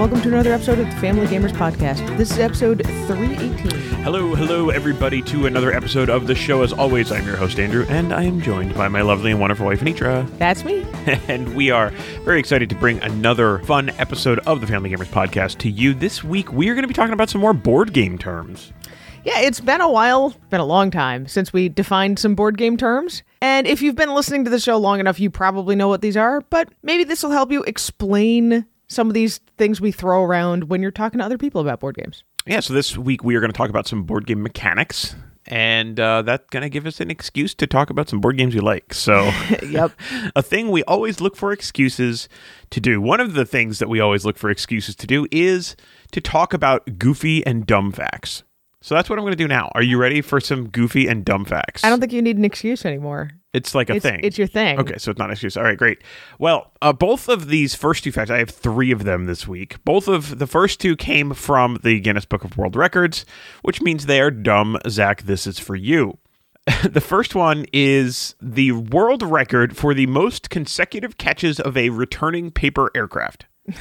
welcome 0.00 0.22
to 0.22 0.28
another 0.28 0.54
episode 0.54 0.78
of 0.78 0.86
the 0.86 0.96
Family 0.96 1.26
Gamers 1.26 1.52
Podcast. 1.52 2.16
This 2.16 2.30
is 2.30 2.38
episode 2.38 2.82
318. 3.06 3.70
Hello, 4.02 4.34
hello, 4.34 4.70
everybody, 4.70 5.20
to 5.20 5.44
another 5.44 5.74
episode 5.74 6.08
of 6.08 6.26
the 6.26 6.34
show. 6.34 6.62
As 6.62 6.72
always, 6.72 7.12
I'm 7.12 7.26
your 7.26 7.36
host, 7.36 7.58
Andrew, 7.58 7.84
and 7.86 8.10
I 8.14 8.22
am 8.22 8.40
joined 8.40 8.74
by 8.74 8.88
my 8.88 9.02
lovely 9.02 9.30
and 9.30 9.38
wonderful 9.38 9.66
wife, 9.66 9.82
Anitra. 9.82 10.26
That's 10.38 10.64
me. 10.64 10.86
and 11.28 11.54
we 11.54 11.70
are 11.70 11.90
very 12.24 12.40
excited 12.40 12.70
to 12.70 12.74
bring 12.76 12.98
another 13.02 13.58
fun 13.64 13.90
episode 13.98 14.38
of 14.46 14.62
the 14.62 14.66
Family 14.66 14.88
Gamers 14.88 15.04
podcast 15.08 15.58
to 15.58 15.70
you. 15.70 15.92
This 15.92 16.24
week, 16.24 16.50
we 16.50 16.70
are 16.70 16.74
going 16.74 16.84
to 16.84 16.88
be 16.88 16.94
talking 16.94 17.12
about 17.12 17.28
some 17.28 17.42
more 17.42 17.52
board 17.52 17.92
game 17.92 18.16
terms. 18.16 18.72
Yeah, 19.22 19.40
it's 19.40 19.60
been 19.60 19.82
a 19.82 19.90
while, 19.90 20.34
been 20.48 20.60
a 20.60 20.64
long 20.64 20.90
time 20.90 21.26
since 21.26 21.52
we 21.52 21.68
defined 21.68 22.18
some 22.18 22.34
board 22.34 22.56
game 22.56 22.78
terms. 22.78 23.22
And 23.42 23.66
if 23.66 23.82
you've 23.82 23.96
been 23.96 24.14
listening 24.14 24.44
to 24.44 24.50
the 24.50 24.60
show 24.60 24.78
long 24.78 24.98
enough, 24.98 25.20
you 25.20 25.28
probably 25.28 25.76
know 25.76 25.88
what 25.88 26.00
these 26.00 26.16
are, 26.16 26.40
but 26.40 26.70
maybe 26.82 27.04
this 27.04 27.22
will 27.22 27.32
help 27.32 27.52
you 27.52 27.64
explain 27.64 28.64
some 28.90 29.08
of 29.08 29.14
these 29.14 29.38
things 29.56 29.80
we 29.80 29.92
throw 29.92 30.22
around 30.24 30.64
when 30.64 30.82
you're 30.82 30.90
talking 30.90 31.18
to 31.18 31.24
other 31.24 31.38
people 31.38 31.60
about 31.60 31.80
board 31.80 31.96
games. 31.96 32.24
Yeah, 32.44 32.60
so 32.60 32.74
this 32.74 32.98
week 32.98 33.22
we 33.24 33.36
are 33.36 33.40
going 33.40 33.52
to 33.52 33.56
talk 33.56 33.70
about 33.70 33.86
some 33.86 34.02
board 34.02 34.26
game 34.26 34.42
mechanics. 34.42 35.14
And 35.46 35.98
uh, 35.98 36.22
that's 36.22 36.48
going 36.50 36.62
to 36.62 36.68
give 36.68 36.86
us 36.86 37.00
an 37.00 37.10
excuse 37.10 37.54
to 37.56 37.66
talk 37.66 37.90
about 37.90 38.08
some 38.08 38.20
board 38.20 38.36
games 38.36 38.54
we 38.54 38.60
like. 38.60 38.92
So, 38.92 39.30
Yep. 39.68 39.92
a 40.36 40.42
thing 40.42 40.70
we 40.70 40.84
always 40.84 41.20
look 41.20 41.34
for 41.34 41.50
excuses 41.50 42.28
to 42.70 42.80
do. 42.80 43.00
One 43.00 43.20
of 43.20 43.34
the 43.34 43.44
things 43.44 43.78
that 43.78 43.88
we 43.88 44.00
always 44.00 44.24
look 44.24 44.36
for 44.38 44.50
excuses 44.50 44.94
to 44.96 45.06
do 45.06 45.26
is 45.32 45.76
to 46.12 46.20
talk 46.20 46.52
about 46.52 46.98
goofy 46.98 47.44
and 47.46 47.66
dumb 47.66 47.90
facts. 47.90 48.42
So 48.82 48.94
that's 48.94 49.10
what 49.10 49.18
I'm 49.18 49.24
going 49.24 49.32
to 49.32 49.36
do 49.36 49.48
now. 49.48 49.70
Are 49.74 49.82
you 49.82 49.98
ready 49.98 50.22
for 50.22 50.40
some 50.40 50.68
goofy 50.68 51.06
and 51.06 51.22
dumb 51.24 51.44
facts? 51.44 51.84
I 51.84 51.90
don't 51.90 52.00
think 52.00 52.12
you 52.12 52.22
need 52.22 52.38
an 52.38 52.44
excuse 52.46 52.86
anymore. 52.86 53.30
It's 53.52 53.74
like 53.74 53.90
a 53.90 53.96
It's, 53.96 54.02
thing. 54.02 54.20
it's 54.22 54.38
your 54.38 54.46
thing. 54.46 54.78
Okay, 54.78 54.96
so 54.96 55.10
it's 55.10 55.18
not 55.18 55.26
an 55.26 55.32
excuse. 55.32 55.56
All 55.56 55.64
right, 55.64 55.76
great. 55.76 56.02
Well, 56.38 56.72
uh, 56.80 56.92
both 56.94 57.28
of 57.28 57.48
these 57.48 57.74
first 57.74 58.04
two 58.04 58.12
facts, 58.12 58.30
I 58.30 58.38
have 58.38 58.48
three 58.50 58.90
of 58.90 59.04
them 59.04 59.26
this 59.26 59.46
week. 59.46 59.84
Both 59.84 60.08
of 60.08 60.38
the 60.38 60.46
first 60.46 60.80
two 60.80 60.96
came 60.96 61.34
from 61.34 61.78
the 61.82 62.00
Guinness 62.00 62.24
Book 62.24 62.42
of 62.44 62.56
World 62.56 62.74
Records, 62.74 63.26
which 63.62 63.82
means 63.82 64.06
they 64.06 64.20
are 64.20 64.30
dumb. 64.30 64.78
Zach, 64.88 65.22
this 65.24 65.46
is 65.46 65.58
for 65.58 65.76
you. 65.76 66.16
the 66.88 67.00
first 67.02 67.34
one 67.34 67.66
is 67.72 68.34
the 68.40 68.72
world 68.72 69.22
record 69.22 69.76
for 69.76 69.92
the 69.92 70.06
most 70.06 70.48
consecutive 70.48 71.18
catches 71.18 71.58
of 71.60 71.76
a 71.76 71.90
returning 71.90 72.50
paper 72.50 72.90
aircraft 72.94 73.46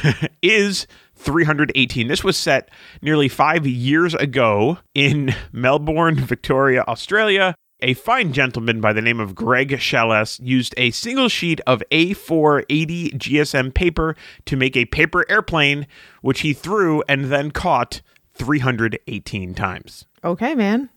is 0.42 0.86
318. 1.24 2.08
This 2.08 2.22
was 2.22 2.36
set 2.36 2.70
nearly 3.00 3.28
five 3.28 3.66
years 3.66 4.14
ago 4.14 4.78
in 4.94 5.34
Melbourne, 5.52 6.16
Victoria, 6.16 6.84
Australia. 6.86 7.54
A 7.80 7.94
fine 7.94 8.32
gentleman 8.32 8.80
by 8.80 8.92
the 8.92 9.02
name 9.02 9.20
of 9.20 9.34
Greg 9.34 9.70
Chales 9.70 10.40
used 10.42 10.74
a 10.76 10.90
single 10.92 11.28
sheet 11.28 11.60
of 11.66 11.82
A480 11.90 13.18
GSM 13.18 13.74
paper 13.74 14.16
to 14.46 14.56
make 14.56 14.76
a 14.76 14.86
paper 14.86 15.24
airplane, 15.28 15.86
which 16.22 16.40
he 16.40 16.52
threw 16.52 17.02
and 17.08 17.26
then 17.26 17.50
caught 17.50 18.00
318 18.34 19.54
times. 19.54 20.06
Okay, 20.22 20.54
man. 20.54 20.88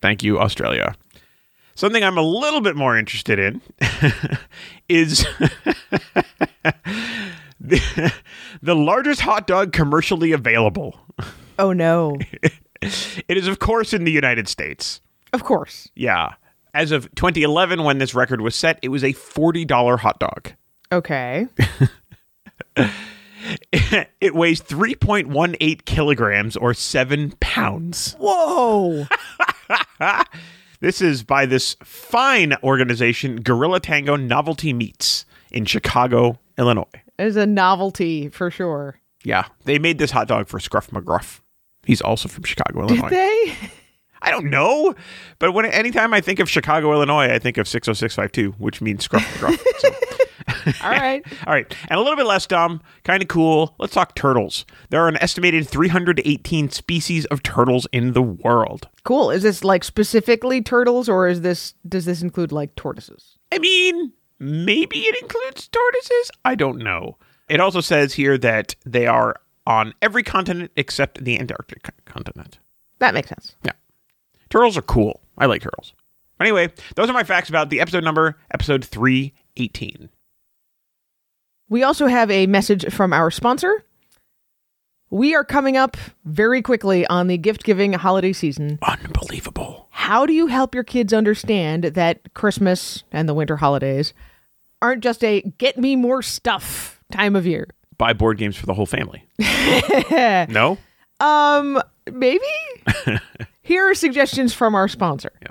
Thank 0.00 0.22
you, 0.22 0.38
Australia. 0.38 0.94
Something 1.74 2.02
I'm 2.02 2.18
a 2.18 2.22
little 2.22 2.60
bit 2.60 2.74
more 2.74 2.96
interested 2.96 3.38
in 3.38 3.60
is 4.88 5.24
the, 7.60 8.12
the 8.62 8.74
largest 8.74 9.20
hot 9.20 9.46
dog 9.46 9.72
commercially 9.72 10.32
available. 10.32 10.98
Oh, 11.58 11.72
no. 11.72 12.16
It 12.80 13.36
is, 13.36 13.48
of 13.48 13.58
course, 13.58 13.92
in 13.92 14.04
the 14.04 14.12
United 14.12 14.46
States. 14.46 15.00
of 15.32 15.42
course. 15.42 15.88
Yeah. 15.96 16.34
As 16.72 16.92
of 16.92 17.12
2011, 17.16 17.82
when 17.82 17.98
this 17.98 18.14
record 18.14 18.40
was 18.40 18.54
set, 18.54 18.78
it 18.82 18.90
was 18.90 19.02
a 19.02 19.12
$40 19.12 19.98
hot 19.98 20.20
dog. 20.20 20.52
Okay. 20.92 21.48
it 23.72 24.34
weighs 24.34 24.62
3.18 24.62 25.84
kilograms 25.86 26.56
or 26.56 26.72
seven 26.72 27.32
pounds. 27.40 28.14
Whoa. 28.20 29.06
This 30.80 31.02
is 31.02 31.24
by 31.24 31.44
this 31.46 31.76
fine 31.82 32.54
organization, 32.62 33.40
Gorilla 33.42 33.80
Tango 33.80 34.14
Novelty 34.14 34.72
Meats 34.72 35.24
in 35.50 35.64
Chicago, 35.64 36.38
Illinois. 36.58 36.84
It's 37.18 37.36
a 37.36 37.46
novelty 37.46 38.28
for 38.28 38.50
sure. 38.50 39.00
Yeah, 39.24 39.46
they 39.64 39.78
made 39.78 39.98
this 39.98 40.10
hot 40.10 40.28
dog 40.28 40.48
for 40.48 40.60
Scruff 40.60 40.90
McGruff. 40.90 41.40
He's 41.84 42.00
also 42.00 42.28
from 42.28 42.44
Chicago, 42.44 42.80
Illinois. 42.82 43.08
Did 43.08 43.12
They? 43.12 43.54
I 44.22 44.30
don't 44.32 44.50
know, 44.50 44.94
but 45.38 45.52
when 45.52 45.64
anytime 45.66 46.12
I 46.12 46.20
think 46.20 46.40
of 46.40 46.50
Chicago, 46.50 46.92
Illinois, 46.92 47.32
I 47.32 47.38
think 47.38 47.56
of 47.56 47.68
60652, 47.68 48.52
which 48.58 48.80
means 48.80 49.04
Scruff 49.04 49.22
McGruff. 49.38 49.58
So, 49.78 49.88
All 50.84 50.90
right. 50.90 51.24
all 51.46 51.52
right, 51.52 51.72
and 51.88 51.98
a 51.98 52.02
little 52.02 52.16
bit 52.16 52.26
less 52.26 52.46
dumb, 52.46 52.80
kind 53.04 53.22
of 53.22 53.28
cool. 53.28 53.74
Let's 53.78 53.92
talk 53.94 54.14
turtles. 54.14 54.64
There 54.90 55.00
are 55.02 55.08
an 55.08 55.16
estimated 55.22 55.68
318 55.68 56.70
species 56.70 57.26
of 57.26 57.42
turtles 57.42 57.86
in 57.92 58.12
the 58.12 58.22
world. 58.22 58.88
Cool. 59.04 59.30
Is 59.30 59.42
this 59.42 59.62
like 59.62 59.84
specifically 59.84 60.62
turtles 60.62 61.08
or 61.08 61.28
is 61.28 61.42
this 61.42 61.74
does 61.86 62.06
this 62.06 62.22
include 62.22 62.50
like 62.50 62.74
tortoises? 62.76 63.38
I 63.52 63.58
mean, 63.58 64.12
maybe 64.38 64.98
it 64.98 65.22
includes 65.22 65.68
tortoises. 65.68 66.30
I 66.44 66.54
don't 66.54 66.78
know. 66.78 67.18
It 67.48 67.60
also 67.60 67.80
says 67.80 68.14
here 68.14 68.36
that 68.38 68.74
they 68.84 69.06
are 69.06 69.36
on 69.66 69.94
every 70.02 70.22
continent 70.22 70.72
except 70.76 71.24
the 71.24 71.38
Antarctic 71.38 71.88
continent. 72.04 72.58
That 72.98 73.14
makes 73.14 73.28
sense. 73.28 73.54
Yeah. 73.62 73.72
Turtles 74.50 74.76
are 74.76 74.82
cool. 74.82 75.20
I 75.36 75.46
like 75.46 75.62
turtles. 75.62 75.94
Anyway, 76.40 76.72
those 76.94 77.10
are 77.10 77.14
my 77.14 77.24
facts 77.24 77.48
about 77.48 77.68
the 77.70 77.80
episode 77.80 78.04
number, 78.04 78.38
episode 78.50 78.84
318. 78.84 80.08
We 81.68 81.82
also 81.82 82.06
have 82.06 82.30
a 82.30 82.46
message 82.46 82.92
from 82.92 83.12
our 83.12 83.30
sponsor. 83.30 83.84
We 85.10 85.34
are 85.34 85.44
coming 85.44 85.76
up 85.76 85.96
very 86.24 86.62
quickly 86.62 87.06
on 87.06 87.28
the 87.28 87.38
gift 87.38 87.64
giving 87.64 87.94
holiday 87.94 88.32
season. 88.32 88.78
Unbelievable. 88.82 89.88
How 89.90 90.26
do 90.26 90.32
you 90.32 90.46
help 90.46 90.74
your 90.74 90.84
kids 90.84 91.12
understand 91.12 91.84
that 91.84 92.34
Christmas 92.34 93.04
and 93.10 93.28
the 93.28 93.34
winter 93.34 93.56
holidays 93.56 94.12
aren't 94.82 95.02
just 95.02 95.24
a 95.24 95.42
get 95.58 95.78
me 95.78 95.96
more 95.96 96.22
stuff 96.22 97.02
time 97.12 97.36
of 97.36 97.46
year? 97.46 97.68
Buy 97.96 98.12
board 98.12 98.38
games 98.38 98.56
for 98.56 98.66
the 98.66 98.74
whole 98.74 98.86
family. 98.86 99.24
no? 100.50 100.78
Um, 101.20 101.82
maybe? 102.12 102.44
Here 103.62 103.90
are 103.90 103.94
suggestions 103.94 104.54
from 104.54 104.74
our 104.74 104.88
sponsor. 104.88 105.32
Yeah. 105.42 105.48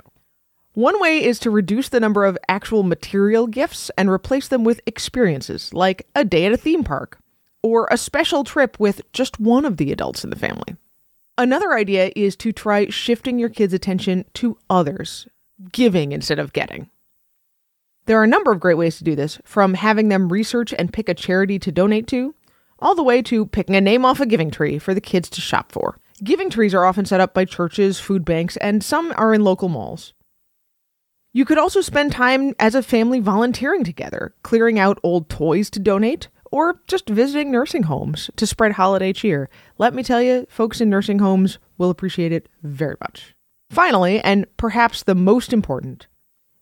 One 0.72 1.00
way 1.00 1.22
is 1.22 1.38
to 1.40 1.50
reduce 1.50 1.88
the 1.88 2.00
number 2.00 2.24
of 2.24 2.38
actual 2.48 2.84
material 2.84 3.46
gifts 3.46 3.90
and 3.98 4.08
replace 4.08 4.48
them 4.48 4.64
with 4.64 4.80
experiences, 4.86 5.74
like 5.74 6.06
a 6.14 6.24
day 6.24 6.46
at 6.46 6.52
a 6.52 6.56
theme 6.56 6.84
park 6.84 7.18
or 7.62 7.88
a 7.90 7.98
special 7.98 8.44
trip 8.44 8.78
with 8.78 9.02
just 9.12 9.40
one 9.40 9.64
of 9.64 9.76
the 9.76 9.90
adults 9.92 10.24
in 10.24 10.30
the 10.30 10.36
family. 10.36 10.76
Another 11.36 11.74
idea 11.74 12.12
is 12.16 12.36
to 12.36 12.52
try 12.52 12.88
shifting 12.88 13.38
your 13.38 13.48
kids' 13.48 13.74
attention 13.74 14.24
to 14.34 14.56
others, 14.70 15.26
giving 15.72 16.12
instead 16.12 16.38
of 16.38 16.52
getting. 16.52 16.90
There 18.08 18.18
are 18.18 18.24
a 18.24 18.26
number 18.26 18.50
of 18.50 18.58
great 18.58 18.78
ways 18.78 18.96
to 18.96 19.04
do 19.04 19.14
this, 19.14 19.38
from 19.44 19.74
having 19.74 20.08
them 20.08 20.32
research 20.32 20.72
and 20.78 20.90
pick 20.90 21.10
a 21.10 21.14
charity 21.14 21.58
to 21.58 21.70
donate 21.70 22.06
to, 22.06 22.34
all 22.78 22.94
the 22.94 23.02
way 23.02 23.20
to 23.20 23.44
picking 23.44 23.76
a 23.76 23.82
name 23.82 24.06
off 24.06 24.18
a 24.18 24.24
giving 24.24 24.50
tree 24.50 24.78
for 24.78 24.94
the 24.94 25.00
kids 25.02 25.28
to 25.28 25.42
shop 25.42 25.70
for. 25.70 26.00
Giving 26.24 26.48
trees 26.48 26.72
are 26.72 26.86
often 26.86 27.04
set 27.04 27.20
up 27.20 27.34
by 27.34 27.44
churches, 27.44 28.00
food 28.00 28.24
banks, 28.24 28.56
and 28.56 28.82
some 28.82 29.12
are 29.18 29.34
in 29.34 29.44
local 29.44 29.68
malls. 29.68 30.14
You 31.34 31.44
could 31.44 31.58
also 31.58 31.82
spend 31.82 32.12
time 32.12 32.54
as 32.58 32.74
a 32.74 32.82
family 32.82 33.20
volunteering 33.20 33.84
together, 33.84 34.34
clearing 34.42 34.78
out 34.78 34.98
old 35.02 35.28
toys 35.28 35.68
to 35.68 35.78
donate, 35.78 36.28
or 36.50 36.80
just 36.86 37.10
visiting 37.10 37.52
nursing 37.52 37.82
homes 37.82 38.30
to 38.36 38.46
spread 38.46 38.72
holiday 38.72 39.12
cheer. 39.12 39.50
Let 39.76 39.92
me 39.92 40.02
tell 40.02 40.22
you, 40.22 40.46
folks 40.48 40.80
in 40.80 40.88
nursing 40.88 41.18
homes 41.18 41.58
will 41.76 41.90
appreciate 41.90 42.32
it 42.32 42.48
very 42.62 42.96
much. 43.02 43.34
Finally, 43.68 44.22
and 44.22 44.46
perhaps 44.56 45.02
the 45.02 45.14
most 45.14 45.52
important, 45.52 46.06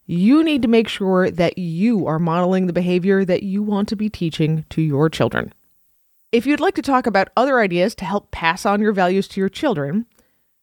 you 0.06 0.43
need 0.43 0.62
to 0.62 0.69
make 0.69 0.88
sure 0.88 1.31
that 1.31 1.58
you 1.58 2.06
are 2.06 2.19
modeling 2.19 2.67
the 2.67 2.73
behavior 2.73 3.25
that 3.25 3.43
you 3.43 3.62
want 3.62 3.88
to 3.88 3.97
be 3.97 4.08
teaching 4.08 4.64
to 4.70 4.81
your 4.81 5.11
children. 5.11 5.53
If 6.32 6.47
you'd 6.47 6.61
like 6.61 6.75
to 6.76 6.82
talk 6.82 7.06
about 7.06 7.29
other 7.37 7.61
ideas 7.61 7.94
to 7.97 8.05
help 8.05 8.31
pass 8.31 8.64
on 8.67 8.81
your 8.81 8.93
values 8.93 9.29
to 9.29 9.41
your 9.41 9.49
children, 9.49 10.06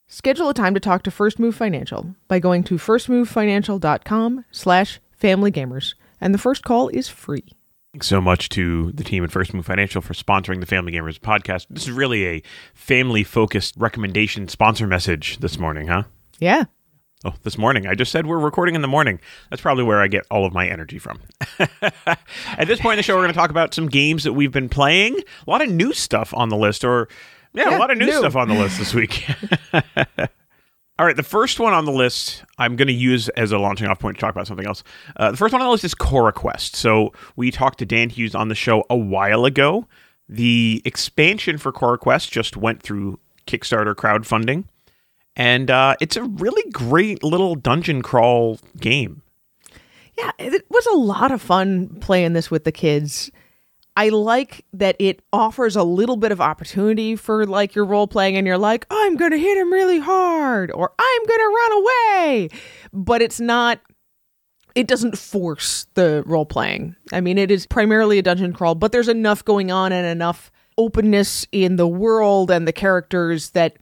schedule 0.06 0.48
a 0.48 0.54
time 0.54 0.74
to 0.74 0.80
talk 0.80 1.02
to 1.02 1.10
First 1.10 1.38
Move 1.38 1.54
Financial 1.54 2.14
by 2.28 2.38
going 2.38 2.64
to 2.64 2.74
firstmovefinancial.com 2.74 4.44
slash 4.50 5.00
familygamers, 5.20 5.94
and 6.20 6.34
the 6.34 6.38
first 6.38 6.64
call 6.64 6.88
is 6.88 7.08
free. 7.08 7.44
Thanks 7.92 8.08
so 8.08 8.20
much 8.20 8.48
to 8.50 8.90
the 8.92 9.04
team 9.04 9.22
at 9.24 9.30
First 9.30 9.54
Move 9.54 9.66
Financial 9.66 10.02
for 10.02 10.14
sponsoring 10.14 10.60
the 10.60 10.66
Family 10.66 10.92
Gamers 10.92 11.18
podcast. 11.18 11.66
This 11.70 11.84
is 11.84 11.92
really 11.92 12.26
a 12.26 12.42
family 12.74 13.22
focused 13.22 13.74
recommendation 13.76 14.48
sponsor 14.48 14.86
message 14.86 15.38
this 15.38 15.58
morning, 15.58 15.86
huh? 15.86 16.02
Yeah. 16.40 16.64
Oh, 17.26 17.34
this 17.42 17.56
morning. 17.56 17.86
I 17.86 17.94
just 17.94 18.12
said 18.12 18.26
we're 18.26 18.38
recording 18.38 18.74
in 18.74 18.82
the 18.82 18.88
morning. 18.88 19.18
That's 19.48 19.62
probably 19.62 19.82
where 19.84 20.00
I 20.02 20.08
get 20.08 20.26
all 20.30 20.44
of 20.44 20.52
my 20.52 20.68
energy 20.68 20.98
from. 20.98 21.20
At 22.06 22.66
this 22.66 22.80
point 22.80 22.94
in 22.94 22.96
the 22.98 23.02
show, 23.02 23.14
we're 23.14 23.22
going 23.22 23.32
to 23.32 23.38
talk 23.38 23.48
about 23.50 23.72
some 23.72 23.86
games 23.88 24.24
that 24.24 24.34
we've 24.34 24.52
been 24.52 24.68
playing. 24.68 25.18
A 25.46 25.50
lot 25.50 25.62
of 25.62 25.70
new 25.70 25.94
stuff 25.94 26.34
on 26.34 26.50
the 26.50 26.56
list, 26.56 26.84
or 26.84 27.08
yeah, 27.54 27.70
Yeah, 27.70 27.78
a 27.78 27.80
lot 27.80 27.90
of 27.90 27.96
new, 27.96 28.06
new. 28.06 28.12
stuff 28.18 28.36
on 28.36 28.48
the 28.48 28.54
list 28.54 28.78
this 28.78 28.92
week. 28.92 29.26
All 30.98 31.06
right, 31.06 31.16
the 31.16 31.22
first 31.24 31.58
one 31.58 31.72
on 31.72 31.86
the 31.86 31.92
list 31.92 32.44
I'm 32.58 32.76
going 32.76 32.88
to 32.88 32.94
use 32.94 33.28
as 33.30 33.50
a 33.52 33.58
launching 33.58 33.86
off 33.88 33.98
point 33.98 34.16
to 34.16 34.20
talk 34.20 34.30
about 34.32 34.46
something 34.46 34.66
else. 34.66 34.84
Uh, 35.16 35.30
the 35.32 35.36
first 35.36 35.52
one 35.52 35.60
on 35.62 35.66
the 35.66 35.72
list 35.72 35.82
is 35.84 35.94
Cora 35.94 36.32
Quest. 36.32 36.76
So 36.76 37.12
we 37.36 37.50
talked 37.50 37.78
to 37.80 37.86
Dan 37.86 38.10
Hughes 38.10 38.34
on 38.34 38.48
the 38.48 38.54
show 38.54 38.84
a 38.90 38.96
while 38.96 39.44
ago. 39.44 39.88
The 40.28 40.82
expansion 40.84 41.58
for 41.58 41.72
Cora 41.72 41.98
Quest 41.98 42.30
just 42.30 42.56
went 42.56 42.82
through 42.82 43.18
Kickstarter 43.46 43.94
crowdfunding, 43.94 44.64
and 45.36 45.70
uh, 45.70 45.96
it's 46.00 46.16
a 46.16 46.24
really 46.24 46.70
great 46.70 47.22
little 47.22 47.54
dungeon 47.54 48.02
crawl 48.02 48.58
game. 48.78 49.22
Yeah, 50.16 50.30
it 50.38 50.64
was 50.70 50.86
a 50.86 50.96
lot 50.96 51.32
of 51.32 51.42
fun 51.42 51.96
playing 52.00 52.34
this 52.34 52.50
with 52.50 52.64
the 52.64 52.72
kids. 52.72 53.30
I 53.96 54.08
like 54.08 54.64
that 54.72 54.96
it 54.98 55.22
offers 55.32 55.76
a 55.76 55.84
little 55.84 56.16
bit 56.16 56.32
of 56.32 56.40
opportunity 56.40 57.14
for 57.16 57.46
like 57.46 57.74
your 57.74 57.84
role 57.84 58.06
playing 58.06 58.36
and 58.36 58.46
you're 58.46 58.58
like, 58.58 58.86
I'm 58.90 59.16
going 59.16 59.30
to 59.30 59.38
hit 59.38 59.56
him 59.56 59.72
really 59.72 60.00
hard 60.00 60.72
or 60.72 60.92
I'm 60.98 61.26
going 61.26 61.40
to 61.40 61.56
run 61.56 61.72
away. 61.72 62.48
But 62.92 63.22
it's 63.22 63.40
not 63.40 63.80
it 64.74 64.88
doesn't 64.88 65.16
force 65.16 65.86
the 65.94 66.24
role 66.26 66.46
playing. 66.46 66.96
I 67.12 67.20
mean, 67.20 67.38
it 67.38 67.50
is 67.50 67.66
primarily 67.66 68.18
a 68.18 68.22
dungeon 68.22 68.52
crawl, 68.52 68.74
but 68.74 68.90
there's 68.90 69.08
enough 69.08 69.44
going 69.44 69.70
on 69.70 69.92
and 69.92 70.06
enough 70.06 70.50
openness 70.76 71.46
in 71.52 71.76
the 71.76 71.86
world 71.86 72.50
and 72.50 72.66
the 72.66 72.72
characters 72.72 73.50
that 73.50 73.76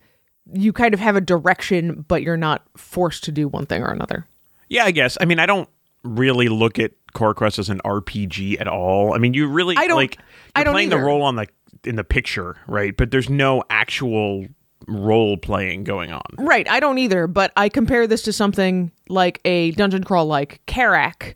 you 0.53 0.73
kind 0.73 0.95
of 0.95 1.01
have 1.01 1.17
a 1.17 1.21
direction, 1.21 2.05
but 2.09 2.23
you're 2.23 2.37
not 2.37 2.63
forced 2.77 3.25
to 3.25 3.33
do 3.33 3.49
one 3.49 3.67
thing 3.67 3.83
or 3.83 3.91
another. 3.91 4.27
Yeah, 4.69 4.85
I 4.85 4.91
guess. 4.91 5.19
I 5.21 5.25
mean, 5.25 5.39
I 5.39 5.47
don't 5.47 5.69
really 6.03 6.49
look 6.49 6.79
at 6.79 6.93
Cora 7.15 7.35
Quest 7.35 7.59
as 7.59 7.69
an 7.69 7.81
RPG 7.85 8.61
at 8.61 8.67
all. 8.69 9.15
I 9.15 9.19
mean, 9.19 9.35
you 9.35 9.47
really 9.47 9.77
I 9.77 9.87
don't- 9.87 9.97
like 9.97 10.17
you're 10.17 10.25
I 10.57 10.65
don't 10.65 10.75
playing 10.75 10.89
the 10.91 10.99
role 10.99 11.23
on 11.23 11.37
the 11.37 11.47
in 11.85 11.97
the 11.97 12.05
picture, 12.05 12.57
right? 12.67 12.97
But 12.97 13.11
there's 13.11 13.29
no 13.29 13.63
actual 13.71 14.47
role 14.89 15.37
playing 15.37 15.85
going 15.85 16.13
on. 16.13 16.23
Right, 16.39 16.69
I 16.69 16.81
don't 16.81 16.99
either, 16.99 17.27
but 17.27 17.53
I 17.57 17.69
compare 17.69 18.07
this 18.07 18.23
to 18.23 18.33
something 18.33 18.91
like 19.09 19.41
a 19.45 19.71
dungeon 19.73 20.03
crawl 20.05 20.27
like 20.27 20.61
Karak, 20.67 21.35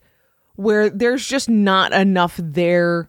where 0.57 0.89
there's 0.91 1.27
just 1.27 1.49
not 1.49 1.93
enough 1.93 2.39
there 2.43 3.09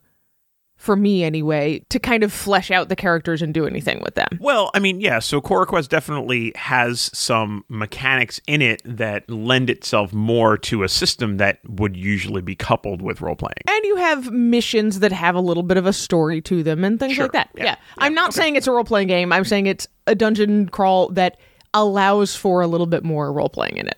for 0.78 0.96
me 0.96 1.24
anyway 1.24 1.80
to 1.90 2.00
kind 2.00 2.24
of 2.24 2.32
flesh 2.32 2.70
out 2.72 2.88
the 2.88 2.96
characters 2.96 3.42
and 3.42 3.54
do 3.54 3.66
anything 3.66 4.00
with 4.04 4.14
them. 4.16 4.28
Well, 4.40 4.70
I 4.76 4.80
mean, 4.80 5.02
yeah, 5.02 5.20
so 5.20 5.42
Cora 5.42 5.66
Quest 5.66 5.90
definitely 5.90 6.52
has 6.56 7.10
some 7.14 7.66
mechanics 7.68 8.40
in 8.48 8.62
it 8.62 8.82
that 8.86 9.28
lend 9.30 9.70
itself 9.72 10.14
more 10.14 10.58
to 10.60 10.84
a 10.84 10.90
system 10.90 11.38
that 11.38 11.60
would 11.68 11.98
usually 11.98 12.42
be 12.42 12.56
coupled 12.56 13.02
with 13.02 13.22
role 13.22 13.36
playing. 13.36 13.56
And 13.68 13.86
you 13.86 13.96
have 13.96 14.32
missions 14.32 15.00
that 15.00 15.12
have 15.12 15.34
a 15.36 15.42
little 15.42 15.64
bit 15.64 15.78
of 15.78 15.86
a 15.88 15.94
story 15.94 16.42
to 16.42 16.62
them 16.62 16.84
and 16.84 17.00
things 17.00 17.14
Sure. 17.14 17.26
like 17.26 17.32
that. 17.34 17.50
Yeah. 17.56 17.64
Yeah. 17.66 17.76
I'm 17.98 18.14
not 18.14 18.34
saying 18.34 18.56
it's 18.56 18.68
a 18.68 18.72
role 18.72 18.84
playing 18.84 19.08
game. 19.08 19.34
I'm 19.34 19.46
saying 19.46 19.66
it's 19.66 19.88
a 20.06 20.14
dungeon 20.16 20.70
crawl 20.70 21.10
that 21.10 21.38
allows 21.74 22.36
for 22.36 22.62
a 22.62 22.68
little 22.68 22.88
bit 22.88 23.04
more 23.04 23.32
role 23.34 23.50
playing 23.50 23.78
in 23.78 23.88
it. 23.88 23.98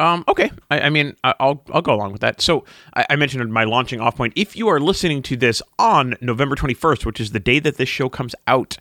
Um, 0.00 0.24
okay, 0.28 0.50
I, 0.70 0.82
I 0.82 0.90
mean, 0.90 1.16
I'll 1.24 1.64
I'll 1.72 1.82
go 1.82 1.92
along 1.92 2.12
with 2.12 2.20
that. 2.20 2.40
So 2.40 2.64
I, 2.94 3.04
I 3.10 3.16
mentioned 3.16 3.52
my 3.52 3.64
launching 3.64 4.00
off 4.00 4.16
point. 4.16 4.32
If 4.36 4.56
you 4.56 4.68
are 4.68 4.78
listening 4.78 5.22
to 5.22 5.36
this 5.36 5.60
on 5.78 6.16
November 6.20 6.54
twenty 6.54 6.74
first, 6.74 7.04
which 7.04 7.20
is 7.20 7.32
the 7.32 7.40
day 7.40 7.58
that 7.58 7.78
this 7.78 7.88
show 7.88 8.08
comes 8.08 8.34
out, 8.46 8.78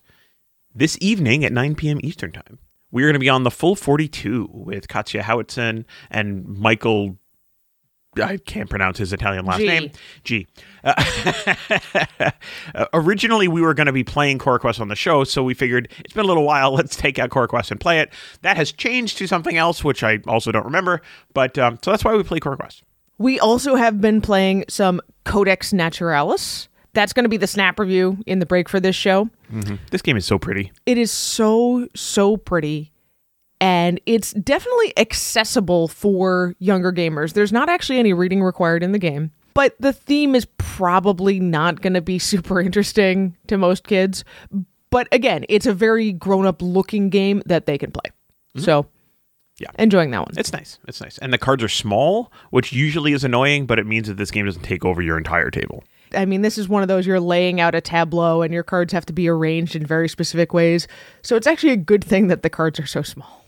this 0.76 0.98
evening 1.02 1.44
at 1.44 1.52
nine 1.52 1.74
p.m. 1.74 2.00
Eastern 2.04 2.32
time, 2.32 2.60
we 2.92 3.04
are 3.04 3.08
going 3.08 3.14
to 3.14 3.20
be 3.20 3.30
on 3.30 3.44
the 3.44 3.52
full 3.52 3.76
forty 3.76 4.08
two 4.08 4.48
with 4.52 4.88
Katya 4.88 5.24
Howitson 5.24 5.86
and 6.12 6.46
Michael. 6.46 7.18
I 8.22 8.38
can't 8.38 8.70
pronounce 8.70 8.98
his 8.98 9.14
Italian 9.14 9.46
last 9.46 9.60
G. 9.60 9.68
name. 9.68 9.92
G. 10.24 10.48
Uh, 10.84 10.94
uh, 12.76 12.86
originally, 12.94 13.48
we 13.48 13.62
were 13.62 13.74
going 13.74 13.88
to 13.88 13.94
be 13.94 14.04
playing 14.04 14.40
Cora 14.40 14.60
Quest 14.60 14.80
on 14.80 14.88
the 14.88 14.96
show, 14.96 15.24
so 15.24 15.44
we 15.44 15.54
figured 15.54 15.90
it's 16.00 16.14
been 16.14 16.26
a 16.26 16.28
little 16.28 16.46
while. 16.46 16.72
Let's 16.76 16.96
take 16.96 17.20
out 17.20 17.30
Cora 17.30 17.48
Quest 17.48 17.72
and 17.72 17.80
play 17.80 18.00
it. 18.00 18.12
That 18.42 18.58
has 18.58 18.72
changed 18.72 19.18
to 19.20 19.28
something 19.28 19.58
else, 19.58 19.84
which 19.84 20.04
I 20.04 20.20
also 20.28 20.52
don't 20.52 20.66
remember. 20.66 21.02
But 21.34 21.58
um, 21.58 21.80
so 21.84 21.92
that's 21.92 22.04
why 22.04 22.16
we 22.16 22.24
play 22.24 22.40
Cora 22.40 22.58
Quest. 22.58 22.84
We 23.18 23.40
also 23.40 23.76
have 23.76 24.00
been 24.00 24.22
playing 24.22 24.66
some 24.70 25.02
Codex 25.26 25.74
Naturalis. 25.74 26.70
That's 26.94 27.14
going 27.14 27.26
to 27.26 27.30
be 27.30 27.38
the 27.38 27.48
snap 27.48 27.80
review 27.80 28.18
in 28.26 28.40
the 28.40 28.46
break 28.46 28.70
for 28.70 28.80
this 28.80 28.96
show. 28.96 29.30
This 29.92 30.02
game 30.02 30.18
is 30.18 30.26
so 30.26 30.40
pretty. 30.40 30.72
It 30.86 30.98
is 30.98 31.12
so, 31.12 31.88
so 31.96 32.38
pretty. 32.38 32.92
And 33.60 34.00
it's 34.06 34.34
definitely 34.34 34.94
accessible 34.98 35.88
for 35.88 36.56
younger 36.60 36.92
gamers. 36.92 37.34
There's 37.34 37.52
not 37.52 37.70
actually 37.70 37.98
any 38.00 38.14
reading 38.14 38.44
required 38.44 38.84
in 38.84 38.92
the 38.92 39.00
game, 39.00 39.32
but 39.56 39.76
the 39.80 39.92
theme 39.94 40.36
is 40.36 40.46
probably 40.58 41.40
not 41.40 41.82
going 41.82 41.94
to 41.96 42.02
be 42.02 42.20
super 42.34 42.62
interesting 42.62 43.36
to 43.48 43.58
most 43.58 43.84
kids. 43.88 44.24
But 44.90 45.08
again, 45.12 45.44
it's 45.50 45.66
a 45.66 45.74
very 45.74 46.14
grown 46.14 46.46
up 46.46 46.62
looking 46.62 47.10
game 47.10 47.42
that 47.48 47.66
they 47.66 47.78
can 47.78 47.92
play. 47.92 48.12
Mm-hmm. 48.56 48.62
So, 48.62 48.86
Yeah. 49.60 49.70
enjoying 49.80 50.12
that 50.12 50.20
one. 50.22 50.34
It's 50.38 50.54
nice. 50.54 50.78
It's 50.88 51.02
nice. 51.02 51.18
And 51.18 51.34
the 51.34 51.38
cards 51.40 51.64
are 51.64 51.68
small, 51.68 52.32
which 52.52 52.72
usually 52.72 53.14
is 53.14 53.24
annoying, 53.24 53.66
but 53.66 53.80
it 53.80 53.88
means 53.88 54.08
that 54.08 54.18
this 54.18 54.30
game 54.32 54.46
doesn't 54.46 54.62
take 54.62 54.86
over 54.86 55.02
your 55.02 55.18
entire 55.18 55.50
table. 55.50 55.84
I 56.16 56.26
mean, 56.26 56.42
this 56.42 56.58
is 56.58 56.70
one 56.70 56.84
of 56.84 56.88
those 56.88 57.06
you're 57.06 57.20
laying 57.20 57.60
out 57.60 57.76
a 57.76 57.82
tableau 57.82 58.42
and 58.44 58.54
your 58.54 58.64
cards 58.64 58.94
have 58.94 59.06
to 59.08 59.14
be 59.14 59.28
arranged 59.28 59.76
in 59.76 59.86
very 59.86 60.08
specific 60.08 60.54
ways. 60.54 60.88
So 61.24 61.36
it's 61.36 61.48
actually 61.48 61.74
a 61.74 61.78
good 61.78 62.04
thing 62.04 62.28
that 62.28 62.44
the 62.44 62.50
cards 62.50 62.80
are 62.80 62.86
so 62.86 63.02
small. 63.02 63.44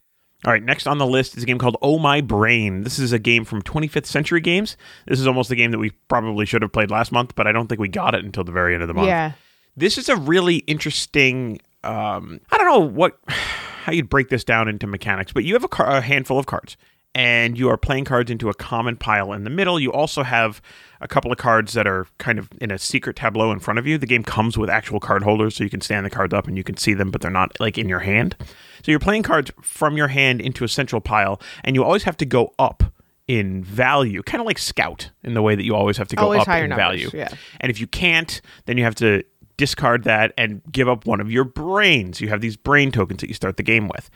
All 0.46 0.54
right, 0.54 0.64
next 0.64 0.88
on 0.88 1.00
the 1.00 1.06
list 1.06 1.36
is 1.36 1.44
a 1.44 1.46
game 1.46 1.58
called 1.58 1.76
Oh 1.82 2.00
My 2.00 2.22
Brain. 2.22 2.84
This 2.84 2.98
is 2.98 3.12
a 3.12 3.20
game 3.20 3.44
from 3.44 3.62
25th 3.62 4.06
Century 4.06 4.40
Games. 4.40 4.78
This 5.06 5.20
is 5.20 5.28
almost 5.28 5.50
the 5.50 5.56
game 5.56 5.72
that 5.72 5.80
we 5.80 5.90
probably 6.08 6.46
should 6.46 6.62
have 6.62 6.72
played 6.72 6.90
last 6.90 7.12
month, 7.12 7.36
but 7.36 7.46
I 7.46 7.52
don't 7.52 7.68
think 7.68 7.82
we 7.82 7.90
got 7.90 8.16
it 8.16 8.24
until 8.24 8.46
the 8.46 8.52
very 8.54 8.74
end 8.74 8.82
of 8.82 8.88
the 8.88 8.94
month. 8.94 9.08
Yeah. 9.08 9.34
This 9.76 9.98
is 9.98 10.08
a 10.08 10.16
really 10.16 10.58
interesting. 10.60 11.60
Um, 11.84 12.40
I 12.52 12.58
don't 12.58 12.68
know 12.68 12.80
what 12.80 13.20
how 13.28 13.92
you'd 13.92 14.10
break 14.10 14.30
this 14.30 14.46
down 14.46 14.70
into 14.70 14.88
mechanics, 14.88 15.34
but 15.34 15.44
you 15.44 15.54
have 15.56 15.64
a, 15.66 15.68
car, 15.70 15.88
a 15.88 16.02
handful 16.02 16.40
of 16.40 16.46
cards, 16.46 16.78
and 17.16 17.58
you 17.58 17.70
are 17.70 17.78
playing 17.78 18.06
cards 18.06 18.30
into 18.30 18.50
a 18.50 18.54
common 18.54 18.96
pile 18.96 19.34
in 19.34 19.44
the 19.44 19.50
middle. 19.50 19.80
You 19.80 19.92
also 19.92 20.24
have 20.24 20.62
a 21.02 21.08
couple 21.08 21.32
of 21.32 21.38
cards 21.38 21.74
that 21.74 21.88
are 21.88 22.06
kind 22.18 22.38
of 22.38 22.50
in 22.62 22.72
a 22.72 22.78
secret 22.78 23.16
tableau 23.16 23.52
in 23.52 23.60
front 23.60 23.80
of 23.80 23.88
you. 23.88 23.98
The 23.98 24.06
game 24.06 24.24
comes 24.24 24.58
with 24.58 24.70
actual 24.70 25.00
card 25.00 25.24
holders, 25.24 25.56
so 25.56 25.64
you 25.64 25.70
can 25.70 25.82
stand 25.82 26.06
the 26.06 26.10
cards 26.10 26.34
up 26.34 26.48
and 26.48 26.56
you 26.58 26.64
can 26.64 26.78
see 26.78 26.94
them, 26.94 27.10
but 27.12 27.22
they're 27.22 27.32
not 27.32 27.60
like 27.60 27.78
in 27.78 27.90
your 27.90 28.00
hand. 28.00 28.36
So 28.84 28.92
you're 28.92 29.00
playing 29.00 29.24
cards 29.24 29.52
from 29.62 29.98
your 29.98 30.10
hand 30.10 30.40
into 30.42 30.64
a 30.64 30.68
central 30.70 31.02
pile, 31.02 31.42
and 31.64 31.76
you 31.76 31.84
always 31.84 32.04
have 32.04 32.18
to 32.18 32.26
go 32.26 32.54
up 32.60 32.84
in 33.28 33.64
value, 33.64 34.24
kind 34.24 34.42
of 34.42 34.48
like 34.48 34.58
Scout 34.58 35.12
in 35.24 35.34
the 35.36 35.42
way 35.42 35.56
that 35.56 35.64
you 35.64 35.76
always 35.76 35.98
have 35.98 36.08
to 36.08 36.16
go 36.16 36.24
Always 36.24 36.42
up 36.42 36.48
higher 36.48 36.64
in 36.64 36.70
numbers, 36.70 36.84
value. 36.86 37.10
yeah. 37.14 37.30
And 37.62 37.70
if 37.70 37.80
you 37.80 37.86
can't, 37.88 38.42
then 38.66 38.78
you 38.78 38.84
have 38.84 38.96
to 38.96 39.24
discard 39.58 40.04
that 40.06 40.34
and 40.38 40.62
give 40.72 40.88
up 40.90 41.06
one 41.06 41.20
of 41.22 41.32
your 41.32 41.44
brains. 41.44 42.22
You 42.22 42.30
have 42.30 42.42
these 42.42 42.56
brain 42.58 42.92
tokens 42.92 43.20
that 43.22 43.28
you 43.28 43.34
start 43.36 43.58
the 43.58 43.64
game 43.64 43.88
with. 43.88 44.10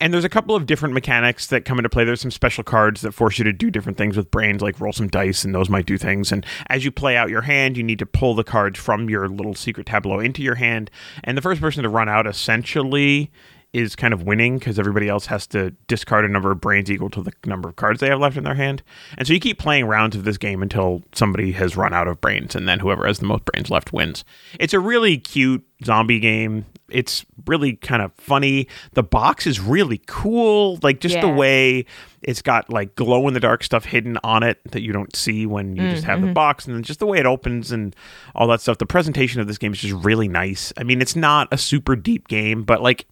And 0.00 0.14
there's 0.14 0.24
a 0.24 0.30
couple 0.30 0.56
of 0.56 0.64
different 0.64 0.94
mechanics 0.94 1.48
that 1.48 1.66
come 1.66 1.78
into 1.78 1.90
play. 1.90 2.04
There's 2.04 2.22
some 2.22 2.30
special 2.30 2.64
cards 2.64 3.02
that 3.02 3.12
force 3.12 3.38
you 3.38 3.44
to 3.44 3.52
do 3.52 3.70
different 3.70 3.98
things 3.98 4.16
with 4.16 4.30
brains, 4.30 4.62
like 4.62 4.80
roll 4.80 4.94
some 4.94 5.08
dice, 5.08 5.44
and 5.44 5.54
those 5.54 5.68
might 5.68 5.84
do 5.84 5.98
things. 5.98 6.32
And 6.32 6.44
as 6.68 6.86
you 6.86 6.90
play 6.90 7.18
out 7.18 7.28
your 7.28 7.42
hand, 7.42 7.76
you 7.76 7.82
need 7.82 7.98
to 7.98 8.06
pull 8.06 8.34
the 8.34 8.42
cards 8.42 8.78
from 8.78 9.10
your 9.10 9.28
little 9.28 9.54
secret 9.54 9.86
tableau 9.86 10.18
into 10.18 10.42
your 10.42 10.54
hand. 10.54 10.90
And 11.22 11.36
the 11.36 11.42
first 11.42 11.60
person 11.60 11.82
to 11.82 11.90
run 11.90 12.08
out 12.08 12.26
essentially 12.26 13.30
is 13.72 13.94
kind 13.94 14.12
of 14.12 14.24
winning 14.24 14.58
because 14.58 14.78
everybody 14.78 15.08
else 15.08 15.26
has 15.26 15.46
to 15.46 15.70
discard 15.86 16.24
a 16.24 16.28
number 16.28 16.50
of 16.50 16.60
brains 16.60 16.90
equal 16.90 17.10
to 17.10 17.22
the 17.22 17.32
number 17.46 17.68
of 17.68 17.76
cards 17.76 18.00
they 18.00 18.08
have 18.08 18.18
left 18.18 18.36
in 18.36 18.44
their 18.44 18.54
hand. 18.54 18.82
And 19.16 19.26
so 19.26 19.32
you 19.32 19.40
keep 19.40 19.58
playing 19.58 19.86
rounds 19.86 20.16
of 20.16 20.24
this 20.24 20.38
game 20.38 20.62
until 20.62 21.02
somebody 21.12 21.52
has 21.52 21.76
run 21.76 21.94
out 21.94 22.08
of 22.08 22.20
brains, 22.20 22.56
and 22.56 22.68
then 22.68 22.80
whoever 22.80 23.06
has 23.06 23.20
the 23.20 23.26
most 23.26 23.44
brains 23.44 23.70
left 23.70 23.92
wins. 23.92 24.24
It's 24.58 24.74
a 24.74 24.80
really 24.80 25.18
cute 25.18 25.64
zombie 25.84 26.18
game. 26.18 26.66
It's 26.88 27.24
really 27.46 27.74
kind 27.74 28.02
of 28.02 28.12
funny. 28.14 28.66
The 28.94 29.04
box 29.04 29.46
is 29.46 29.60
really 29.60 30.02
cool. 30.06 30.80
Like 30.82 30.98
just 30.98 31.20
the 31.20 31.28
way 31.28 31.86
it's 32.22 32.42
got 32.42 32.68
like 32.70 32.96
glow 32.96 33.28
in 33.28 33.34
the 33.34 33.40
dark 33.40 33.62
stuff 33.62 33.84
hidden 33.84 34.18
on 34.24 34.42
it 34.42 34.58
that 34.72 34.82
you 34.82 34.92
don't 34.92 35.14
see 35.14 35.46
when 35.46 35.76
you 35.76 35.88
just 35.90 36.02
mm, 36.02 36.06
have 36.06 36.20
the 36.20 36.26
mm-hmm. 36.26 36.34
box, 36.34 36.66
and 36.66 36.74
then 36.74 36.82
just 36.82 36.98
the 36.98 37.06
way 37.06 37.18
it 37.18 37.26
opens 37.26 37.70
and 37.70 37.94
all 38.34 38.48
that 38.48 38.60
stuff. 38.60 38.78
The 38.78 38.86
presentation 38.86 39.40
of 39.40 39.46
this 39.46 39.58
game 39.58 39.72
is 39.72 39.78
just 39.78 40.04
really 40.04 40.26
nice. 40.26 40.72
I 40.76 40.82
mean, 40.82 41.00
it's 41.00 41.14
not 41.14 41.46
a 41.52 41.58
super 41.58 41.94
deep 41.94 42.26
game, 42.26 42.64
but 42.64 42.82
like 42.82 43.06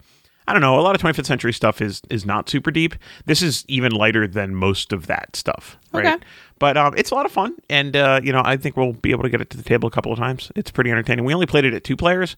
I 0.49 0.53
don't 0.53 0.63
know. 0.63 0.79
A 0.79 0.83
lot 0.83 0.95
of 0.95 1.03
25th 1.03 1.27
century 1.27 1.53
stuff 1.53 1.83
is 1.83 2.01
is 2.09 2.25
not 2.25 2.49
super 2.49 2.71
deep. 2.71 2.95
This 3.27 3.43
is 3.43 3.67
even 3.69 3.93
lighter 3.93 4.27
than 4.27 4.55
most 4.55 4.95
of 4.95 5.07
that 5.07 5.37
stuff, 5.37 5.77
right? 5.93 6.07
Okay. 6.07 6.25
But 6.59 6.79
um, 6.79 6.95
it's 6.97 7.11
a 7.11 7.15
lot 7.15 7.27
of 7.27 7.33
fun, 7.33 7.55
and 7.69 7.95
uh, 7.95 8.21
you 8.25 8.33
know, 8.33 8.41
I 8.43 8.57
think 8.57 8.75
we'll 8.75 8.95
be 8.95 9.11
able 9.11 9.25
to 9.25 9.29
get 9.29 9.43
it 9.43 9.51
to 9.51 9.59
the 9.59 9.63
table 9.63 9.89
a 9.89 9.91
couple 9.91 10.11
of 10.11 10.19
times. 10.19 10.51
It's 10.57 10.71
pretty 10.71 10.91
entertaining. 10.91 11.27
We 11.27 11.35
only 11.35 11.45
played 11.45 11.67
it 11.67 11.75
at 11.75 11.85
two 11.85 11.97
players, 11.97 12.35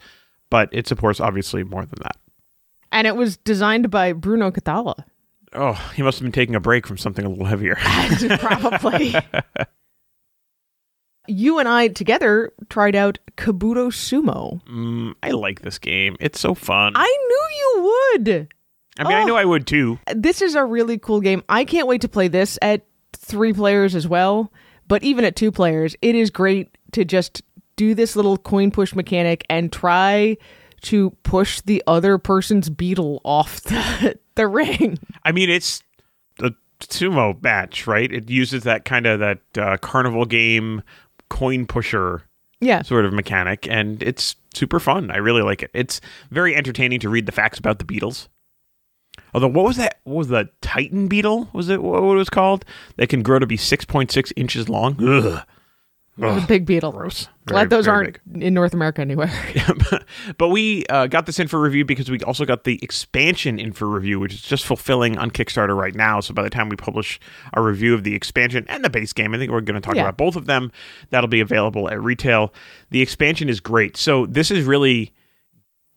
but 0.51 0.69
it 0.73 0.89
supports 0.89 1.21
obviously 1.21 1.63
more 1.63 1.83
than 1.83 2.01
that. 2.03 2.17
And 2.91 3.07
it 3.07 3.15
was 3.15 3.37
designed 3.37 3.93
by 3.93 4.13
Bruno 4.13 4.51
Cathala. 4.51 5.05
Oh, 5.53 5.75
he 5.95 6.03
must 6.03 6.19
have 6.19 6.25
been 6.25 6.33
taking 6.33 6.57
a 6.57 6.61
break 6.61 6.89
from 6.89 6.99
something 6.99 7.25
a 7.25 7.29
little 7.29 7.45
heavier. 7.45 7.77
Probably. 8.41 9.15
You 11.27 11.59
and 11.59 11.69
I 11.69 11.89
together 11.89 12.53
tried 12.69 12.97
out 12.97 13.19
Kabuto 13.37 13.89
Sumo. 13.93 14.63
Mm, 14.67 15.15
I 15.23 15.31
like 15.31 15.63
this 15.63 15.79
game. 15.79 16.17
It's 16.21 16.41
so 16.41 16.55
fun. 16.55 16.93
I 16.97 17.07
knew 17.29 17.57
you 17.59 17.93
would. 18.17 18.49
I 18.99 19.05
mean, 19.05 19.13
I 19.17 19.23
Oh. 19.23 19.27
knew 19.27 19.35
I 19.35 19.45
would 19.45 19.67
too. 19.67 19.99
This 20.15 20.43
is 20.43 20.55
a 20.55 20.65
really 20.65 20.99
cool 20.99 21.21
game. 21.21 21.43
I 21.49 21.65
can't 21.65 21.87
wait 21.87 22.01
to 22.03 22.09
play 22.09 22.29
this 22.29 22.59
at 22.63 22.83
three 23.13 23.53
players 23.53 23.95
as 23.95 24.09
well. 24.09 24.53
But 24.89 25.03
even 25.05 25.25
at 25.25 25.37
two 25.37 25.53
players, 25.53 25.95
it 26.03 26.15
is 26.17 26.31
great 26.31 26.77
to 26.93 27.05
just 27.05 27.43
do 27.77 27.95
this 27.95 28.17
little 28.17 28.37
coin 28.37 28.71
push 28.73 28.95
mechanic 28.95 29.47
and 29.49 29.73
try 29.73 30.37
to 30.83 31.11
push 31.23 31.61
the 31.61 31.83
other 31.87 32.19
person's 32.19 32.69
beetle 32.69 33.21
off 33.25 33.61
the, 33.63 34.19
the 34.35 34.49
ring. 34.49 34.99
I 35.25 35.31
mean, 35.33 35.49
it's 35.49 35.83
a 36.41 36.51
sumo 36.81 37.41
match, 37.43 37.87
right? 37.87 38.11
It 38.13 38.29
uses 38.29 38.65
that 38.65 38.85
kind 38.85 39.07
of 39.07 39.21
that 39.21 39.39
uh, 39.57 39.77
carnival 39.77 40.25
game 40.25 40.83
coin 41.31 41.67
pusher 41.67 42.23
Yeah. 42.61 42.83
sort 42.83 43.05
of 43.07 43.13
mechanic, 43.15 43.67
and 43.71 44.03
it's 44.03 44.37
super 44.53 44.79
fun. 44.81 45.11
I 45.11 45.17
really 45.17 45.43
like 45.43 45.63
it. 45.63 45.71
It's 45.73 46.01
very 46.31 46.55
entertaining 46.55 47.01
to 47.01 47.09
read 47.09 47.25
the 47.27 47.33
facts 47.33 47.59
about 47.59 47.79
the 47.79 47.85
beetles. 47.87 48.29
Although, 49.33 49.49
what 49.49 49.65
was 49.65 49.77
that? 49.77 50.01
What 50.05 50.17
was 50.17 50.29
the 50.29 50.49
Titan 50.61 51.07
beetle? 51.09 51.49
Was 51.53 51.69
it 51.69 51.83
what 51.83 52.03
it 52.03 52.17
was 52.17 52.31
called? 52.31 52.65
That 52.97 53.09
can 53.09 53.23
grow 53.23 53.39
to 53.39 53.47
be 53.47 53.57
six 53.57 53.85
point 53.85 54.11
six 54.11 54.33
inches 54.37 54.69
long. 54.69 54.97
Ugh. 55.03 55.43
The 56.19 56.45
big 56.47 56.67
beetle. 56.67 56.93
Gross. 56.93 57.29
Glad 57.47 57.69
Very, 57.71 57.79
those 57.79 57.89
aren't 57.89 58.19
in 58.35 58.53
North 58.53 58.75
America 58.75 59.01
anywhere. 59.01 59.33
but 60.39 60.49
we 60.49 60.85
uh, 60.87 61.07
got 61.07 61.25
this 61.27 61.39
in 61.39 61.49
for 61.49 61.59
review 61.61 61.85
because 61.85 62.11
we 62.11 62.21
also 62.21 62.45
got 62.45 62.65
the 62.65 62.79
expansion 62.83 63.59
in 63.59 63.73
for 63.73 63.87
review, 63.87 64.21
which 64.21 64.35
is 64.35 64.43
just 64.43 64.67
fulfilling 64.67 65.17
on 65.17 65.31
Kickstarter 65.31 65.75
right 65.77 65.95
now. 65.95 66.21
So 66.21 66.35
by 66.35 66.43
the 66.43 66.51
time 66.51 66.69
we 66.69 66.77
publish 66.77 67.19
our 67.55 67.63
review 67.63 67.95
of 67.95 68.05
the 68.05 68.15
expansion 68.15 68.67
and 68.69 68.85
the 68.85 68.91
base 68.91 69.13
game, 69.15 69.35
I 69.35 69.39
think 69.39 69.51
we're 69.51 69.63
going 69.63 69.81
to 69.81 69.87
talk 69.87 69.95
Yeah. 69.97 70.03
about 70.03 70.19
both 70.19 70.37
of 70.37 70.45
them. 70.47 70.71
That'll 71.09 71.29
be 71.29 71.41
available 71.41 71.89
at 71.89 72.01
retail. 72.03 72.53
The 72.91 73.01
expansion 73.01 73.49
is 73.49 73.61
great. 73.61 73.97
So 73.97 74.27
this 74.27 74.51
is 74.51 74.67
really 74.67 75.13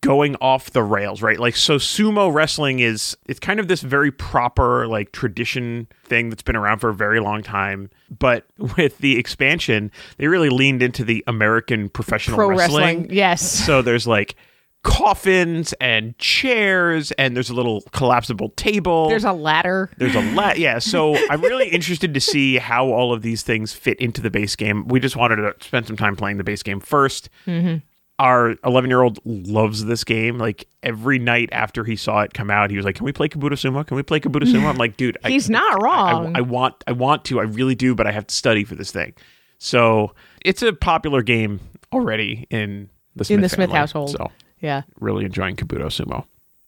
going 0.04 0.36
off 0.42 0.72
the 0.72 0.84
rails, 0.84 1.22
right? 1.22 1.40
Like 1.40 1.56
so 1.56 1.78
sumo 1.78 2.32
wrestling 2.32 2.80
is 2.80 3.18
it's 3.28 3.40
kind 3.40 3.60
of 3.60 3.68
this 3.68 3.82
very 3.82 4.12
proper 4.12 4.86
like 4.88 5.12
tradition 5.14 5.88
thing 6.04 6.30
that's 6.30 6.44
been 6.44 6.56
around 6.58 6.80
for 6.80 6.90
a 6.90 6.94
very 6.94 7.20
long 7.20 7.42
time, 7.42 7.90
but 8.20 8.46
with 8.78 8.98
the 9.00 9.18
expansion, 9.18 9.92
they 10.18 10.28
really 10.28 10.50
leaned 10.50 10.84
into 10.84 11.04
the 11.04 11.24
American 11.26 11.90
professional 11.90 12.36
Pro 12.38 12.50
wrestling. 12.50 13.08
Yes. 13.10 13.42
so 13.66 13.82
there's 13.82 14.06
like 14.06 14.36
coffins 14.84 15.74
and 15.80 16.18
chairs, 16.18 17.14
and 17.14 17.36
there's 17.38 17.50
a 17.50 17.54
little 17.54 17.82
collapsible 17.94 18.50
table. 18.50 19.08
There's 19.08 19.24
a 19.24 19.32
ladder. 19.32 19.90
There's 19.98 20.16
a 20.16 20.22
lot. 20.36 20.60
Yeah. 20.60 20.80
So 20.80 21.16
I'm 21.30 21.42
really 21.42 21.70
interested 21.70 22.14
to 22.14 22.20
see 22.20 22.58
how 22.58 22.88
all 22.88 23.14
of 23.14 23.22
these 23.22 23.44
things 23.44 23.72
fit 23.72 23.98
into 24.00 24.22
the 24.22 24.30
base 24.30 24.58
game. 24.58 24.86
We 24.88 25.00
just 25.00 25.16
wanted 25.16 25.38
to 25.38 25.56
spend 25.66 25.88
some 25.88 25.96
time 25.96 26.18
playing 26.18 26.38
the 26.38 26.44
base 26.44 26.62
game 26.64 26.82
1st 26.82 27.30
Mm-hmm. 27.48 27.78
Our 28.20 28.56
11 28.64 28.90
year 28.90 29.02
old 29.02 29.20
loves 29.26 29.86
this 29.86 30.04
game. 30.04 30.38
Like 30.38 30.68
every 30.84 31.18
night 31.20 31.50
after 31.52 31.84
he 31.84 31.96
saw 31.96 32.22
it 32.22 32.34
come 32.34 32.52
out, 32.52 32.70
he 32.70 32.78
was 32.78 32.86
like, 32.86 32.96
"Can 32.96 33.06
we 33.06 33.12
play 33.12 33.28
Kabuto 33.28 33.54
Sumo? 33.54 33.86
Can 33.86 33.98
we 33.98 34.04
play 34.04 34.20
Kabuto 34.20 34.44
Sumo?" 34.44 34.70
I'm 34.70 34.78
like, 34.78 34.98
"Dude, 34.98 35.18
I- 35.24 35.30
He's 35.30 35.50
not 35.50 35.74
I- 35.74 35.76
I- 35.76 35.80
wrong. 35.84 36.36
I, 36.38 36.42
want, 36.42 36.84
I 36.88 36.92
want 36.92 37.26
to, 37.26 37.40
I 37.40 37.44
really 37.44 37.76
do, 37.76 37.96
but 37.96 38.06
I 38.08 38.12
have 38.12 38.28
to 38.28 38.36
study 38.36 38.64
for 38.64 38.76
this 38.76 38.92
thing. 38.92 39.14
So 39.58 40.14
it's 40.46 40.62
a 40.62 40.74
popular 40.74 41.22
game 41.24 41.60
already 41.92 42.46
in 42.50 42.90
the 43.16 43.26
Smith 43.26 43.36
In 43.38 43.42
the 43.42 43.50
Smith 43.50 43.72
household. 43.72 44.12
So 44.12 44.32
Yeah. 44.62 44.84
really 45.00 45.26
enjoying 45.26 45.56
Kabuto 45.56 45.86
Sumo. 45.86 46.26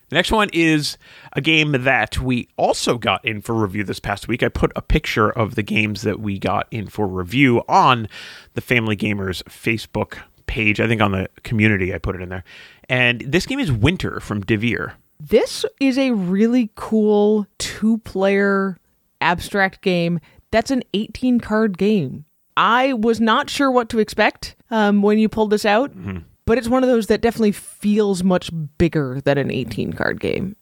The 0.09 0.15
next 0.15 0.31
one 0.31 0.49
is 0.53 0.97
a 1.33 1.41
game 1.41 1.71
that 1.71 2.19
we 2.19 2.47
also 2.57 2.97
got 2.97 3.25
in 3.25 3.41
for 3.41 3.55
review 3.55 3.83
this 3.83 3.99
past 3.99 4.27
week. 4.27 4.43
I 4.43 4.49
put 4.49 4.71
a 4.75 4.81
picture 4.81 5.29
of 5.31 5.55
the 5.55 5.63
games 5.63 6.03
that 6.03 6.19
we 6.19 6.37
got 6.39 6.67
in 6.71 6.87
for 6.87 7.07
review 7.07 7.63
on 7.67 8.07
the 8.53 8.61
Family 8.61 8.95
Gamers 8.95 9.41
Facebook 9.43 10.19
page. 10.47 10.79
I 10.79 10.87
think 10.87 11.01
on 11.01 11.11
the 11.11 11.29
community, 11.43 11.93
I 11.93 11.97
put 11.97 12.15
it 12.15 12.21
in 12.21 12.29
there. 12.29 12.43
And 12.89 13.21
this 13.21 13.45
game 13.45 13.59
is 13.59 13.71
Winter 13.71 14.19
from 14.19 14.43
Devir. 14.43 14.93
This 15.19 15.65
is 15.79 15.97
a 15.97 16.11
really 16.11 16.71
cool 16.75 17.47
two 17.57 17.99
player 17.99 18.77
abstract 19.21 19.81
game 19.81 20.19
that's 20.51 20.71
an 20.71 20.83
18 20.93 21.39
card 21.41 21.77
game. 21.77 22.25
I 22.55 22.93
was 22.93 23.19
not 23.19 23.49
sure 23.49 23.69
what 23.69 23.89
to 23.89 23.99
expect 23.99 24.55
um, 24.71 25.01
when 25.01 25.19
you 25.19 25.27
pulled 25.27 25.49
this 25.49 25.65
out, 25.65 25.91
but 26.45 26.57
it's 26.57 26.69
one 26.69 26.81
of 26.81 26.89
those 26.89 27.07
that 27.07 27.19
definitely 27.19 27.51
feels 27.51 28.23
much 28.23 28.49
bigger 28.77 29.19
than 29.25 29.37
an 29.37 29.51
18 29.51 29.91
card 29.93 30.21
game. 30.21 30.55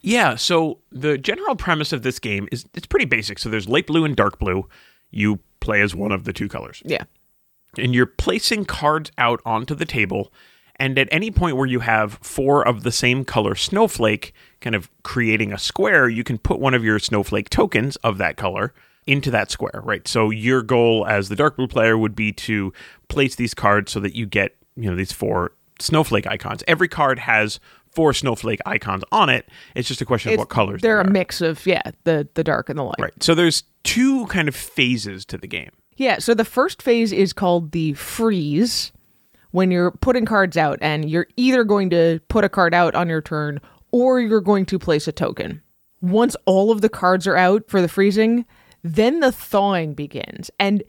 Yeah, 0.00 0.36
so 0.36 0.78
the 0.90 1.18
general 1.18 1.56
premise 1.56 1.92
of 1.92 2.02
this 2.02 2.18
game 2.18 2.48
is 2.50 2.64
it's 2.72 2.86
pretty 2.86 3.04
basic. 3.04 3.38
So 3.38 3.50
there's 3.50 3.68
light 3.68 3.86
blue 3.86 4.06
and 4.06 4.16
dark 4.16 4.38
blue. 4.38 4.66
You 5.10 5.40
play 5.60 5.82
as 5.82 5.94
one 5.94 6.12
of 6.12 6.24
the 6.24 6.32
two 6.32 6.48
colors. 6.48 6.82
Yeah. 6.86 7.04
And 7.76 7.94
you're 7.94 8.06
placing 8.06 8.64
cards 8.64 9.10
out 9.18 9.40
onto 9.44 9.74
the 9.74 9.84
table. 9.84 10.32
And 10.76 10.96
at 10.98 11.08
any 11.10 11.30
point 11.30 11.56
where 11.56 11.66
you 11.66 11.80
have 11.80 12.18
four 12.22 12.66
of 12.66 12.84
the 12.84 12.92
same 12.92 13.24
color 13.24 13.54
snowflake, 13.56 14.32
kind 14.60 14.76
of 14.76 14.88
creating 15.02 15.52
a 15.52 15.58
square, 15.58 16.08
you 16.08 16.22
can 16.22 16.38
put 16.38 16.60
one 16.60 16.72
of 16.72 16.84
your 16.84 16.98
snowflake 16.98 17.50
tokens 17.50 17.96
of 17.96 18.18
that 18.18 18.36
color 18.36 18.72
into 19.06 19.30
that 19.30 19.50
square, 19.50 19.80
right? 19.84 20.06
So 20.06 20.30
your 20.30 20.62
goal 20.62 21.06
as 21.06 21.28
the 21.28 21.36
dark 21.36 21.56
blue 21.56 21.66
player 21.66 21.98
would 21.98 22.14
be 22.14 22.30
to 22.32 22.72
place 23.08 23.34
these 23.34 23.54
cards 23.54 23.90
so 23.90 24.00
that 24.00 24.14
you 24.14 24.26
get, 24.26 24.54
you 24.76 24.88
know, 24.88 24.96
these 24.96 25.12
four 25.12 25.52
snowflake 25.80 26.26
icons. 26.26 26.62
Every 26.68 26.88
card 26.88 27.18
has 27.18 27.58
four 27.90 28.12
snowflake 28.12 28.60
icons 28.66 29.02
on 29.10 29.30
it. 29.30 29.48
It's 29.74 29.88
just 29.88 30.00
a 30.00 30.04
question 30.04 30.32
of 30.32 30.38
what 30.38 30.48
colors 30.48 30.82
They're 30.82 31.02
they 31.02 31.08
a 31.08 31.12
mix 31.12 31.40
of, 31.40 31.66
yeah, 31.66 31.90
the, 32.04 32.28
the 32.34 32.44
dark 32.44 32.68
and 32.68 32.78
the 32.78 32.84
light. 32.84 33.00
Right. 33.00 33.22
So 33.22 33.34
there's 33.34 33.64
two 33.82 34.26
kind 34.26 34.46
of 34.46 34.54
phases 34.54 35.24
to 35.26 35.38
the 35.38 35.48
game. 35.48 35.70
Yeah, 35.98 36.20
so 36.20 36.32
the 36.32 36.44
first 36.44 36.80
phase 36.80 37.12
is 37.12 37.32
called 37.32 37.72
the 37.72 37.92
freeze 37.94 38.92
when 39.50 39.72
you're 39.72 39.90
putting 39.90 40.26
cards 40.26 40.56
out 40.56 40.78
and 40.80 41.10
you're 41.10 41.26
either 41.36 41.64
going 41.64 41.90
to 41.90 42.20
put 42.28 42.44
a 42.44 42.48
card 42.48 42.72
out 42.72 42.94
on 42.94 43.08
your 43.08 43.20
turn 43.20 43.60
or 43.90 44.20
you're 44.20 44.40
going 44.40 44.64
to 44.66 44.78
place 44.78 45.08
a 45.08 45.12
token. 45.12 45.60
Once 46.00 46.36
all 46.46 46.70
of 46.70 46.82
the 46.82 46.88
cards 46.88 47.26
are 47.26 47.36
out 47.36 47.64
for 47.66 47.82
the 47.82 47.88
freezing, 47.88 48.46
then 48.84 49.18
the 49.18 49.32
thawing 49.32 49.92
begins. 49.92 50.52
And 50.60 50.84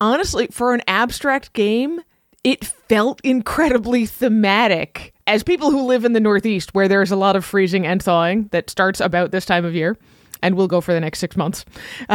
honestly, 0.00 0.48
for 0.50 0.74
an 0.74 0.82
abstract 0.88 1.52
game, 1.52 2.00
it 2.42 2.64
felt 2.64 3.20
incredibly 3.22 4.04
thematic. 4.04 5.14
As 5.28 5.44
people 5.44 5.70
who 5.70 5.82
live 5.82 6.04
in 6.04 6.12
the 6.12 6.18
Northeast, 6.18 6.74
where 6.74 6.88
there's 6.88 7.12
a 7.12 7.16
lot 7.16 7.36
of 7.36 7.44
freezing 7.44 7.86
and 7.86 8.02
thawing 8.02 8.48
that 8.50 8.68
starts 8.68 8.98
about 8.98 9.30
this 9.30 9.46
time 9.46 9.64
of 9.64 9.76
year 9.76 9.96
and 10.42 10.54
will 10.56 10.68
go 10.68 10.80
for 10.80 10.92
the 10.92 11.00
next 11.00 11.18
six 11.18 11.36
months. 11.36 11.64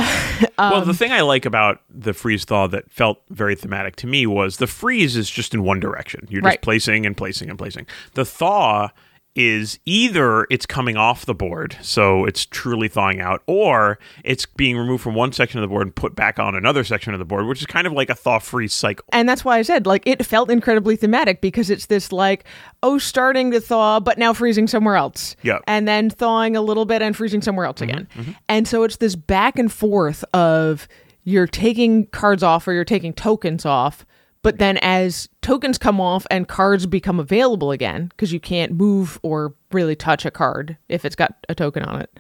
Uh, 0.58 0.70
well, 0.72 0.82
um, 0.82 0.88
the 0.88 0.94
thing 0.94 1.12
I 1.12 1.20
like 1.22 1.46
about 1.46 1.82
the 1.90 2.14
freeze 2.14 2.46
thaw 2.46 2.68
that 2.68 2.90
felt 2.90 3.22
very 3.30 3.56
thematic 3.56 3.96
to 3.98 4.08
me 4.08 4.26
was 4.26 4.58
the 4.58 4.68
freeze 4.68 5.18
is 5.18 5.30
just 5.30 5.54
in 5.54 5.64
one 5.64 5.80
direction. 5.82 6.28
You're 6.30 6.42
just 6.42 6.46
Right. 6.50 6.62
placing 6.62 7.06
and 7.06 7.16
placing 7.16 7.50
and 7.50 7.58
placing. 7.60 7.86
The 8.14 8.24
thaw 8.26 8.90
is 9.36 9.80
either 9.86 10.48
it's 10.50 10.66
coming 10.66 10.96
off 10.96 11.26
the 11.26 11.34
board, 11.34 11.78
so 11.82 12.26
it's 12.26 12.46
truly 12.46 12.88
thawing 12.88 13.20
out, 13.20 13.44
or 13.48 14.00
it's 14.24 14.46
being 14.46 14.78
removed 14.78 15.04
from 15.04 15.14
one 15.14 15.34
section 15.34 15.60
of 15.60 15.62
the 15.62 15.68
board 15.68 15.84
and 15.84 15.96
put 15.96 16.16
back 16.16 16.40
on 16.40 16.56
another 16.56 16.84
section 16.84 17.14
of 17.14 17.20
the 17.20 17.26
board, 17.26 17.46
which 17.46 17.60
is 17.60 17.66
kind 17.66 17.86
of 17.86 17.94
like 17.94 18.10
a 18.10 18.16
thaw 18.16 18.40
freeze 18.40 18.74
cycle. 18.74 19.06
And 19.12 19.28
that's 19.28 19.44
why 19.44 19.58
I 19.58 19.62
said, 19.62 19.86
like, 19.86 20.04
it 20.06 20.26
felt 20.26 20.50
incredibly 20.50 20.96
thematic 20.96 21.42
because 21.42 21.70
it's 21.70 21.88
this, 21.88 22.12
like, 22.12 22.46
oh, 22.82 22.98
starting 22.98 23.52
to 23.52 23.60
thaw, 23.60 24.00
but 24.00 24.18
now 24.18 24.34
freezing 24.34 24.68
somewhere 24.68 24.96
else. 24.96 25.36
Yeah. 25.42 25.60
And 25.68 25.88
then 25.88 26.10
thawing 26.10 26.56
a 26.56 26.62
little 26.62 26.86
bit 26.86 27.02
and 27.02 27.16
freezing 27.16 27.42
somewhere 27.42 27.66
else 27.66 27.82
mm-hmm, 27.82 27.90
again. 27.90 28.08
Mm-hmm. 28.16 28.32
And 28.48 28.68
so 28.68 28.84
it's 28.84 28.98
this 28.98 29.16
back 29.16 29.60
and 29.60 29.72
forth 29.72 30.24
of 30.34 30.88
you're 31.24 31.48
taking 31.48 32.06
cards 32.08 32.44
off 32.44 32.68
or 32.68 32.74
you're 32.74 32.86
taking 32.86 33.12
tokens 33.12 33.66
off. 33.66 34.06
But 34.46 34.60
then 34.60 34.78
as 34.84 35.28
tokens 35.42 35.80
come 35.80 36.00
off 36.00 36.28
and 36.30 36.48
cards 36.48 36.86
become 36.86 37.20
available 37.20 37.72
again, 37.72 38.10
because 38.10 38.32
you 38.32 38.40
can't 38.40 38.74
move 38.74 39.20
or 39.24 39.56
really 39.72 39.96
touch 39.96 40.24
a 40.24 40.30
card 40.30 40.78
if 40.88 41.04
it's 41.04 41.16
got 41.16 41.34
a 41.50 41.56
token 41.56 41.82
on 41.82 42.00
it. 42.00 42.20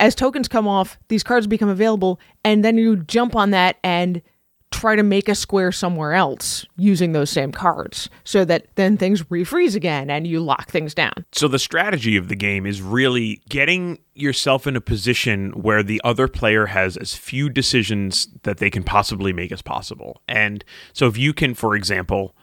As 0.00 0.14
tokens 0.14 0.48
come 0.48 0.66
off, 0.66 0.98
these 1.08 1.22
cards 1.22 1.46
become 1.46 1.68
available, 1.68 2.18
and 2.46 2.64
then 2.64 2.78
you 2.78 2.96
jump 2.96 3.36
on 3.36 3.50
that 3.50 3.76
and 3.84 4.22
try 4.70 4.94
to 4.94 5.02
make 5.02 5.28
a 5.28 5.34
square 5.34 5.72
somewhere 5.72 6.12
else 6.12 6.66
using 6.76 7.12
those 7.12 7.30
same 7.30 7.52
cards 7.52 8.08
so 8.24 8.44
that 8.44 8.66
then 8.74 8.96
things 8.96 9.22
refreeze 9.24 9.74
again 9.74 10.10
and 10.10 10.26
you 10.26 10.40
lock 10.40 10.70
things 10.70 10.94
down. 10.94 11.24
So 11.32 11.48
the 11.48 11.58
strategy 11.58 12.16
of 12.16 12.28
the 12.28 12.36
game 12.36 12.66
is 12.66 12.82
really 12.82 13.40
getting 13.48 13.98
yourself 14.14 14.66
in 14.66 14.76
a 14.76 14.80
position 14.80 15.50
where 15.52 15.82
the 15.82 16.00
other 16.04 16.28
player 16.28 16.66
has 16.66 16.96
as 16.96 17.14
few 17.14 17.48
decisions 17.48 18.28
that 18.42 18.58
they 18.58 18.70
can 18.70 18.82
possibly 18.82 19.32
make 19.32 19.52
as 19.52 19.62
possible. 19.62 20.22
And 20.28 20.64
so 20.92 21.06
if 21.06 21.16
you 21.16 21.32
can 21.32 21.54
for 21.54 21.74
example 21.74 22.36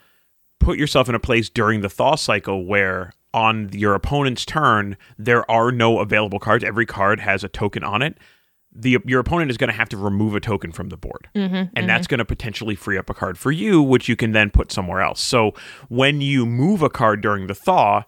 put 0.60 0.77
yourself 0.77 1.08
in 1.08 1.15
a 1.15 1.20
place 1.20 1.50
during 1.50 1.82
the 1.82 1.89
thaw 1.89 2.15
cycle 2.15 2.65
where 2.65 3.13
on 3.34 3.70
your 3.74 3.94
opponent's 3.94 4.46
turn 4.46 4.98
there 5.17 5.50
are 5.51 5.72
no 5.72 6.00
available 6.00 6.39
cards, 6.39 6.63
every 6.63 6.86
card 6.86 7.20
has 7.20 7.44
a 7.44 7.50
token 7.50 7.84
on 7.84 8.01
it. 8.01 8.17
The, 8.77 8.98
your 9.05 9.22
opponent 9.22 9.51
is 9.51 9.58
going 9.58 9.70
to 9.70 9.75
have 9.75 9.88
to 9.89 9.98
remove 9.98 10.36
a 10.36 10.41
token 10.41 10.74
from 10.74 10.89
the 10.89 10.98
board. 10.98 11.29
Mm-hmm, 11.34 11.55
and 11.55 11.70
mm-hmm. 11.70 11.88
that's 11.88 12.08
going 12.08 12.17
to 12.17 12.25
potentially 12.25 12.75
free 12.75 12.98
up 12.98 13.10
a 13.10 13.13
card 13.13 13.38
for 13.38 13.51
you, 13.51 13.82
which 13.82 14.10
you 14.10 14.17
can 14.17 14.34
then 14.34 14.50
put 14.50 14.72
somewhere 14.72 15.01
else. 15.01 15.22
So 15.22 15.53
when 15.88 16.20
you 16.20 16.46
move 16.46 16.82
a 16.82 16.89
card 16.89 17.22
during 17.22 17.48
the 17.48 17.55
thaw, 17.55 18.03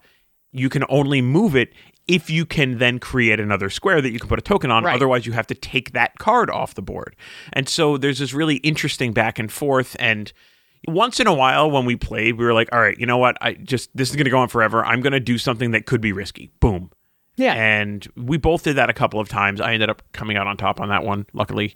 you 0.51 0.69
can 0.69 0.83
only 0.89 1.21
move 1.21 1.55
it 1.55 1.73
if 2.07 2.29
you 2.29 2.45
can 2.45 2.77
then 2.77 2.99
create 2.99 3.39
another 3.39 3.69
square 3.69 4.01
that 4.01 4.11
you 4.11 4.19
can 4.19 4.29
put 4.29 4.39
a 4.39 4.41
token 4.41 4.71
on. 4.71 4.83
Right. 4.83 4.95
Otherwise, 4.95 5.25
you 5.25 5.33
have 5.33 5.47
to 5.47 5.55
take 5.55 5.91
that 5.91 6.17
card 6.19 6.49
off 6.49 6.73
the 6.73 6.81
board. 6.81 7.15
And 7.53 7.67
so 7.67 7.97
there's 7.97 8.19
this 8.19 8.33
really 8.33 8.55
interesting 8.57 9.13
back 9.13 9.39
and 9.39 9.51
forth. 9.51 9.95
And 9.99 10.31
once 10.87 11.19
in 11.19 11.27
a 11.27 11.33
while, 11.33 11.69
when 11.69 11.85
we 11.85 11.95
played, 11.95 12.37
we 12.37 12.45
were 12.45 12.53
like, 12.53 12.69
all 12.71 12.79
right, 12.79 12.97
you 12.97 13.05
know 13.05 13.17
what? 13.17 13.37
I 13.41 13.53
just, 13.53 13.89
this 13.95 14.09
is 14.09 14.15
going 14.15 14.25
to 14.25 14.31
go 14.31 14.39
on 14.39 14.47
forever. 14.47 14.85
I'm 14.85 15.01
going 15.01 15.13
to 15.13 15.19
do 15.19 15.37
something 15.37 15.71
that 15.71 15.85
could 15.85 16.01
be 16.01 16.13
risky. 16.13 16.49
Boom. 16.59 16.91
Yeah. 17.37 17.53
And 17.53 18.05
we 18.17 18.37
both 18.37 18.63
did 18.63 18.75
that 18.75 18.89
a 18.89 18.93
couple 18.93 19.19
of 19.19 19.29
times. 19.29 19.61
I 19.61 19.73
ended 19.73 19.89
up 19.89 20.01
coming 20.11 20.37
out 20.37 20.47
on 20.47 20.57
top 20.57 20.81
on 20.81 20.89
that 20.89 21.03
one, 21.03 21.25
luckily. 21.33 21.75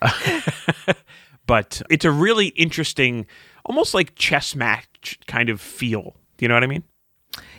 but 1.46 1.82
it's 1.90 2.04
a 2.04 2.10
really 2.10 2.48
interesting, 2.48 3.26
almost 3.64 3.94
like 3.94 4.14
chess 4.14 4.54
match 4.54 5.18
kind 5.26 5.48
of 5.48 5.60
feel. 5.60 6.16
Do 6.36 6.44
you 6.44 6.48
know 6.48 6.54
what 6.54 6.64
I 6.64 6.68
mean? 6.68 6.84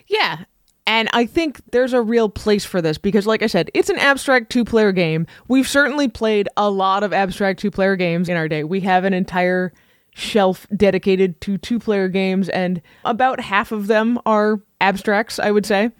Yeah. 0.07 0.45
And 0.87 1.09
I 1.13 1.25
think 1.25 1.61
there's 1.71 1.93
a 1.93 2.01
real 2.01 2.29
place 2.29 2.65
for 2.65 2.81
this 2.81 2.97
because, 2.97 3.27
like 3.27 3.43
I 3.43 3.47
said, 3.47 3.69
it's 3.73 3.89
an 3.89 3.97
abstract 3.97 4.51
two 4.51 4.65
player 4.65 4.91
game. 4.91 5.27
We've 5.47 5.67
certainly 5.67 6.07
played 6.07 6.49
a 6.57 6.69
lot 6.69 7.03
of 7.03 7.13
abstract 7.13 7.59
two 7.59 7.71
player 7.71 7.95
games 7.95 8.29
in 8.29 8.37
our 8.37 8.47
day. 8.47 8.63
We 8.63 8.81
have 8.81 9.03
an 9.03 9.13
entire 9.13 9.73
shelf 10.13 10.67
dedicated 10.75 11.39
to 11.41 11.57
two 11.57 11.79
player 11.79 12.07
games, 12.07 12.49
and 12.49 12.81
about 13.05 13.39
half 13.39 13.71
of 13.71 13.87
them 13.87 14.19
are 14.25 14.61
abstracts, 14.81 15.39
I 15.39 15.51
would 15.51 15.65
say. 15.65 15.91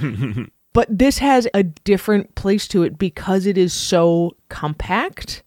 but 0.72 0.86
this 0.90 1.18
has 1.18 1.48
a 1.54 1.62
different 1.62 2.34
place 2.34 2.68
to 2.68 2.82
it 2.82 2.98
because 2.98 3.46
it 3.46 3.58
is 3.58 3.72
so 3.72 4.36
compact 4.48 5.42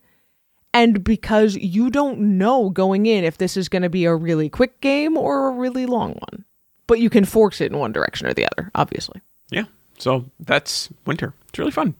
and 0.73 1.03
because 1.03 1.55
you 1.55 1.89
don't 1.89 2.19
know 2.19 2.69
going 2.69 3.05
in 3.05 3.23
if 3.23 3.37
this 3.37 3.55
is 3.55 3.69
going 3.69 3.83
to 3.83 3.89
be 3.89 4.05
a 4.05 4.15
really 4.15 4.49
quick 4.49 4.81
game 4.81 5.17
or 5.17 5.49
a 5.49 5.51
really 5.51 5.85
long 5.85 6.13
one. 6.13 6.45
But 6.87 6.99
you 6.99 7.09
can 7.09 7.25
force 7.25 7.61
it 7.61 7.71
in 7.71 7.77
one 7.77 7.91
direction 7.93 8.27
or 8.27 8.33
the 8.33 8.47
other, 8.51 8.69
obviously. 8.75 9.21
Yeah. 9.49 9.65
So 9.97 10.25
that's 10.39 10.89
winter. 11.05 11.33
It's 11.49 11.59
really 11.59 11.71
fun. 11.71 11.95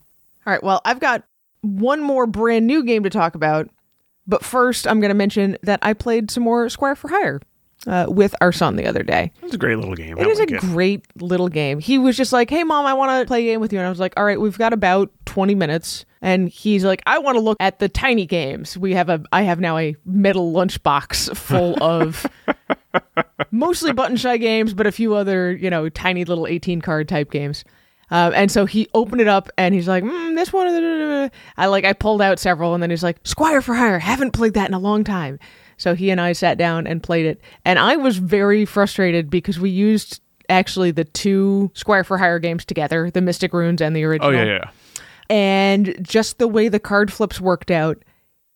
All 0.46 0.52
right, 0.52 0.62
well, 0.62 0.82
I've 0.84 1.00
got 1.00 1.24
one 1.62 2.02
more 2.02 2.26
brand 2.26 2.66
new 2.66 2.84
game 2.84 3.02
to 3.04 3.10
talk 3.10 3.34
about. 3.34 3.70
But 4.26 4.44
first, 4.44 4.86
I'm 4.86 5.00
going 5.00 5.10
to 5.10 5.14
mention 5.14 5.56
that 5.62 5.78
I 5.82 5.92
played 5.92 6.30
some 6.30 6.42
more 6.42 6.68
Squire 6.68 6.96
for 6.96 7.08
Hire 7.08 7.40
uh, 7.86 8.06
with 8.08 8.34
our 8.40 8.52
son 8.52 8.76
the 8.76 8.86
other 8.86 9.02
day. 9.02 9.32
It's 9.42 9.54
a 9.54 9.58
great 9.58 9.76
little 9.78 9.94
game. 9.94 10.18
It 10.18 10.26
I 10.26 10.30
is 10.30 10.38
a 10.40 10.42
it. 10.44 10.60
great 10.60 11.04
little 11.20 11.48
game. 11.48 11.80
He 11.80 11.98
was 11.98 12.16
just 12.16 12.32
like, 12.32 12.50
"Hey, 12.50 12.64
mom, 12.64 12.86
I 12.86 12.94
want 12.94 13.20
to 13.20 13.26
play 13.26 13.40
a 13.48 13.52
game 13.52 13.60
with 13.60 13.72
you," 13.72 13.78
and 13.78 13.86
I 13.86 13.90
was 13.90 14.00
like, 14.00 14.14
"All 14.16 14.24
right, 14.24 14.40
we've 14.40 14.58
got 14.58 14.72
about 14.72 15.10
twenty 15.24 15.54
minutes." 15.54 16.04
And 16.22 16.48
he's 16.48 16.84
like, 16.84 17.02
"I 17.06 17.18
want 17.18 17.36
to 17.36 17.40
look 17.40 17.56
at 17.60 17.78
the 17.80 17.88
tiny 17.88 18.24
games. 18.26 18.78
We 18.78 18.94
have 18.94 19.08
a, 19.10 19.22
I 19.32 19.42
have 19.42 19.60
now 19.60 19.76
a 19.76 19.94
metal 20.06 20.52
lunchbox 20.52 21.36
full 21.36 21.76
of 21.82 22.26
mostly 23.50 23.92
button 23.92 24.16
shy 24.16 24.36
games, 24.36 24.74
but 24.74 24.86
a 24.86 24.92
few 24.92 25.14
other, 25.14 25.52
you 25.52 25.70
know, 25.70 25.88
tiny 25.88 26.24
little 26.24 26.46
eighteen 26.46 26.80
card 26.80 27.08
type 27.08 27.30
games." 27.30 27.64
Um, 28.10 28.32
and 28.34 28.50
so 28.52 28.66
he 28.66 28.86
opened 28.92 29.22
it 29.22 29.28
up 29.28 29.48
and 29.56 29.74
he's 29.74 29.88
like, 29.88 30.04
mm, 30.04 30.34
"This 30.36 30.52
one." 30.52 30.68
I 31.56 31.66
like 31.66 31.84
I 31.84 31.92
pulled 31.94 32.20
out 32.22 32.38
several, 32.38 32.74
and 32.74 32.82
then 32.82 32.90
he's 32.90 33.02
like, 33.02 33.18
"Squire 33.24 33.60
for 33.62 33.74
Hire. 33.74 33.98
Haven't 33.98 34.32
played 34.32 34.54
that 34.54 34.68
in 34.68 34.74
a 34.74 34.78
long 34.78 35.04
time." 35.04 35.38
So 35.76 35.94
he 35.94 36.10
and 36.10 36.20
I 36.20 36.32
sat 36.32 36.58
down 36.58 36.86
and 36.86 37.02
played 37.02 37.26
it, 37.26 37.40
and 37.64 37.78
I 37.78 37.96
was 37.96 38.18
very 38.18 38.64
frustrated 38.64 39.30
because 39.30 39.58
we 39.58 39.70
used 39.70 40.20
actually 40.48 40.90
the 40.90 41.04
two 41.04 41.70
Squire 41.74 42.04
for 42.04 42.18
Hire 42.18 42.38
games 42.38 42.64
together, 42.64 43.10
the 43.10 43.20
Mystic 43.20 43.52
Runes 43.52 43.80
and 43.80 43.94
the 43.94 44.04
oh, 44.04 44.08
original. 44.08 44.30
Oh 44.30 44.32
yeah, 44.32 44.44
yeah. 44.44 44.70
And 45.30 45.96
just 46.02 46.38
the 46.38 46.48
way 46.48 46.68
the 46.68 46.80
card 46.80 47.12
flips 47.12 47.40
worked 47.40 47.70
out, 47.70 48.02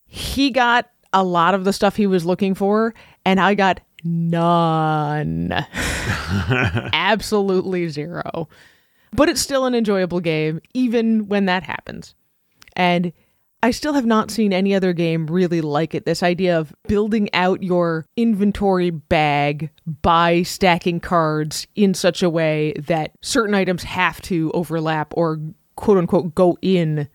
he 0.06 0.50
got 0.50 0.90
a 1.12 1.25
lot 1.25 1.54
of 1.54 1.64
the 1.64 1.72
stuff 1.72 1.96
he 1.96 2.06
was 2.06 2.25
looking 2.26 2.54
for, 2.54 2.94
and 3.25 3.40
I 3.40 3.54
got 3.54 3.80
none. 4.04 5.52
Absolutely 6.92 7.88
zero. 7.88 8.48
But 9.12 9.28
it's 9.28 9.40
still 9.40 9.64
an 9.64 9.75
enjoyable 9.75 10.20
game, 10.20 10.60
even 10.75 11.28
when 11.28 11.46
that 11.46 11.62
happens. 11.62 12.14
And 12.76 13.12
I 13.62 13.72
still 13.72 13.94
have 13.94 14.06
not 14.06 14.30
seen 14.30 14.52
any 14.52 14.74
other 14.74 14.92
game 14.92 15.26
really 15.26 15.60
like 15.60 15.94
it. 15.94 16.04
This 16.04 16.22
idea 16.22 16.58
of 16.58 16.72
building 16.86 17.28
out 17.34 17.62
your 17.62 18.06
inventory 18.16 18.90
bag 18.90 19.70
by 20.02 20.42
stacking 20.42 21.00
cards 21.00 21.66
in 21.74 21.92
such 21.94 22.22
a 22.22 22.30
way 22.30 22.72
that 22.86 23.12
certain 23.20 23.54
items 23.54 23.82
have 23.82 24.20
to 24.22 24.52
overlap 24.54 25.12
or 25.16 25.40
quote 25.74 25.98
unquote 25.98 26.34
go 26.34 26.56
in 26.62 27.08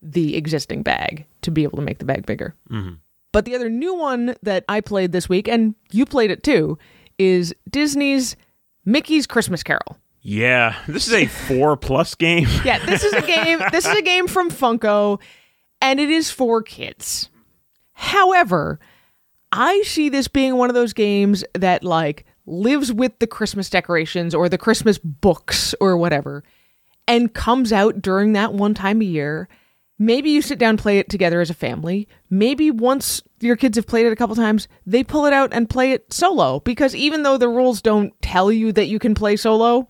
the 0.00 0.36
existing 0.36 0.82
bag 0.82 1.26
to 1.42 1.50
be 1.50 1.62
able 1.62 1.76
to 1.76 1.84
make 1.84 1.98
the 1.98 2.04
bag 2.04 2.24
bigger. 2.24 2.54
Mm-hmm. 2.70 2.94
But 3.32 3.44
the 3.44 3.54
other 3.54 3.70
new 3.70 3.94
one 3.94 4.34
that 4.42 4.64
I 4.68 4.80
played 4.80 5.12
this 5.12 5.28
week, 5.28 5.48
and 5.48 5.74
you 5.90 6.04
played 6.06 6.30
it 6.30 6.42
too, 6.42 6.78
is 7.18 7.54
Disney's 7.68 8.36
Mickey's 8.84 9.26
Christmas 9.26 9.62
Carol. 9.62 9.98
Yeah, 10.20 10.76
this 10.86 11.08
is 11.08 11.14
a 11.14 11.26
four 11.26 11.76
plus 11.76 12.14
game. 12.14 12.46
Yeah, 12.64 12.84
this 12.84 13.02
is 13.02 13.12
a 13.12 13.22
game. 13.22 13.60
this 13.72 13.86
is 13.86 13.96
a 13.96 14.02
game 14.02 14.28
from 14.28 14.50
Funko, 14.50 15.20
and 15.82 16.00
it 16.00 16.08
is 16.08 16.30
for 16.30 16.62
kids. 16.62 17.28
However, 17.92 18.78
I 19.50 19.82
see 19.82 20.08
this 20.08 20.28
being 20.28 20.56
one 20.56 20.70
of 20.70 20.74
those 20.74 20.94
games 20.94 21.44
that 21.52 21.84
like 21.84 22.24
lives 22.46 22.90
with 22.92 23.18
the 23.18 23.26
Christmas 23.26 23.68
decorations 23.68 24.34
or 24.34 24.48
the 24.48 24.56
Christmas 24.56 24.96
books 24.96 25.74
or 25.80 25.96
whatever, 25.96 26.42
and 27.06 27.34
comes 27.34 27.72
out 27.72 28.00
during 28.00 28.32
that 28.32 28.54
one 28.54 28.72
time 28.72 29.02
a 29.02 29.04
year. 29.04 29.48
Maybe 29.98 30.30
you 30.30 30.40
sit 30.40 30.58
down 30.58 30.78
play 30.78 30.98
it 30.98 31.08
together 31.08 31.40
as 31.40 31.50
a 31.50 31.54
family. 31.54 32.08
Maybe 32.30 32.70
once 32.70 33.22
your 33.40 33.56
kids 33.56 33.76
have 33.76 33.86
played 33.86 34.06
it 34.06 34.12
a 34.12 34.16
couple 34.16 34.34
times, 34.34 34.66
they 34.86 35.04
pull 35.04 35.26
it 35.26 35.32
out 35.32 35.52
and 35.52 35.68
play 35.70 35.92
it 35.92 36.12
solo 36.12 36.60
because 36.60 36.94
even 36.94 37.22
though 37.22 37.38
the 37.38 37.48
rules 37.48 37.82
don't 37.82 38.12
tell 38.22 38.50
you 38.50 38.72
that 38.72 38.86
you 38.86 38.98
can 38.98 39.14
play 39.14 39.36
solo, 39.36 39.88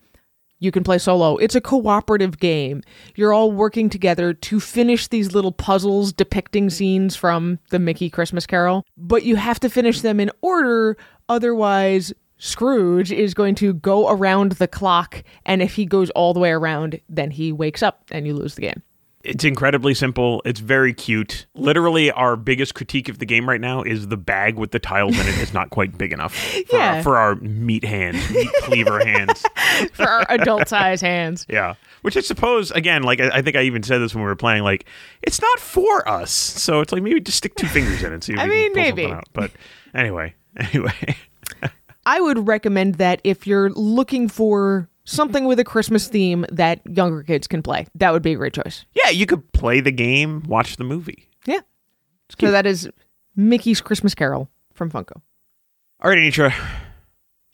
you 0.62 0.70
can 0.70 0.84
play 0.84 0.96
solo. 0.96 1.36
It's 1.38 1.56
a 1.56 1.60
cooperative 1.60 2.38
game. 2.38 2.82
You're 3.16 3.32
all 3.32 3.50
working 3.50 3.90
together 3.90 4.32
to 4.32 4.60
finish 4.60 5.08
these 5.08 5.34
little 5.34 5.50
puzzles 5.50 6.12
depicting 6.12 6.70
scenes 6.70 7.16
from 7.16 7.58
the 7.70 7.80
Mickey 7.80 8.08
Christmas 8.08 8.46
Carol, 8.46 8.86
but 8.96 9.24
you 9.24 9.34
have 9.34 9.58
to 9.60 9.68
finish 9.68 10.02
them 10.02 10.20
in 10.20 10.30
order, 10.40 10.96
otherwise, 11.28 12.12
Scrooge 12.38 13.10
is 13.10 13.34
going 13.34 13.56
to 13.56 13.74
go 13.74 14.08
around 14.08 14.52
the 14.52 14.68
clock, 14.68 15.24
and 15.44 15.62
if 15.62 15.74
he 15.74 15.84
goes 15.84 16.10
all 16.10 16.32
the 16.32 16.40
way 16.40 16.50
around, 16.50 17.00
then 17.08 17.32
he 17.32 17.50
wakes 17.50 17.82
up 17.82 18.04
and 18.12 18.24
you 18.24 18.34
lose 18.34 18.54
the 18.54 18.62
game. 18.62 18.82
It's 19.24 19.44
incredibly 19.44 19.94
simple. 19.94 20.42
It's 20.44 20.58
very 20.60 20.92
cute. 20.92 21.46
Literally, 21.54 22.10
our 22.10 22.34
biggest 22.36 22.74
critique 22.74 23.08
of 23.08 23.18
the 23.20 23.24
game 23.24 23.48
right 23.48 23.60
now 23.60 23.82
is 23.82 24.08
the 24.08 24.16
bag 24.16 24.56
with 24.56 24.72
the 24.72 24.80
tiles 24.80 25.14
in 25.18 25.26
it 25.28 25.38
is 25.38 25.54
not 25.54 25.70
quite 25.70 25.96
big 25.96 26.12
enough 26.12 26.34
for, 26.68 26.76
Yeah. 26.76 26.96
our, 26.96 27.02
for 27.02 27.16
our 27.16 27.34
meat 27.36 27.84
hands, 27.84 28.28
meat 28.30 28.50
cleaver 28.62 29.04
hands. 29.04 29.44
For 29.94 30.08
our 30.08 30.26
adult 30.28 30.68
size 30.68 31.00
hands. 31.00 31.46
Yeah. 31.48 31.74
Which 32.02 32.16
I 32.16 32.20
suppose, 32.20 32.70
again, 32.72 33.02
like 33.04 33.20
I, 33.20 33.28
I 33.38 33.42
think 33.42 33.56
I 33.56 33.62
even 33.62 33.82
said 33.82 33.98
this 33.98 34.14
when 34.14 34.22
we 34.22 34.28
were 34.28 34.36
playing, 34.36 34.62
like 34.64 34.84
it's 35.22 35.40
not 35.40 35.58
for 35.60 36.06
us. 36.08 36.30
So 36.30 36.80
it's 36.80 36.92
like 36.92 37.02
maybe 37.02 37.20
just 37.20 37.38
stick 37.38 37.54
two 37.54 37.66
fingers 37.68 38.02
in 38.02 38.10
it 38.10 38.14
and 38.14 38.24
see 38.24 38.34
if 38.34 38.38
I 38.38 38.46
mean, 38.46 38.72
maybe. 38.74 39.06
out. 39.06 39.24
But 39.32 39.50
anyway, 39.94 40.34
anyway. 40.56 41.16
I 42.04 42.20
would 42.20 42.46
recommend 42.46 42.96
that 42.96 43.20
if 43.24 43.46
you're 43.46 43.70
looking 43.70 44.28
for 44.28 44.88
something 45.04 45.44
with 45.44 45.58
a 45.58 45.64
Christmas 45.64 46.08
theme 46.08 46.44
that 46.50 46.80
younger 46.88 47.22
kids 47.22 47.46
can 47.46 47.62
play, 47.62 47.86
that 47.94 48.12
would 48.12 48.22
be 48.22 48.32
a 48.32 48.36
great 48.36 48.52
choice. 48.54 48.84
Yeah, 48.94 49.10
you 49.10 49.26
could 49.26 49.52
play 49.52 49.80
the 49.80 49.92
game, 49.92 50.42
watch 50.46 50.76
the 50.76 50.84
movie. 50.84 51.28
Yeah. 51.46 51.60
So 52.38 52.50
that 52.50 52.66
is 52.66 52.88
Mickey's 53.36 53.80
Christmas 53.80 54.14
Carol 54.14 54.48
from 54.74 54.90
Funko. 54.90 55.20
All 56.00 56.10
right, 56.10 56.18
Anitra. 56.18 56.54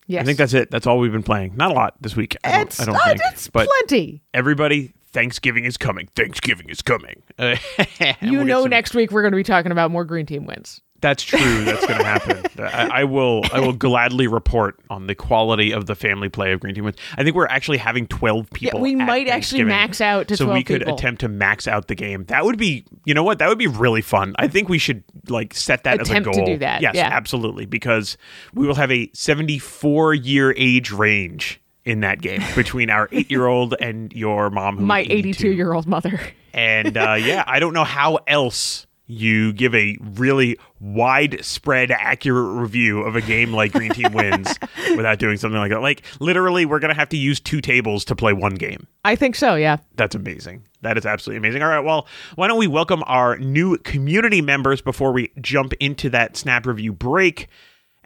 Yes. 0.06 0.22
I 0.22 0.24
think 0.24 0.38
that's 0.38 0.54
it. 0.54 0.70
That's 0.70 0.86
all 0.86 0.98
we've 0.98 1.12
been 1.12 1.22
playing. 1.22 1.56
Not 1.56 1.70
a 1.70 1.74
lot 1.74 1.94
this 2.00 2.16
week. 2.16 2.36
I 2.42 2.52
don't, 2.52 2.60
it's, 2.62 2.80
I 2.80 2.84
don't 2.86 2.94
uh, 2.96 2.98
think. 3.08 3.20
it's 3.32 3.48
but 3.48 3.68
plenty. 3.68 4.22
everybody, 4.32 4.94
Thanksgiving 5.12 5.64
is 5.66 5.76
coming. 5.76 6.08
Thanksgiving 6.16 6.70
is 6.70 6.80
coming. 6.80 7.22
Uh, 7.38 7.56
You 8.22 8.38
we'll 8.38 8.44
know, 8.44 8.62
some- 8.62 8.70
next 8.70 8.94
week 8.94 9.10
we're 9.10 9.20
going 9.22 9.32
to 9.32 9.36
be 9.36 9.42
talking 9.42 9.70
about 9.72 9.90
more 9.90 10.04
Green 10.06 10.24
Team 10.24 10.46
wins. 10.46 10.80
That's 11.00 11.22
true. 11.22 11.64
That's 11.64 11.86
going 11.86 11.98
to 12.00 12.04
happen. 12.04 12.44
I, 12.58 13.00
I 13.00 13.04
will. 13.04 13.42
I 13.52 13.60
will 13.60 13.72
gladly 13.72 14.26
report 14.26 14.80
on 14.90 15.06
the 15.06 15.14
quality 15.14 15.70
of 15.72 15.86
the 15.86 15.94
family 15.94 16.28
play 16.28 16.50
of 16.52 16.58
Green 16.58 16.74
Team. 16.74 16.90
I 17.16 17.22
think 17.22 17.36
we're 17.36 17.46
actually 17.46 17.78
having 17.78 18.08
twelve 18.08 18.50
people. 18.50 18.80
yeah, 18.80 18.82
we 18.82 18.96
might 18.96 19.28
actually 19.28 19.62
max 19.62 20.00
out 20.00 20.26
to 20.28 20.36
so 20.36 20.46
12 20.46 20.56
we 20.58 20.64
could 20.64 20.80
people. 20.80 20.94
attempt 20.94 21.20
to 21.20 21.28
max 21.28 21.68
out 21.68 21.86
the 21.86 21.94
game. 21.94 22.24
That 22.24 22.44
would 22.44 22.58
be, 22.58 22.84
you 23.04 23.14
know 23.14 23.22
what? 23.22 23.38
That 23.38 23.48
would 23.48 23.58
be 23.58 23.68
really 23.68 24.02
fun. 24.02 24.34
I 24.40 24.48
think 24.48 24.68
we 24.68 24.78
should 24.78 25.04
like 25.28 25.54
set 25.54 25.84
that 25.84 26.00
Attempt 26.00 26.10
as 26.30 26.36
a 26.36 26.38
goal. 26.40 26.46
to 26.46 26.52
do 26.54 26.58
that, 26.58 26.82
Yes, 26.82 26.96
yeah. 26.96 27.08
absolutely, 27.12 27.64
because 27.66 28.16
we 28.52 28.66
will 28.66 28.74
have 28.74 28.90
a 28.90 29.08
seventy-four 29.14 30.14
year 30.14 30.52
age 30.56 30.90
range 30.90 31.60
in 31.84 32.00
that 32.00 32.20
game 32.20 32.42
between 32.56 32.90
our 32.90 33.08
eight-year-old 33.12 33.74
and 33.80 34.12
your 34.12 34.50
mom, 34.50 34.82
My 34.82 35.06
82 35.08 35.52
year 35.52 35.72
old 35.72 35.86
mother. 35.86 36.20
and 36.52 36.96
uh, 36.96 37.14
yeah, 37.14 37.44
I 37.46 37.60
don't 37.60 37.72
know 37.72 37.84
how 37.84 38.18
else 38.26 38.86
you 39.08 39.54
give 39.54 39.74
a 39.74 39.96
really 40.00 40.58
widespread, 40.80 41.90
accurate 41.90 42.56
review 42.56 43.00
of 43.00 43.16
a 43.16 43.22
game 43.22 43.52
like 43.52 43.72
Green 43.72 43.90
Team 43.90 44.12
Wins 44.12 44.56
without 44.96 45.18
doing 45.18 45.38
something 45.38 45.58
like 45.58 45.70
that. 45.70 45.80
Like, 45.80 46.02
literally, 46.20 46.66
we're 46.66 46.78
going 46.78 46.94
to 46.94 46.98
have 46.98 47.08
to 47.08 47.16
use 47.16 47.40
two 47.40 47.60
tables 47.60 48.04
to 48.04 48.14
play 48.14 48.34
one 48.34 48.54
game. 48.54 48.86
I 49.04 49.16
think 49.16 49.34
so, 49.34 49.54
yeah. 49.54 49.78
That's 49.96 50.14
amazing. 50.14 50.62
That 50.82 50.98
is 50.98 51.06
absolutely 51.06 51.38
amazing. 51.38 51.62
All 51.62 51.68
right, 51.68 51.80
well, 51.80 52.06
why 52.36 52.48
don't 52.48 52.58
we 52.58 52.66
welcome 52.66 53.02
our 53.06 53.38
new 53.38 53.78
community 53.78 54.42
members 54.42 54.82
before 54.82 55.12
we 55.12 55.32
jump 55.40 55.72
into 55.80 56.10
that 56.10 56.36
snap 56.36 56.66
review 56.66 56.92
break 56.92 57.48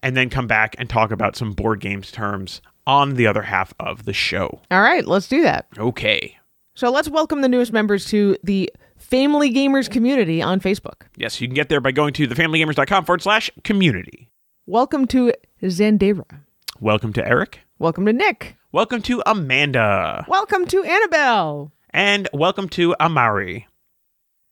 and 0.05 0.17
then 0.17 0.31
come 0.31 0.47
back 0.47 0.77
and 0.79 0.89
talk 0.89 1.11
about 1.11 1.37
some 1.37 1.53
board 1.53 1.81
games 1.81 2.13
terms 2.13 2.63
on 2.87 3.15
the 3.15 3.27
other 3.27 3.43
half 3.43 3.75
of 3.81 4.05
the 4.05 4.13
show. 4.13 4.61
All 4.71 4.81
right, 4.81 5.07
let's 5.07 5.29
do 5.29 5.43
that. 5.43 5.67
Okay. 5.77 6.37
So 6.75 6.91
let's 6.91 7.09
welcome 7.09 7.43
the 7.43 7.49
newest 7.49 7.73
members 7.73 8.07
to 8.07 8.37
the 8.43 8.73
Family 9.03 9.53
Gamers 9.53 9.91
community 9.91 10.41
on 10.41 10.61
Facebook. 10.61 11.03
Yes, 11.17 11.41
you 11.41 11.49
can 11.49 11.55
get 11.55 11.69
there 11.69 11.81
by 11.81 11.93
going 11.93 12.15
to 12.15 12.27
thefamilygamers.com 12.27 13.05
forward 13.05 13.21
slash 13.21 13.51
community. 13.65 14.31
Welcome 14.65 15.07
to 15.09 15.33
Zandera. 15.63 16.41
Welcome 16.81 17.13
to 17.15 17.27
Eric. 17.27 17.61
Welcome 17.79 18.07
to 18.07 18.13
Nick. 18.13 18.57
Welcome 18.71 19.03
to 19.03 19.23
Amanda. 19.27 20.25
Welcome 20.29 20.67
to 20.67 20.85
Annabelle. 20.85 21.73
And 21.91 22.29
welcome 22.33 22.69
to 22.71 22.95
Amari. 23.01 23.67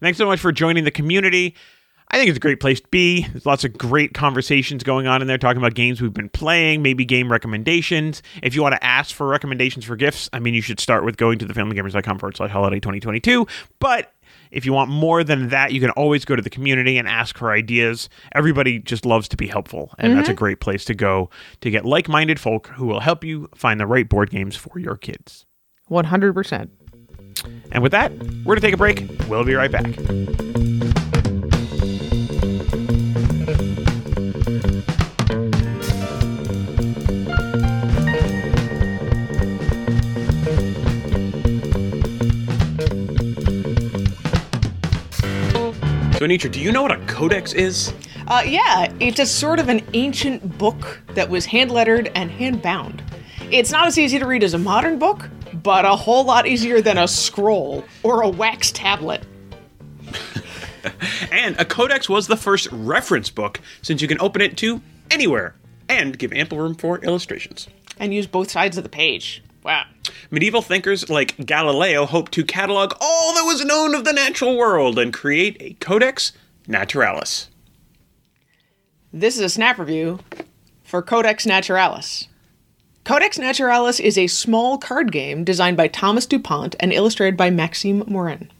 Thanks 0.00 0.18
so 0.18 0.26
much 0.26 0.40
for 0.40 0.52
joining 0.52 0.84
the 0.84 0.90
community. 0.90 1.54
I 2.12 2.16
think 2.18 2.28
it's 2.28 2.38
a 2.38 2.40
great 2.40 2.58
place 2.58 2.80
to 2.80 2.88
be. 2.88 3.22
There's 3.28 3.46
lots 3.46 3.62
of 3.62 3.78
great 3.78 4.14
conversations 4.14 4.82
going 4.82 5.06
on 5.06 5.22
in 5.22 5.28
there, 5.28 5.38
talking 5.38 5.62
about 5.62 5.74
games 5.74 6.02
we've 6.02 6.12
been 6.12 6.28
playing, 6.28 6.82
maybe 6.82 7.04
game 7.04 7.30
recommendations. 7.30 8.20
If 8.42 8.56
you 8.56 8.62
want 8.62 8.74
to 8.74 8.84
ask 8.84 9.14
for 9.14 9.28
recommendations 9.28 9.84
for 9.84 9.94
gifts, 9.94 10.28
I 10.32 10.40
mean, 10.40 10.54
you 10.54 10.60
should 10.60 10.80
start 10.80 11.04
with 11.04 11.16
going 11.16 11.38
to 11.38 11.46
thefamilygamers.com 11.46 12.18
forward 12.18 12.36
slash 12.36 12.50
holiday 12.50 12.80
2022. 12.80 13.46
But 13.78 14.12
if 14.50 14.66
you 14.66 14.72
want 14.72 14.90
more 14.90 15.22
than 15.24 15.48
that, 15.48 15.72
you 15.72 15.80
can 15.80 15.90
always 15.90 16.24
go 16.24 16.36
to 16.36 16.42
the 16.42 16.50
community 16.50 16.98
and 16.98 17.08
ask 17.08 17.36
for 17.36 17.52
ideas. 17.52 18.08
Everybody 18.32 18.78
just 18.78 19.06
loves 19.06 19.28
to 19.28 19.36
be 19.36 19.46
helpful, 19.46 19.94
and 19.98 20.16
that's 20.16 20.28
a 20.28 20.34
great 20.34 20.60
place 20.60 20.84
to 20.86 20.94
go 20.94 21.30
to 21.60 21.70
get 21.70 21.84
like 21.84 22.08
minded 22.08 22.40
folk 22.40 22.68
who 22.68 22.86
will 22.86 23.00
help 23.00 23.24
you 23.24 23.48
find 23.54 23.80
the 23.80 23.86
right 23.86 24.08
board 24.08 24.30
games 24.30 24.56
for 24.56 24.78
your 24.78 24.96
kids. 24.96 25.46
100%. 25.90 26.68
And 27.72 27.82
with 27.82 27.92
that, 27.92 28.12
we're 28.12 28.56
going 28.56 28.56
to 28.56 28.60
take 28.60 28.74
a 28.74 28.76
break. 28.76 29.08
We'll 29.28 29.44
be 29.44 29.54
right 29.54 29.70
back. 29.70 30.59
So, 46.20 46.26
Anitra, 46.26 46.52
do 46.52 46.60
you 46.60 46.70
know 46.70 46.82
what 46.82 46.92
a 46.92 46.98
codex 47.06 47.54
is? 47.54 47.94
Uh, 48.28 48.42
yeah, 48.44 48.92
it's 49.00 49.18
a 49.18 49.24
sort 49.24 49.58
of 49.58 49.70
an 49.70 49.80
ancient 49.94 50.58
book 50.58 51.00
that 51.14 51.30
was 51.30 51.46
hand 51.46 51.70
lettered 51.70 52.12
and 52.14 52.30
hand 52.30 52.60
bound. 52.60 53.02
It's 53.50 53.70
not 53.70 53.86
as 53.86 53.98
easy 53.98 54.18
to 54.18 54.26
read 54.26 54.44
as 54.44 54.52
a 54.52 54.58
modern 54.58 54.98
book, 54.98 55.30
but 55.62 55.86
a 55.86 55.96
whole 55.96 56.24
lot 56.24 56.46
easier 56.46 56.82
than 56.82 56.98
a 56.98 57.08
scroll 57.08 57.84
or 58.02 58.20
a 58.20 58.28
wax 58.28 58.70
tablet. 58.70 59.24
And 61.32 61.58
a 61.58 61.64
codex 61.64 62.06
was 62.06 62.26
the 62.26 62.36
first 62.36 62.68
reference 62.70 63.30
book, 63.30 63.58
since 63.80 64.02
you 64.02 64.08
can 64.08 64.20
open 64.20 64.42
it 64.42 64.58
to 64.58 64.82
anywhere 65.10 65.54
and 65.88 66.18
give 66.18 66.34
ample 66.34 66.58
room 66.58 66.74
for 66.74 66.98
illustrations. 66.98 67.66
And 67.98 68.12
use 68.12 68.26
both 68.26 68.50
sides 68.50 68.76
of 68.76 68.82
the 68.82 68.90
page. 68.90 69.42
Wow. 69.62 69.84
Medieval 70.30 70.62
thinkers 70.62 71.08
like 71.08 71.46
Galileo 71.46 72.06
hoped 72.06 72.32
to 72.32 72.44
catalog 72.44 72.94
all 73.00 73.34
that 73.34 73.44
was 73.44 73.64
known 73.64 73.94
of 73.94 74.04
the 74.04 74.12
natural 74.12 74.56
world 74.56 74.98
and 74.98 75.12
create 75.12 75.56
a 75.60 75.74
Codex 75.74 76.32
Naturalis. 76.66 77.48
This 79.12 79.36
is 79.36 79.42
a 79.42 79.48
snap 79.48 79.78
review 79.78 80.20
for 80.84 81.02
Codex 81.02 81.46
Naturalis. 81.46 82.28
Codex 83.04 83.38
Naturalis 83.38 83.98
is 83.98 84.18
a 84.18 84.26
small 84.26 84.78
card 84.78 85.10
game 85.10 85.42
designed 85.42 85.76
by 85.76 85.88
Thomas 85.88 86.26
DuPont 86.26 86.76
and 86.78 86.92
illustrated 86.92 87.36
by 87.36 87.50
Maxime 87.50 88.04
Morin. 88.06 88.50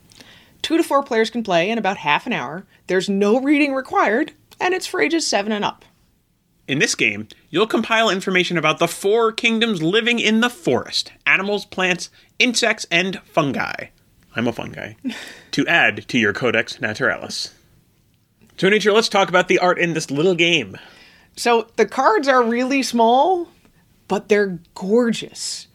Two 0.62 0.76
to 0.76 0.82
four 0.82 1.02
players 1.02 1.30
can 1.30 1.42
play 1.42 1.70
in 1.70 1.78
about 1.78 1.98
half 1.98 2.26
an 2.26 2.32
hour. 2.32 2.66
There's 2.86 3.08
no 3.08 3.40
reading 3.40 3.74
required, 3.74 4.32
and 4.58 4.74
it's 4.74 4.86
for 4.86 5.00
ages 5.00 5.26
seven 5.26 5.52
and 5.52 5.64
up. 5.64 5.84
In 6.70 6.78
this 6.78 6.94
game, 6.94 7.26
you'll 7.48 7.66
compile 7.66 8.10
information 8.10 8.56
about 8.56 8.78
the 8.78 8.86
four 8.86 9.32
kingdoms 9.32 9.82
living 9.82 10.20
in 10.20 10.40
the 10.40 10.48
forest 10.48 11.10
animals, 11.26 11.64
plants, 11.64 12.10
insects, 12.38 12.86
and 12.92 13.20
fungi. 13.24 13.86
I'm 14.36 14.46
a 14.46 14.52
fungi. 14.52 14.92
to 15.50 15.66
add 15.66 16.06
to 16.06 16.16
your 16.16 16.32
Codex 16.32 16.80
Naturalis. 16.80 17.52
So, 18.56 18.70
Anitra, 18.70 18.94
let's 18.94 19.08
talk 19.08 19.28
about 19.28 19.48
the 19.48 19.58
art 19.58 19.80
in 19.80 19.94
this 19.94 20.12
little 20.12 20.36
game. 20.36 20.76
So 21.34 21.66
the 21.74 21.86
cards 21.86 22.28
are 22.28 22.40
really 22.40 22.84
small, 22.84 23.48
but 24.06 24.28
they're 24.28 24.60
gorgeous. 24.76 25.66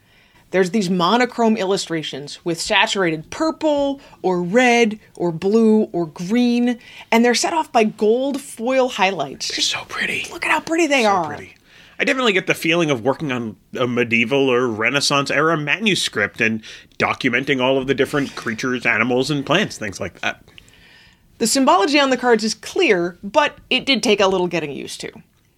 There's 0.52 0.70
these 0.70 0.88
monochrome 0.88 1.56
illustrations 1.56 2.44
with 2.44 2.60
saturated 2.60 3.30
purple 3.30 4.00
or 4.22 4.42
red 4.42 5.00
or 5.16 5.32
blue 5.32 5.84
or 5.92 6.06
green, 6.06 6.78
and 7.10 7.24
they're 7.24 7.34
set 7.34 7.52
off 7.52 7.72
by 7.72 7.84
gold 7.84 8.40
foil 8.40 8.88
highlights. 8.88 9.48
They're 9.48 9.60
so 9.60 9.84
pretty. 9.88 10.26
Look 10.30 10.44
at 10.44 10.52
how 10.52 10.60
pretty 10.60 10.86
they 10.86 11.04
are. 11.04 11.26
pretty. 11.26 11.56
I 11.98 12.04
definitely 12.04 12.34
get 12.34 12.46
the 12.46 12.54
feeling 12.54 12.90
of 12.90 13.02
working 13.02 13.32
on 13.32 13.56
a 13.78 13.86
medieval 13.86 14.50
or 14.50 14.68
Renaissance 14.68 15.30
era 15.30 15.56
manuscript 15.56 16.40
and 16.40 16.62
documenting 16.98 17.60
all 17.60 17.78
of 17.78 17.86
the 17.86 17.94
different 17.94 18.36
creatures, 18.36 18.84
animals, 18.84 19.30
and 19.30 19.44
plants, 19.44 19.78
things 19.78 19.98
like 19.98 20.20
that. 20.20 20.42
The 21.38 21.46
symbology 21.46 21.98
on 21.98 22.10
the 22.10 22.16
cards 22.16 22.44
is 22.44 22.54
clear, 22.54 23.18
but 23.22 23.58
it 23.70 23.84
did 23.86 24.02
take 24.02 24.20
a 24.20 24.26
little 24.26 24.46
getting 24.46 24.72
used 24.72 25.00
to. 25.02 25.10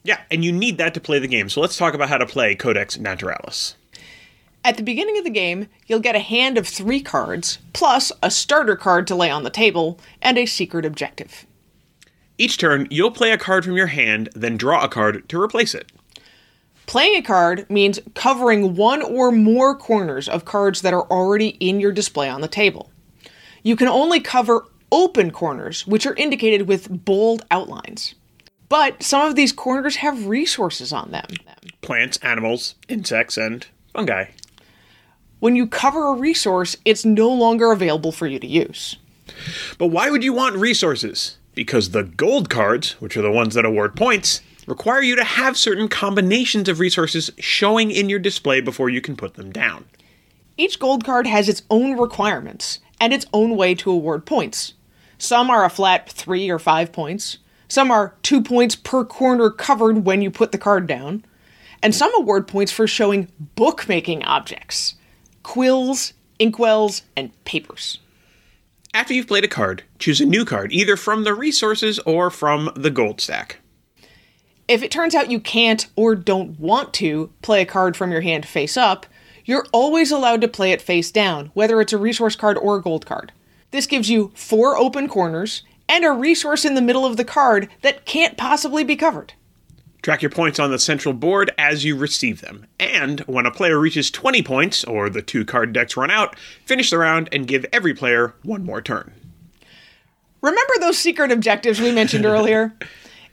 Yeah, 0.05 0.21
and 0.31 0.45
you 0.45 0.53
need 0.53 0.79
that 0.79 0.95
to 0.95 1.01
play 1.01 1.19
the 1.19 1.29
game. 1.29 1.49
So 1.49 1.61
let's 1.61 1.77
talk 1.77 1.95
about 1.95 2.09
how 2.09 2.19
to 2.19 2.27
play 2.27 2.55
Codex 2.55 2.99
Naturalis. 2.99 3.77
At 4.65 4.77
the 4.77 4.83
beginning 4.83 5.17
of 5.19 5.25
the 5.25 5.31
game, 5.31 5.69
you'll 5.87 6.01
get 6.01 6.17
a 6.17 6.21
hand 6.21 6.59
of 6.59 6.67
three 6.67 7.01
cards, 7.01 7.59
plus 7.73 8.13
a 8.23 8.31
starter 8.31 8.77
card 8.77 9.07
to 9.07 9.15
lay 9.15 9.31
on 9.31 9.45
the 9.45 9.51
table, 9.51 9.99
and 10.21 10.37
a 10.37 10.47
secret 10.47 10.85
objective. 10.85 11.47
Each 12.37 12.59
turn, 12.59 12.87
you'll 12.91 13.11
play 13.11 13.33
a 13.33 13.39
card 13.39 13.65
from 13.65 13.77
your 13.77 13.87
hand, 13.87 14.29
then 14.35 14.57
draw 14.57 14.85
a 14.85 14.89
card 14.89 15.29
to 15.29 15.41
replace 15.41 15.75
it. 15.75 15.91
Playing 16.87 17.17
a 17.17 17.23
card 17.23 17.69
means 17.69 18.01
covering 18.15 18.75
one 18.75 19.03
or 19.03 19.31
more 19.31 19.77
corners 19.77 20.29
of 20.29 20.45
cards 20.45 20.83
that 20.83 20.95
are 20.95 21.07
already 21.11 21.49
in 21.61 21.81
your 21.81 21.93
display 21.93 22.29
on 22.29 22.41
the 22.41 22.49
table. 22.49 22.91
You 23.63 23.77
can 23.77 23.89
only 23.89 24.21
cover 24.21 24.67
open 24.91 25.31
corners, 25.31 25.87
which 25.87 26.07
are 26.07 26.15
indicated 26.15 26.67
with 26.67 27.05
bold 27.05 27.45
outlines. 27.51 28.15
But 28.69 29.03
some 29.03 29.27
of 29.27 29.35
these 29.35 29.53
corners 29.53 29.97
have 29.97 30.27
resources 30.27 30.93
on 30.93 31.11
them. 31.11 31.27
Plants, 31.81 32.19
animals, 32.19 32.75
insects, 32.89 33.37
and 33.37 33.67
fungi. 33.93 34.27
When 35.41 35.55
you 35.55 35.69
cover 35.69 36.09
a 36.09 36.15
resource, 36.15 36.77
it's 36.85 37.05
no 37.05 37.33
longer 37.33 37.71
available 37.71 38.11
for 38.11 38.27
you 38.27 38.41
to 38.41 38.47
use. 38.47 38.97
But 39.79 39.89
why 39.89 40.11
would 40.11 40.25
you 40.25 40.33
want 40.33 40.57
resources? 40.57 41.39
Because 41.55 41.91
the 41.91 42.03
gold 42.03 42.51
cards, 42.51 43.01
which 43.01 43.17
are 43.17 43.23
the 43.23 43.31
ones 43.31 43.55
that 43.55 43.65
award 43.65 43.95
points, 43.95 44.41
require 44.67 45.01
you 45.01 45.15
to 45.15 45.23
have 45.23 45.57
certain 45.57 45.89
combinations 45.89 46.69
of 46.69 46.81
resources 46.81 47.31
showing 47.39 47.93
in 47.93 48.09
your 48.09 48.19
display 48.19 48.61
before 48.61 48.89
you 48.89 49.01
can 49.01 49.17
put 49.17 49.35
them 49.35 49.53
down. 49.53 49.85
Each 50.57 50.79
gold 50.79 51.05
card 51.05 51.29
has 51.29 51.49
its 51.49 51.63
own 51.71 51.97
requirements 51.97 52.81
and 53.01 53.13
its 53.13 53.27
own 53.33 53.57
way 53.57 53.77
to 53.77 53.93
award 53.93 54.27
points. 54.27 54.75
Some 55.19 55.51
are 55.51 55.65
a 55.65 55.71
flat 55.71 56.09
three 56.11 56.51
or 56.51 56.59
five 56.59 56.93
points, 56.93 57.39
some 57.69 57.93
are 57.93 58.15
two 58.23 58.43
points 58.43 58.75
per 58.75 59.05
corner 59.05 59.51
covered 59.51 60.05
when 60.05 60.21
you 60.21 60.33
put 60.33 60.51
the 60.51 60.59
card 60.59 60.89
down, 60.89 61.25
and 61.81 61.95
some 61.95 62.13
award 62.17 62.49
points 62.49 62.73
for 62.73 62.89
showing 62.89 63.29
bookmaking 63.55 64.25
objects 64.25 64.97
quills, 65.49 66.13
inkwells, 66.39 67.03
and 67.17 67.33
papers. 67.45 68.01
After 68.93 69.15
you've 69.15 69.27
played 69.27 69.45
a 69.45 69.49
card, 69.49 69.83
choose 69.99 70.21
a 70.21 70.27
new 70.27 70.45
card, 70.45 70.73
either 70.73 70.95
from 70.95 71.25
the 71.25 71.33
resources 71.33 71.99
or 72.01 72.29
from 72.29 72.71
the 72.77 72.91
gold 72.91 73.19
stack. 73.19 73.57
If 74.69 74.83
it 74.83 74.91
turns 74.91 75.15
out 75.15 75.31
you 75.31 75.41
can't 75.41 75.87
or 75.97 76.15
don't 76.15 76.61
want 76.61 76.93
to 76.95 77.33
play 77.41 77.63
a 77.63 77.67
card 77.67 77.97
from 77.97 78.13
your 78.13 78.21
hand 78.21 78.45
face 78.45 78.77
up, 78.77 79.07
you're 79.47 79.65
always 79.73 80.13
allowed 80.13 80.43
to 80.43 80.49
play 80.49 80.73
it 80.73 80.83
face 80.83 81.11
down, 81.11 81.51
whether 81.55 81.81
it's 81.81 81.95
a 81.95 81.99
resource 81.99 82.37
card 82.37 82.59
or 82.59 82.77
a 82.77 82.83
gold 82.83 83.07
card. 83.07 83.33
This 83.71 83.87
gives 83.87 84.11
you 84.11 84.33
four 84.35 84.77
open 84.77 85.09
corners 85.09 85.63
and 85.89 86.05
a 86.05 86.11
resource 86.11 86.67
in 86.67 86.75
the 86.75 86.83
middle 86.83 87.07
of 87.07 87.17
the 87.17 87.25
card 87.25 87.71
that 87.81 88.05
can't 88.05 88.37
possibly 88.37 88.85
be 88.85 88.97
covered. 88.97 89.33
Track 90.03 90.23
your 90.23 90.31
points 90.31 90.59
on 90.59 90.71
the 90.71 90.79
central 90.79 91.13
board 91.13 91.51
as 91.59 91.85
you 91.85 91.97
receive 91.97 92.41
them. 92.41 92.67
And 92.79 93.21
when 93.21 93.47
a 93.47 93.51
player 93.51 93.79
reaches 93.79 94.11
20 94.11 94.43
points, 94.43 94.85
or 94.85 95.11
the 95.11 95.23
two 95.23 95.45
card 95.45 95.73
decks 95.73 95.97
run 95.97 96.11
out, 96.11 96.39
finish 96.65 96.91
the 96.91 96.99
round 96.99 97.29
and 97.33 97.49
give 97.49 97.67
every 97.73 97.95
player 97.95 98.35
one 98.43 98.65
more 98.65 98.81
turn. 98.81 99.13
Remember 100.41 100.75
those 100.79 100.99
secret 100.99 101.33
objectives 101.33 101.81
we 101.81 101.91
mentioned 101.91 102.25
earlier? 102.27 102.75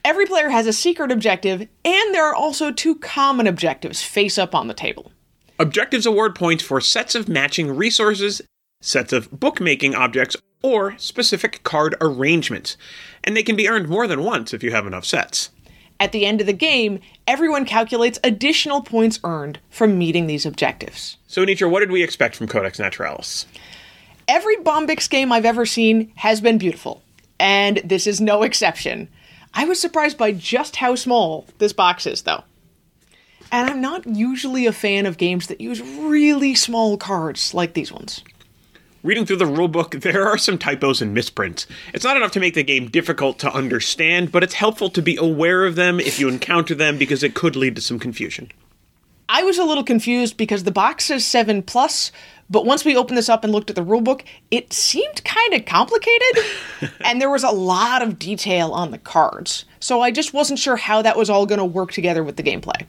Every 0.04 0.26
player 0.26 0.50
has 0.50 0.68
a 0.68 0.74
secret 0.74 1.12
objective, 1.12 1.62
and 1.62 2.14
there 2.14 2.28
are 2.28 2.36
also 2.36 2.72
two 2.72 2.96
common 2.96 3.48
objectives 3.48 4.02
face 4.02 4.38
up 4.38 4.54
on 4.54 4.68
the 4.68 4.74
table. 4.74 5.12
Objectives 5.58 6.06
award 6.06 6.36
points 6.36 6.64
for 6.64 6.82
sets 6.82 7.16
of 7.16 7.30
matching 7.30 7.76
resources, 7.76 8.42
sets 8.82 9.14
of 9.14 9.32
bookmaking 9.32 9.96
objects, 9.96 10.36
or 10.62 10.98
specific 10.98 11.64
card 11.64 11.96
arrangements, 12.02 12.76
and 13.24 13.38
they 13.38 13.44
can 13.44 13.56
be 13.56 13.70
earned 13.70 13.88
more 13.88 14.08
than 14.08 14.24
once 14.24 14.54
if 14.54 14.64
you 14.64 14.72
have 14.72 14.86
enough 14.86 15.06
sets. 15.06 15.52
At 16.00 16.12
the 16.12 16.26
end 16.26 16.42
of 16.42 16.48
the 16.48 16.54
game, 16.54 17.00
everyone 17.26 17.66
calculates 17.66 18.20
additional 18.24 18.82
points 18.82 19.20
earned 19.24 19.60
from 19.70 19.98
meeting 19.98 20.28
these 20.28 20.46
objectives. 20.46 21.18
So, 21.28 21.46
Anitra, 21.46 21.70
what 21.70 21.80
did 21.80 21.92
we 21.92 22.04
expect 22.04 22.36
from 22.36 22.48
Codex 22.48 22.80
Naturalis? 22.80 23.46
Every 24.28 24.58
Bombyx 24.58 25.10
game 25.10 25.32
I've 25.32 25.46
ever 25.46 25.66
seen 25.66 26.12
has 26.16 26.42
been 26.42 26.58
beautiful, 26.58 27.02
and 27.40 27.78
this 27.86 28.08
is 28.08 28.20
no 28.20 28.44
exception. 28.44 29.08
I 29.54 29.66
was 29.66 29.80
surprised 29.80 30.18
by 30.18 30.32
just 30.34 30.78
how 30.78 30.96
small 30.96 31.46
this 31.60 31.74
box 31.74 32.06
is, 32.06 32.24
though. 32.24 32.44
And 33.52 33.70
I'm 33.70 33.80
not 33.80 34.06
usually 34.06 34.66
a 34.66 34.74
fan 34.74 35.06
of 35.06 35.18
games 35.18 35.48
that 35.48 35.62
use 35.62 35.80
really 35.80 36.56
small 36.56 36.98
cards 36.98 37.54
like 37.54 37.74
these 37.74 37.92
ones. 37.92 38.24
Reading 39.06 39.28
through 39.28 39.36
the 39.36 39.46
rulebook, 39.46 40.02
there 40.02 40.28
are 40.28 40.36
some 40.36 40.58
typos 40.58 41.00
and 41.00 41.14
misprints. 41.14 41.68
It's 41.94 42.04
not 42.04 42.18
enough 42.18 42.32
to 42.32 42.40
make 42.40 42.56
the 42.56 42.64
game 42.64 42.90
difficult 42.90 43.38
to 43.38 43.54
understand, 43.54 44.32
but 44.32 44.42
it's 44.42 44.56
helpful 44.56 44.90
to 44.90 45.00
be 45.00 45.16
aware 45.16 45.64
of 45.64 45.76
them 45.76 46.00
if 46.00 46.20
you 46.20 46.28
encounter 46.28 46.74
them 46.74 46.98
because 46.98 47.22
it 47.22 47.36
could 47.36 47.56
lead 47.56 47.76
to 47.76 47.84
some 47.84 48.00
confusion. 48.00 48.52
I 49.30 49.44
was 49.44 49.60
a 49.60 49.64
little 49.64 49.84
confused 49.84 50.38
because 50.38 50.64
the 50.64 50.72
box 50.72 51.06
says 51.06 51.24
7 51.24 51.62
plus, 51.62 52.12
but 52.50 52.66
once 52.66 52.84
we 52.84 52.98
opened 52.98 53.20
this 53.20 53.30
up 53.30 53.44
and 53.44 53.54
looked 53.54 53.70
at 53.70 53.76
the 53.76 53.86
rulebook, 53.86 54.24
it 54.50 54.74
seemed 54.74 55.24
kind 55.24 55.54
of 55.54 55.66
complicated 55.66 56.44
and 57.06 57.22
there 57.22 57.30
was 57.30 57.44
a 57.44 57.52
lot 57.52 58.02
of 58.02 58.18
detail 58.18 58.72
on 58.72 58.90
the 58.90 58.98
cards. 58.98 59.66
So 59.80 60.02
I 60.02 60.10
just 60.10 60.34
wasn't 60.34 60.58
sure 60.58 60.78
how 60.78 61.04
that 61.04 61.16
was 61.16 61.30
all 61.30 61.46
going 61.46 61.60
to 61.60 61.66
work 61.66 61.92
together 61.92 62.24
with 62.24 62.38
the 62.38 62.44
gameplay. 62.44 62.88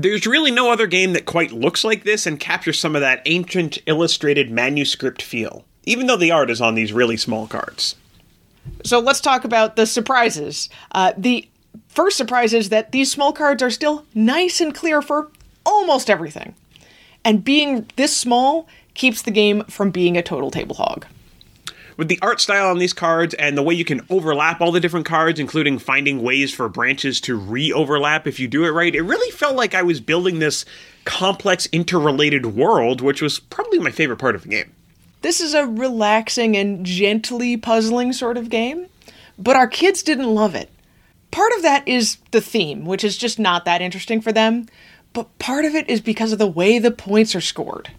There's 0.00 0.28
really 0.28 0.52
no 0.52 0.70
other 0.70 0.86
game 0.86 1.12
that 1.14 1.26
quite 1.26 1.50
looks 1.50 1.82
like 1.82 2.04
this 2.04 2.24
and 2.24 2.38
captures 2.38 2.78
some 2.78 2.94
of 2.94 3.00
that 3.00 3.20
ancient 3.26 3.78
illustrated 3.86 4.48
manuscript 4.48 5.20
feel, 5.20 5.64
even 5.86 6.06
though 6.06 6.16
the 6.16 6.30
art 6.30 6.50
is 6.50 6.60
on 6.60 6.76
these 6.76 6.92
really 6.92 7.16
small 7.16 7.48
cards. 7.48 7.96
So 8.84 9.00
let's 9.00 9.20
talk 9.20 9.42
about 9.42 9.74
the 9.74 9.86
surprises. 9.86 10.68
Uh, 10.92 11.14
the 11.18 11.48
first 11.88 12.16
surprise 12.16 12.52
is 12.52 12.68
that 12.68 12.92
these 12.92 13.10
small 13.10 13.32
cards 13.32 13.60
are 13.60 13.70
still 13.70 14.06
nice 14.14 14.60
and 14.60 14.72
clear 14.72 15.02
for 15.02 15.32
almost 15.66 16.08
everything. 16.08 16.54
And 17.24 17.42
being 17.42 17.90
this 17.96 18.16
small 18.16 18.68
keeps 18.94 19.22
the 19.22 19.32
game 19.32 19.64
from 19.64 19.90
being 19.90 20.16
a 20.16 20.22
total 20.22 20.52
table 20.52 20.76
hog. 20.76 21.06
With 21.98 22.06
the 22.06 22.20
art 22.22 22.40
style 22.40 22.68
on 22.68 22.78
these 22.78 22.92
cards 22.92 23.34
and 23.34 23.58
the 23.58 23.62
way 23.62 23.74
you 23.74 23.84
can 23.84 24.06
overlap 24.08 24.60
all 24.60 24.70
the 24.70 24.78
different 24.78 25.04
cards, 25.04 25.40
including 25.40 25.80
finding 25.80 26.22
ways 26.22 26.54
for 26.54 26.68
branches 26.68 27.20
to 27.22 27.36
re 27.36 27.72
overlap 27.72 28.24
if 28.24 28.38
you 28.38 28.46
do 28.46 28.64
it 28.64 28.70
right, 28.70 28.94
it 28.94 29.02
really 29.02 29.32
felt 29.32 29.56
like 29.56 29.74
I 29.74 29.82
was 29.82 30.00
building 30.00 30.38
this 30.38 30.64
complex, 31.04 31.66
interrelated 31.72 32.46
world, 32.46 33.00
which 33.00 33.20
was 33.20 33.40
probably 33.40 33.80
my 33.80 33.90
favorite 33.90 34.20
part 34.20 34.36
of 34.36 34.44
the 34.44 34.48
game. 34.48 34.72
This 35.22 35.40
is 35.40 35.54
a 35.54 35.66
relaxing 35.66 36.56
and 36.56 36.86
gently 36.86 37.56
puzzling 37.56 38.12
sort 38.12 38.36
of 38.36 38.48
game, 38.48 38.86
but 39.36 39.56
our 39.56 39.66
kids 39.66 40.04
didn't 40.04 40.32
love 40.32 40.54
it. 40.54 40.70
Part 41.32 41.50
of 41.56 41.62
that 41.62 41.88
is 41.88 42.18
the 42.30 42.40
theme, 42.40 42.84
which 42.84 43.02
is 43.02 43.18
just 43.18 43.40
not 43.40 43.64
that 43.64 43.82
interesting 43.82 44.20
for 44.20 44.30
them, 44.30 44.68
but 45.12 45.36
part 45.40 45.64
of 45.64 45.74
it 45.74 45.90
is 45.90 46.00
because 46.00 46.30
of 46.30 46.38
the 46.38 46.46
way 46.46 46.78
the 46.78 46.92
points 46.92 47.34
are 47.34 47.40
scored. 47.40 47.90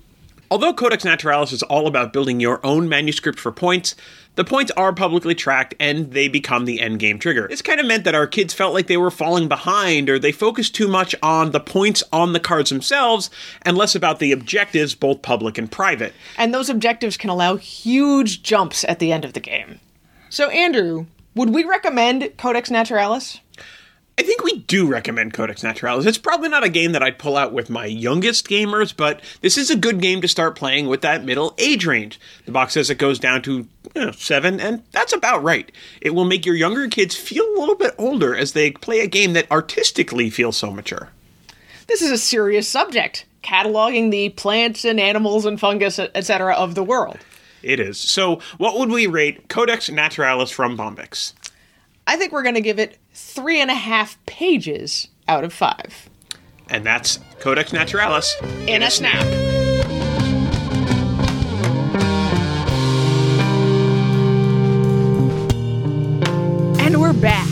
Although 0.52 0.74
Codex 0.74 1.06
Naturalis 1.06 1.52
is 1.52 1.62
all 1.62 1.86
about 1.86 2.12
building 2.12 2.40
your 2.40 2.60
own 2.66 2.90
manuscript 2.90 3.40
for 3.40 3.52
points, 3.52 3.96
the 4.34 4.44
points 4.44 4.72
are 4.76 4.92
publicly 4.92 5.36
tracked 5.36 5.76
and 5.80 6.12
they 6.12 6.28
become 6.28 6.66
the 6.66 6.80
endgame 6.80 7.20
trigger. 7.20 7.48
This 7.48 7.62
kind 7.62 7.80
of 7.80 7.86
meant 7.86 8.04
that 8.06 8.16
our 8.16 8.26
kids 8.26 8.52
felt 8.54 8.74
like 8.74 8.88
they 8.88 8.98
were 8.98 9.12
falling 9.12 9.48
behind 9.48 10.10
or 10.10 10.18
they 10.18 10.32
focused 10.32 10.74
too 10.74 10.88
much 10.88 11.14
on 11.22 11.52
the 11.52 11.60
points 11.60 12.02
on 12.12 12.34
the 12.34 12.40
cards 12.40 12.72
themselves 12.72 13.30
and 13.62 13.78
less 13.78 13.94
about 13.94 14.18
the 14.18 14.32
objectives, 14.32 14.96
both 14.96 15.22
public 15.22 15.60
and 15.60 15.72
private. 15.72 16.14
And 16.36 16.52
those 16.52 16.70
objectives 16.70 17.16
can 17.16 17.30
allow 17.30 17.58
huge 17.58 18.42
jumps 18.42 18.84
at 18.86 18.98
the 18.98 19.12
end 19.12 19.26
of 19.26 19.34
the 19.34 19.40
game. 19.40 19.80
So, 20.30 20.50
Andrew, 20.50 21.06
would 21.36 21.52
we 21.52 21.64
recommend 21.64 22.38
Codex 22.38 22.72
Naturalis? 22.72 23.40
I 24.20 24.22
think 24.22 24.44
we 24.44 24.60
do 24.60 24.86
recommend 24.86 25.32
Codex 25.32 25.64
Naturalis. 25.64 26.06
It's 26.06 26.18
probably 26.18 26.50
not 26.50 26.66
a 26.66 26.70
game 26.70 26.92
that 26.92 27.02
I'd 27.02 27.18
pull 27.18 27.38
out 27.38 27.54
with 27.54 27.70
my 27.70 27.86
youngest 27.86 28.50
gamers, 28.50 28.94
but 28.94 29.22
this 29.40 29.58
is 29.58 29.70
a 29.70 29.78
good 29.78 30.02
game 30.02 30.20
to 30.20 30.28
start 30.28 30.58
playing 30.58 30.88
with 30.88 31.00
that 31.04 31.24
middle 31.24 31.56
age 31.58 31.86
range. 31.86 32.20
The 32.46 32.52
box 32.52 32.74
says 32.74 32.90
it 32.90 32.98
goes 32.98 33.18
down 33.18 33.42
to 33.44 33.66
you 33.96 34.06
know, 34.06 34.12
seven, 34.12 34.60
and 34.60 34.84
that's 34.92 35.14
about 35.14 35.42
right. 35.42 35.72
It 36.02 36.10
will 36.10 36.26
make 36.26 36.46
your 36.46 36.56
younger 36.56 36.90
kids 36.90 37.16
feel 37.16 37.46
a 37.46 37.60
little 37.62 37.78
bit 37.78 37.96
older 37.98 38.36
as 38.36 38.52
they 38.52 38.72
play 38.72 39.00
a 39.00 39.08
game 39.08 39.32
that 39.34 39.50
artistically 39.50 40.30
feels 40.30 40.58
so 40.58 40.70
mature. 40.70 41.12
This 41.88 42.02
is 42.02 42.12
a 42.12 42.18
serious 42.18 42.68
subject, 42.68 43.26
cataloging 43.42 44.12
the 44.12 44.32
plants 44.32 44.84
and 44.84 45.00
animals 45.00 45.46
and 45.46 45.58
fungus, 45.58 45.98
etc., 45.98 46.56
of 46.56 46.76
the 46.76 46.84
world. 46.84 47.20
It 47.64 47.80
is. 47.80 47.98
So, 47.98 48.42
what 48.58 48.78
would 48.78 48.90
we 48.90 49.08
rate 49.08 49.48
Codex 49.48 49.90
Naturalis 49.90 50.52
from 50.52 50.78
Bombyx? 50.78 51.34
I 52.10 52.16
think 52.16 52.32
we're 52.32 52.42
going 52.42 52.56
to 52.56 52.62
give 52.62 52.80
it 52.80 52.98
three 53.14 53.62
and 53.62 53.70
a 53.70 53.76
half 53.76 54.18
pages 54.26 55.10
out 55.28 55.44
of 55.44 55.54
five. 55.54 56.10
And 56.68 56.84
that's 56.84 57.20
Codex 57.40 57.72
Naturalis 57.72 58.36
in, 58.42 58.70
in 58.70 58.82
a, 58.82 58.88
a 58.88 58.90
snap. 58.90 59.24
And 66.80 67.00
we're 67.00 67.14
back. 67.14 67.48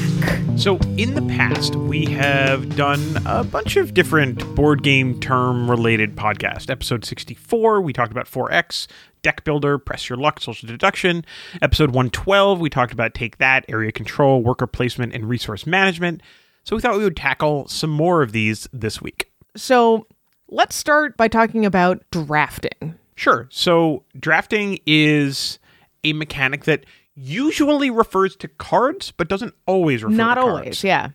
So, 0.57 0.79
in 0.97 1.13
the 1.13 1.21
past, 1.29 1.75
we 1.75 2.05
have 2.05 2.75
done 2.75 2.99
a 3.27 3.43
bunch 3.43 3.75
of 3.75 3.93
different 3.93 4.55
board 4.55 4.81
game 4.81 5.19
term 5.19 5.69
related 5.69 6.15
podcasts. 6.15 6.67
Episode 6.67 7.05
64, 7.05 7.79
we 7.81 7.93
talked 7.93 8.11
about 8.11 8.25
4X, 8.25 8.87
Deck 9.27 9.43
Builder, 9.43 9.77
Press 9.77 10.07
Your 10.07 10.17
Luck, 10.17 10.39
Social 10.39 10.69
Deduction. 10.69 11.25
Episode 11.61 11.89
112, 11.89 12.61
we 12.61 12.69
talked 12.69 12.93
about 12.93 13.13
Take 13.13 13.39
That, 13.39 13.65
Area 13.67 13.91
Control, 13.91 14.41
Worker 14.41 14.67
Placement, 14.67 15.13
and 15.13 15.27
Resource 15.27 15.67
Management. 15.67 16.21
So, 16.63 16.77
we 16.77 16.81
thought 16.81 16.97
we 16.97 17.03
would 17.03 17.17
tackle 17.17 17.67
some 17.67 17.89
more 17.89 18.21
of 18.21 18.31
these 18.31 18.69
this 18.71 19.01
week. 19.01 19.29
So, 19.53 20.07
let's 20.47 20.77
start 20.77 21.17
by 21.17 21.27
talking 21.27 21.65
about 21.65 22.05
drafting. 22.09 22.95
Sure. 23.15 23.49
So, 23.51 24.05
drafting 24.17 24.79
is 24.85 25.59
a 26.05 26.13
mechanic 26.13 26.63
that 26.63 26.85
usually 27.13 27.89
refers 27.89 28.33
to 28.37 28.47
cards, 28.47 29.11
but 29.11 29.27
doesn't 29.27 29.55
always 29.65 30.05
refer 30.05 30.15
Not 30.15 30.35
to 30.35 30.41
cards. 30.41 30.53
Not 30.53 30.59
always, 30.59 30.83
yeah. 30.85 31.09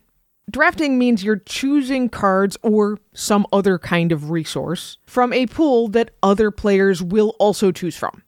Drafting 0.53 0.99
means 0.99 1.25
you're 1.25 1.43
choosing 1.47 2.09
cards 2.09 2.57
or 2.63 2.99
some 3.15 3.47
other 3.53 3.79
kind 3.79 4.13
of 4.13 4.31
resource 4.31 4.99
from 5.07 5.33
a 5.33 5.47
pool 5.47 5.89
that 5.89 6.11
other 6.23 6.51
players 6.51 7.03
will 7.03 7.35
also 7.39 7.73
choose 7.73 7.97
from. 7.97 8.23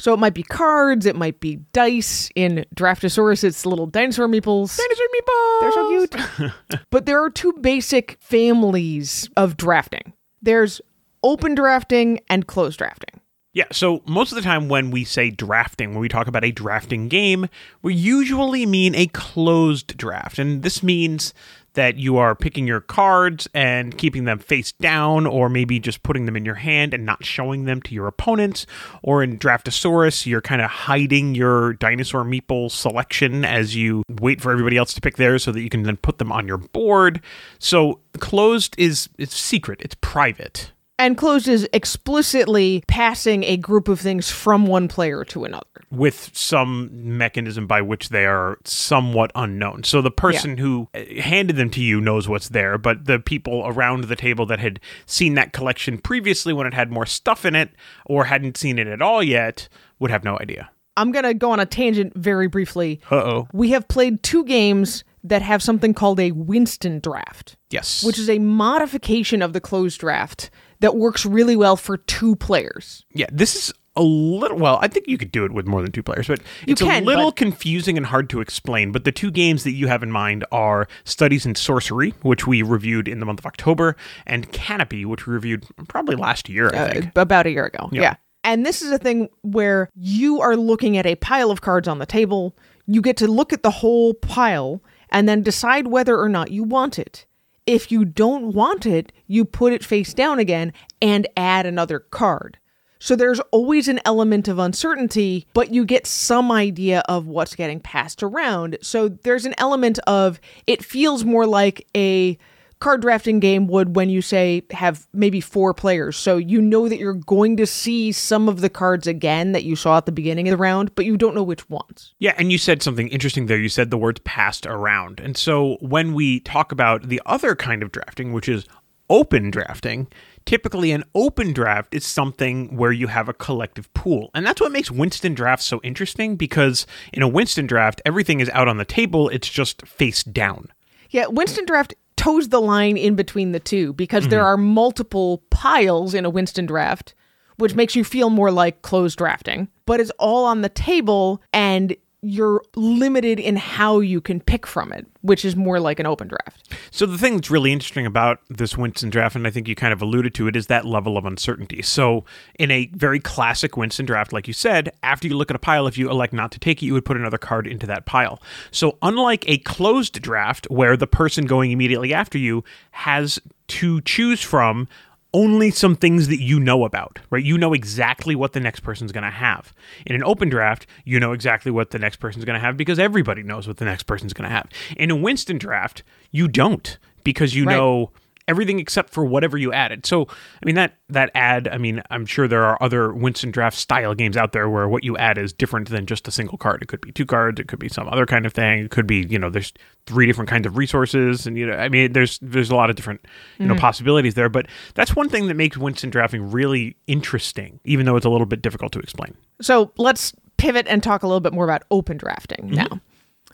So 0.00 0.12
it 0.12 0.18
might 0.18 0.34
be 0.34 0.42
cards, 0.42 1.06
it 1.06 1.16
might 1.16 1.40
be 1.40 1.56
dice. 1.72 2.30
In 2.34 2.64
Draftosaurus, 2.74 3.42
it's 3.42 3.64
little 3.64 3.86
dinosaur 3.86 4.28
meeples. 4.28 4.76
Dinosaur 4.76 5.06
meeples! 5.16 5.60
They're 5.60 5.72
so 5.72 6.06
cute. 6.38 6.82
but 6.90 7.06
there 7.06 7.22
are 7.22 7.30
two 7.30 7.52
basic 7.54 8.18
families 8.20 9.28
of 9.36 9.56
drafting 9.56 10.12
there's 10.42 10.80
open 11.22 11.54
drafting 11.54 12.20
and 12.28 12.46
closed 12.46 12.78
drafting. 12.78 13.20
Yeah, 13.54 13.64
so 13.72 14.02
most 14.06 14.30
of 14.30 14.36
the 14.36 14.42
time 14.42 14.68
when 14.68 14.90
we 14.90 15.04
say 15.04 15.30
drafting, 15.30 15.90
when 15.90 16.00
we 16.00 16.08
talk 16.08 16.28
about 16.28 16.44
a 16.44 16.52
drafting 16.52 17.08
game, 17.08 17.48
we 17.82 17.94
usually 17.94 18.66
mean 18.66 18.94
a 18.94 19.06
closed 19.08 19.96
draft. 19.96 20.38
And 20.38 20.62
this 20.62 20.82
means 20.82 21.34
that 21.78 21.96
you 21.96 22.16
are 22.16 22.34
picking 22.34 22.66
your 22.66 22.80
cards 22.80 23.46
and 23.54 23.96
keeping 23.96 24.24
them 24.24 24.40
face 24.40 24.72
down, 24.72 25.26
or 25.26 25.48
maybe 25.48 25.78
just 25.78 26.02
putting 26.02 26.26
them 26.26 26.34
in 26.36 26.44
your 26.44 26.56
hand 26.56 26.92
and 26.92 27.06
not 27.06 27.24
showing 27.24 27.66
them 27.66 27.80
to 27.82 27.94
your 27.94 28.08
opponents. 28.08 28.66
Or 29.00 29.22
in 29.22 29.38
Draftosaurus, 29.38 30.26
you're 30.26 30.40
kind 30.40 30.60
of 30.60 30.68
hiding 30.68 31.36
your 31.36 31.74
dinosaur 31.74 32.24
meeple 32.24 32.68
selection 32.68 33.44
as 33.44 33.76
you 33.76 34.02
wait 34.20 34.40
for 34.40 34.50
everybody 34.50 34.76
else 34.76 34.92
to 34.94 35.00
pick 35.00 35.18
theirs 35.18 35.44
so 35.44 35.52
that 35.52 35.60
you 35.60 35.70
can 35.70 35.84
then 35.84 35.96
put 35.96 36.18
them 36.18 36.32
on 36.32 36.48
your 36.48 36.58
board. 36.58 37.20
So 37.60 38.00
closed 38.18 38.74
is 38.76 39.08
it's 39.16 39.36
secret, 39.36 39.80
it's 39.80 39.94
private. 40.00 40.72
And 40.98 41.16
closed 41.16 41.46
is 41.46 41.68
explicitly 41.72 42.82
passing 42.88 43.44
a 43.44 43.56
group 43.56 43.86
of 43.86 44.00
things 44.00 44.30
from 44.30 44.66
one 44.66 44.88
player 44.88 45.24
to 45.26 45.44
another. 45.44 45.64
With 45.92 46.30
some 46.34 46.90
mechanism 46.92 47.68
by 47.68 47.82
which 47.82 48.08
they 48.08 48.26
are 48.26 48.58
somewhat 48.64 49.30
unknown. 49.36 49.84
So 49.84 50.02
the 50.02 50.10
person 50.10 50.56
yeah. 50.56 50.62
who 50.62 50.88
uh, 50.92 51.04
handed 51.20 51.56
them 51.56 51.70
to 51.70 51.80
you 51.80 52.00
knows 52.00 52.28
what's 52.28 52.48
there, 52.48 52.78
but 52.78 53.04
the 53.04 53.20
people 53.20 53.62
around 53.64 54.04
the 54.04 54.16
table 54.16 54.44
that 54.46 54.58
had 54.58 54.80
seen 55.06 55.34
that 55.34 55.52
collection 55.52 55.98
previously 55.98 56.52
when 56.52 56.66
it 56.66 56.74
had 56.74 56.90
more 56.90 57.06
stuff 57.06 57.44
in 57.44 57.54
it 57.54 57.70
or 58.04 58.24
hadn't 58.24 58.56
seen 58.56 58.78
it 58.78 58.88
at 58.88 59.00
all 59.00 59.22
yet 59.22 59.68
would 60.00 60.10
have 60.10 60.24
no 60.24 60.36
idea. 60.40 60.68
I'm 60.96 61.12
going 61.12 61.24
to 61.24 61.32
go 61.32 61.52
on 61.52 61.60
a 61.60 61.66
tangent 61.66 62.12
very 62.16 62.48
briefly. 62.48 63.00
Oh. 63.12 63.46
We 63.52 63.70
have 63.70 63.86
played 63.86 64.24
two 64.24 64.44
games 64.44 65.04
that 65.22 65.42
have 65.42 65.62
something 65.62 65.94
called 65.94 66.18
a 66.18 66.32
Winston 66.32 66.98
draft. 66.98 67.56
Yes. 67.70 68.02
Which 68.02 68.18
is 68.18 68.28
a 68.28 68.40
modification 68.40 69.42
of 69.42 69.52
the 69.52 69.60
closed 69.60 70.00
draft 70.00 70.50
that 70.80 70.96
works 70.96 71.26
really 71.26 71.56
well 71.56 71.76
for 71.76 71.96
two 71.96 72.36
players. 72.36 73.04
Yeah, 73.12 73.26
this 73.32 73.56
is 73.56 73.72
a 73.98 74.02
little 74.02 74.56
well 74.56 74.78
i 74.80 74.86
think 74.86 75.08
you 75.08 75.18
could 75.18 75.32
do 75.32 75.44
it 75.44 75.50
with 75.50 75.66
more 75.66 75.82
than 75.82 75.90
two 75.90 76.04
players 76.04 76.28
but 76.28 76.40
it's 76.68 76.80
can, 76.80 77.02
a 77.02 77.04
little 77.04 77.26
but... 77.30 77.36
confusing 77.36 77.96
and 77.96 78.06
hard 78.06 78.30
to 78.30 78.40
explain 78.40 78.92
but 78.92 79.04
the 79.04 79.10
two 79.10 79.30
games 79.30 79.64
that 79.64 79.72
you 79.72 79.88
have 79.88 80.04
in 80.04 80.10
mind 80.10 80.44
are 80.52 80.86
studies 81.04 81.44
in 81.44 81.54
sorcery 81.56 82.14
which 82.22 82.46
we 82.46 82.62
reviewed 82.62 83.08
in 83.08 83.18
the 83.18 83.26
month 83.26 83.40
of 83.40 83.46
october 83.46 83.96
and 84.24 84.52
canopy 84.52 85.04
which 85.04 85.26
we 85.26 85.34
reviewed 85.34 85.66
probably 85.88 86.14
last 86.14 86.48
year 86.48 86.70
i 86.72 86.78
uh, 86.78 86.92
think 86.92 87.16
about 87.16 87.44
a 87.44 87.50
year 87.50 87.64
ago 87.64 87.88
yeah. 87.90 88.02
yeah 88.02 88.14
and 88.44 88.64
this 88.64 88.82
is 88.82 88.92
a 88.92 88.98
thing 88.98 89.28
where 89.42 89.90
you 89.96 90.40
are 90.40 90.56
looking 90.56 90.96
at 90.96 91.04
a 91.04 91.16
pile 91.16 91.50
of 91.50 91.60
cards 91.60 91.88
on 91.88 91.98
the 91.98 92.06
table 92.06 92.54
you 92.86 93.02
get 93.02 93.16
to 93.16 93.26
look 93.26 93.52
at 93.52 93.64
the 93.64 93.70
whole 93.70 94.14
pile 94.14 94.80
and 95.10 95.28
then 95.28 95.42
decide 95.42 95.88
whether 95.88 96.16
or 96.18 96.28
not 96.28 96.52
you 96.52 96.62
want 96.62 97.00
it 97.00 97.26
if 97.68 97.92
you 97.92 98.06
don't 98.06 98.54
want 98.54 98.86
it, 98.86 99.12
you 99.26 99.44
put 99.44 99.74
it 99.74 99.84
face 99.84 100.14
down 100.14 100.38
again 100.38 100.72
and 101.02 101.28
add 101.36 101.66
another 101.66 101.98
card. 101.98 102.58
So 102.98 103.14
there's 103.14 103.40
always 103.52 103.88
an 103.88 104.00
element 104.06 104.48
of 104.48 104.58
uncertainty, 104.58 105.46
but 105.52 105.70
you 105.72 105.84
get 105.84 106.06
some 106.06 106.50
idea 106.50 107.02
of 107.10 107.26
what's 107.26 107.54
getting 107.54 107.78
passed 107.78 108.22
around. 108.22 108.78
So 108.80 109.08
there's 109.08 109.44
an 109.44 109.54
element 109.58 109.98
of 110.06 110.40
it 110.66 110.82
feels 110.82 111.26
more 111.26 111.46
like 111.46 111.86
a 111.94 112.38
card 112.80 113.02
drafting 113.02 113.40
game 113.40 113.66
would 113.66 113.96
when 113.96 114.10
you 114.10 114.22
say 114.22 114.62
have 114.70 115.06
maybe 115.12 115.40
four 115.40 115.74
players. 115.74 116.16
So 116.16 116.36
you 116.36 116.60
know 116.60 116.88
that 116.88 116.98
you're 116.98 117.14
going 117.14 117.56
to 117.56 117.66
see 117.66 118.12
some 118.12 118.48
of 118.48 118.60
the 118.60 118.70
cards 118.70 119.06
again 119.06 119.52
that 119.52 119.64
you 119.64 119.76
saw 119.76 119.98
at 119.98 120.06
the 120.06 120.12
beginning 120.12 120.48
of 120.48 120.52
the 120.52 120.56
round, 120.56 120.94
but 120.94 121.04
you 121.04 121.16
don't 121.16 121.34
know 121.34 121.42
which 121.42 121.68
ones. 121.68 122.14
Yeah, 122.18 122.34
and 122.38 122.52
you 122.52 122.58
said 122.58 122.82
something 122.82 123.08
interesting 123.08 123.46
there. 123.46 123.58
You 123.58 123.68
said 123.68 123.90
the 123.90 123.98
words 123.98 124.20
passed 124.24 124.66
around. 124.66 125.20
And 125.20 125.36
so 125.36 125.76
when 125.80 126.14
we 126.14 126.40
talk 126.40 126.72
about 126.72 127.08
the 127.08 127.22
other 127.26 127.54
kind 127.56 127.82
of 127.82 127.92
drafting, 127.92 128.32
which 128.32 128.48
is 128.48 128.66
open 129.10 129.50
drafting, 129.50 130.06
typically 130.44 130.92
an 130.92 131.04
open 131.14 131.52
draft 131.52 131.94
is 131.94 132.06
something 132.06 132.76
where 132.76 132.92
you 132.92 133.06
have 133.06 133.28
a 133.28 133.34
collective 133.34 133.92
pool. 133.94 134.30
And 134.34 134.46
that's 134.46 134.60
what 134.60 134.72
makes 134.72 134.90
Winston 134.90 135.34
drafts 135.34 135.66
so 135.66 135.80
interesting 135.82 136.36
because 136.36 136.86
in 137.12 137.22
a 137.22 137.28
Winston 137.28 137.66
draft, 137.66 138.02
everything 138.04 138.40
is 138.40 138.50
out 138.50 138.68
on 138.68 138.76
the 138.76 138.84
table, 138.84 139.28
it's 139.28 139.48
just 139.48 139.86
face 139.86 140.22
down. 140.22 140.68
Yeah, 141.10 141.26
Winston 141.26 141.64
draft 141.64 141.94
toes 142.18 142.48
the 142.48 142.60
line 142.60 142.96
in 142.96 143.14
between 143.14 143.52
the 143.52 143.60
two 143.60 143.92
because 143.94 144.24
mm-hmm. 144.24 144.30
there 144.30 144.44
are 144.44 144.56
multiple 144.56 145.42
piles 145.50 146.14
in 146.14 146.24
a 146.24 146.30
Winston 146.30 146.66
draft, 146.66 147.14
which 147.56 147.74
makes 147.74 147.96
you 147.96 148.04
feel 148.04 148.30
more 148.30 148.50
like 148.50 148.82
closed 148.82 149.18
drafting, 149.18 149.68
but 149.86 150.00
it's 150.00 150.10
all 150.18 150.44
on 150.44 150.62
the 150.62 150.68
table 150.68 151.42
and 151.52 151.96
you're 152.20 152.62
limited 152.74 153.38
in 153.38 153.56
how 153.56 154.00
you 154.00 154.20
can 154.20 154.40
pick 154.40 154.66
from 154.66 154.92
it, 154.92 155.06
which 155.20 155.44
is 155.44 155.54
more 155.54 155.78
like 155.78 156.00
an 156.00 156.06
open 156.06 156.26
draft. 156.26 156.74
So 156.90 157.06
the 157.06 157.16
thing 157.16 157.36
that's 157.36 157.50
really 157.50 157.72
interesting 157.72 158.06
about 158.06 158.40
this 158.48 158.76
Winston 158.76 159.08
draft, 159.08 159.36
and 159.36 159.46
I 159.46 159.50
think 159.50 159.68
you 159.68 159.76
kind 159.76 159.92
of 159.92 160.02
alluded 160.02 160.34
to 160.34 160.48
it, 160.48 160.56
is 160.56 160.66
that 160.66 160.84
level 160.84 161.16
of 161.16 161.24
uncertainty. 161.24 161.80
So 161.82 162.24
in 162.58 162.70
a 162.72 162.86
very 162.94 163.20
classic 163.20 163.76
Winston 163.76 164.04
draft, 164.04 164.32
like 164.32 164.48
you 164.48 164.52
said, 164.52 164.90
after 165.02 165.28
you 165.28 165.36
look 165.36 165.50
at 165.50 165.56
a 165.56 165.60
pile, 165.60 165.86
if 165.86 165.96
you 165.96 166.10
elect 166.10 166.32
not 166.32 166.50
to 166.52 166.58
take 166.58 166.82
it, 166.82 166.86
you 166.86 166.92
would 166.94 167.04
put 167.04 167.16
another 167.16 167.38
card 167.38 167.66
into 167.68 167.86
that 167.86 168.04
pile. 168.04 168.42
So 168.72 168.98
unlike 169.00 169.48
a 169.48 169.58
closed 169.58 170.20
draft 170.20 170.66
where 170.70 170.96
the 170.96 171.06
person 171.06 171.46
going 171.46 171.70
immediately 171.70 172.12
after 172.12 172.36
you 172.36 172.64
has 172.90 173.38
to 173.68 174.00
choose 174.00 174.42
from 174.42 174.88
only 175.34 175.70
some 175.70 175.94
things 175.94 176.28
that 176.28 176.40
you 176.40 176.58
know 176.58 176.84
about, 176.84 177.18
right? 177.30 177.44
You 177.44 177.58
know 177.58 177.74
exactly 177.74 178.34
what 178.34 178.52
the 178.52 178.60
next 178.60 178.80
person's 178.80 179.12
going 179.12 179.24
to 179.24 179.30
have. 179.30 179.74
In 180.06 180.14
an 180.14 180.24
open 180.24 180.48
draft, 180.48 180.86
you 181.04 181.20
know 181.20 181.32
exactly 181.32 181.70
what 181.70 181.90
the 181.90 181.98
next 181.98 182.16
person's 182.16 182.44
going 182.44 182.58
to 182.58 182.64
have 182.64 182.76
because 182.76 182.98
everybody 182.98 183.42
knows 183.42 183.68
what 183.68 183.76
the 183.76 183.84
next 183.84 184.04
person's 184.04 184.32
going 184.32 184.48
to 184.48 184.54
have. 184.54 184.68
In 184.96 185.10
a 185.10 185.16
Winston 185.16 185.58
draft, 185.58 186.02
you 186.30 186.48
don't 186.48 186.98
because 187.24 187.54
you 187.54 187.66
right. 187.66 187.76
know 187.76 188.10
everything 188.48 188.80
except 188.80 189.10
for 189.10 189.24
whatever 189.24 189.56
you 189.56 189.72
added. 189.72 190.06
So, 190.06 190.26
I 190.26 190.66
mean 190.66 190.74
that 190.74 190.96
that 191.10 191.30
add, 191.34 191.68
I 191.68 191.78
mean, 191.78 192.02
I'm 192.10 192.26
sure 192.26 192.48
there 192.48 192.64
are 192.64 192.82
other 192.82 193.12
Winston 193.12 193.50
draft 193.50 193.76
style 193.76 194.14
games 194.14 194.36
out 194.36 194.52
there 194.52 194.68
where 194.68 194.88
what 194.88 195.04
you 195.04 195.16
add 195.16 195.38
is 195.38 195.52
different 195.52 195.88
than 195.88 196.06
just 196.06 196.26
a 196.26 196.30
single 196.30 196.58
card. 196.58 196.82
It 196.82 196.88
could 196.88 197.00
be 197.00 197.12
two 197.12 197.26
cards, 197.26 197.60
it 197.60 197.68
could 197.68 197.78
be 197.78 197.88
some 197.88 198.08
other 198.08 198.26
kind 198.26 198.46
of 198.46 198.52
thing. 198.52 198.86
It 198.86 198.90
could 198.90 199.06
be, 199.06 199.26
you 199.28 199.38
know, 199.38 199.50
there's 199.50 199.72
three 200.06 200.26
different 200.26 200.50
kinds 200.50 200.66
of 200.66 200.76
resources 200.76 201.46
and 201.46 201.56
you 201.56 201.66
know, 201.66 201.74
I 201.74 201.88
mean, 201.88 202.12
there's 202.12 202.38
there's 202.40 202.70
a 202.70 202.76
lot 202.76 202.90
of 202.90 202.96
different, 202.96 203.20
you 203.58 203.66
mm-hmm. 203.66 203.74
know, 203.74 203.80
possibilities 203.80 204.34
there, 204.34 204.48
but 204.48 204.66
that's 204.94 205.14
one 205.14 205.28
thing 205.28 205.46
that 205.48 205.54
makes 205.54 205.76
Winston 205.76 206.10
drafting 206.10 206.50
really 206.50 206.96
interesting 207.06 207.78
even 207.84 208.06
though 208.06 208.16
it's 208.16 208.26
a 208.26 208.30
little 208.30 208.46
bit 208.46 208.62
difficult 208.62 208.92
to 208.92 208.98
explain. 208.98 209.36
So, 209.60 209.92
let's 209.96 210.32
pivot 210.56 210.86
and 210.88 211.02
talk 211.02 211.22
a 211.22 211.26
little 211.26 211.40
bit 211.40 211.52
more 211.52 211.64
about 211.64 211.82
open 211.90 212.16
drafting 212.16 212.70
mm-hmm. 212.70 212.74
now. 212.74 213.00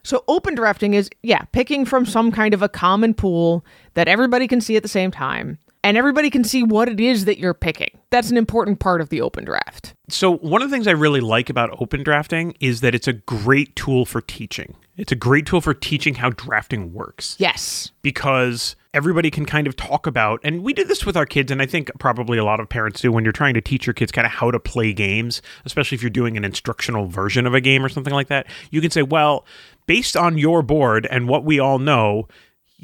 So 0.04 0.22
open 0.28 0.54
drafting 0.54 0.94
is, 0.94 1.10
yeah, 1.22 1.42
picking 1.52 1.84
from 1.84 2.06
some 2.06 2.30
kind 2.30 2.54
of 2.54 2.62
a 2.62 2.68
common 2.68 3.14
pool 3.14 3.64
that 3.94 4.06
everybody 4.06 4.46
can 4.46 4.60
see 4.60 4.76
at 4.76 4.82
the 4.82 4.88
same 4.88 5.10
time 5.10 5.58
and 5.84 5.98
everybody 5.98 6.30
can 6.30 6.42
see 6.42 6.62
what 6.62 6.88
it 6.88 6.98
is 6.98 7.26
that 7.26 7.38
you're 7.38 7.54
picking. 7.54 7.98
That's 8.10 8.30
an 8.30 8.36
important 8.36 8.80
part 8.80 9.00
of 9.00 9.10
the 9.10 9.20
open 9.20 9.44
draft. 9.44 9.94
So, 10.08 10.36
one 10.38 10.62
of 10.62 10.70
the 10.70 10.74
things 10.74 10.88
I 10.88 10.92
really 10.92 11.20
like 11.20 11.50
about 11.50 11.76
open 11.80 12.02
drafting 12.02 12.54
is 12.58 12.80
that 12.80 12.94
it's 12.94 13.06
a 13.06 13.12
great 13.12 13.76
tool 13.76 14.06
for 14.06 14.20
teaching. 14.20 14.76
It's 14.96 15.12
a 15.12 15.16
great 15.16 15.44
tool 15.44 15.60
for 15.60 15.74
teaching 15.74 16.14
how 16.14 16.30
drafting 16.30 16.92
works. 16.92 17.36
Yes. 17.38 17.90
Because 18.02 18.76
everybody 18.92 19.30
can 19.30 19.44
kind 19.44 19.66
of 19.66 19.74
talk 19.74 20.06
about, 20.06 20.40
and 20.44 20.62
we 20.62 20.72
did 20.72 20.86
this 20.86 21.04
with 21.04 21.16
our 21.16 21.26
kids, 21.26 21.50
and 21.50 21.60
I 21.60 21.66
think 21.66 21.90
probably 21.98 22.38
a 22.38 22.44
lot 22.44 22.60
of 22.60 22.68
parents 22.68 23.00
do 23.00 23.10
when 23.10 23.24
you're 23.24 23.32
trying 23.32 23.54
to 23.54 23.60
teach 23.60 23.86
your 23.86 23.94
kids 23.94 24.12
kind 24.12 24.24
of 24.24 24.32
how 24.32 24.52
to 24.52 24.60
play 24.60 24.92
games, 24.92 25.42
especially 25.64 25.96
if 25.96 26.02
you're 26.02 26.10
doing 26.10 26.36
an 26.36 26.44
instructional 26.44 27.06
version 27.06 27.44
of 27.46 27.54
a 27.54 27.60
game 27.60 27.84
or 27.84 27.88
something 27.88 28.14
like 28.14 28.28
that. 28.28 28.46
You 28.70 28.80
can 28.80 28.92
say, 28.92 29.02
well, 29.02 29.44
based 29.86 30.16
on 30.16 30.38
your 30.38 30.62
board 30.62 31.06
and 31.10 31.28
what 31.28 31.44
we 31.44 31.58
all 31.58 31.78
know, 31.78 32.28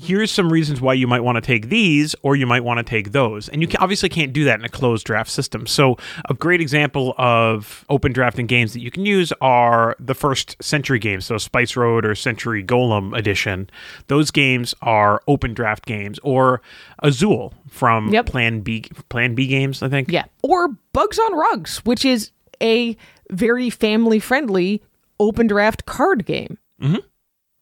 here's 0.00 0.30
some 0.30 0.50
reasons 0.52 0.80
why 0.80 0.94
you 0.94 1.06
might 1.06 1.20
want 1.20 1.36
to 1.36 1.40
take 1.40 1.68
these 1.68 2.14
or 2.22 2.34
you 2.34 2.46
might 2.46 2.64
want 2.64 2.78
to 2.78 2.84
take 2.84 3.12
those. 3.12 3.48
And 3.48 3.60
you 3.60 3.68
can, 3.68 3.78
obviously 3.80 4.08
can't 4.08 4.32
do 4.32 4.44
that 4.44 4.58
in 4.58 4.64
a 4.64 4.68
closed 4.68 5.04
draft 5.04 5.30
system. 5.30 5.66
So, 5.66 5.96
a 6.28 6.34
great 6.34 6.60
example 6.60 7.14
of 7.18 7.84
open 7.90 8.12
drafting 8.12 8.46
games 8.46 8.72
that 8.72 8.80
you 8.80 8.90
can 8.90 9.04
use 9.04 9.32
are 9.40 9.96
the 9.98 10.14
first 10.14 10.56
Century 10.62 10.98
games, 10.98 11.26
so 11.26 11.38
Spice 11.38 11.76
Road 11.76 12.06
or 12.06 12.14
Century 12.14 12.64
Golem 12.64 13.16
edition. 13.16 13.68
Those 14.06 14.30
games 14.30 14.74
are 14.80 15.22
open 15.28 15.54
draft 15.54 15.84
games 15.84 16.18
or 16.22 16.62
Azul 17.00 17.52
from 17.68 18.12
yep. 18.12 18.26
Plan 18.26 18.60
B 18.60 18.84
Plan 19.08 19.34
B 19.34 19.46
games, 19.46 19.82
I 19.82 19.88
think. 19.88 20.10
Yeah. 20.10 20.24
Or 20.42 20.68
Bugs 20.92 21.18
on 21.18 21.34
Rugs, 21.34 21.78
which 21.78 22.04
is 22.04 22.30
a 22.62 22.96
very 23.30 23.70
family 23.70 24.18
friendly 24.18 24.82
open 25.18 25.46
draft 25.46 25.84
card 25.86 26.24
game. 26.24 26.58
Mm-hmm 26.80 27.06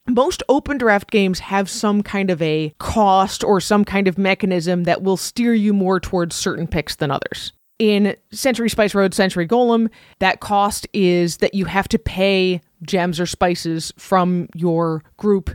most 0.08 0.42
open 0.48 0.78
draft 0.78 1.10
games 1.10 1.38
have 1.38 1.68
some 1.68 2.02
kind 2.02 2.30
of 2.30 2.40
a 2.42 2.72
cost 2.78 3.44
or 3.44 3.60
some 3.60 3.84
kind 3.84 4.08
of 4.08 4.18
mechanism 4.18 4.84
that 4.84 5.02
will 5.02 5.16
steer 5.16 5.54
you 5.54 5.72
more 5.72 6.00
towards 6.00 6.34
certain 6.34 6.66
picks 6.66 6.96
than 6.96 7.10
others. 7.10 7.52
In 7.78 8.16
Century 8.32 8.68
Spice 8.68 8.94
Road, 8.94 9.14
Century 9.14 9.46
Golem, 9.46 9.88
that 10.18 10.40
cost 10.40 10.88
is 10.92 11.36
that 11.36 11.54
you 11.54 11.66
have 11.66 11.86
to 11.88 11.98
pay 11.98 12.60
gems 12.82 13.20
or 13.20 13.26
spices 13.26 13.92
from 13.96 14.48
your 14.54 15.04
group 15.16 15.50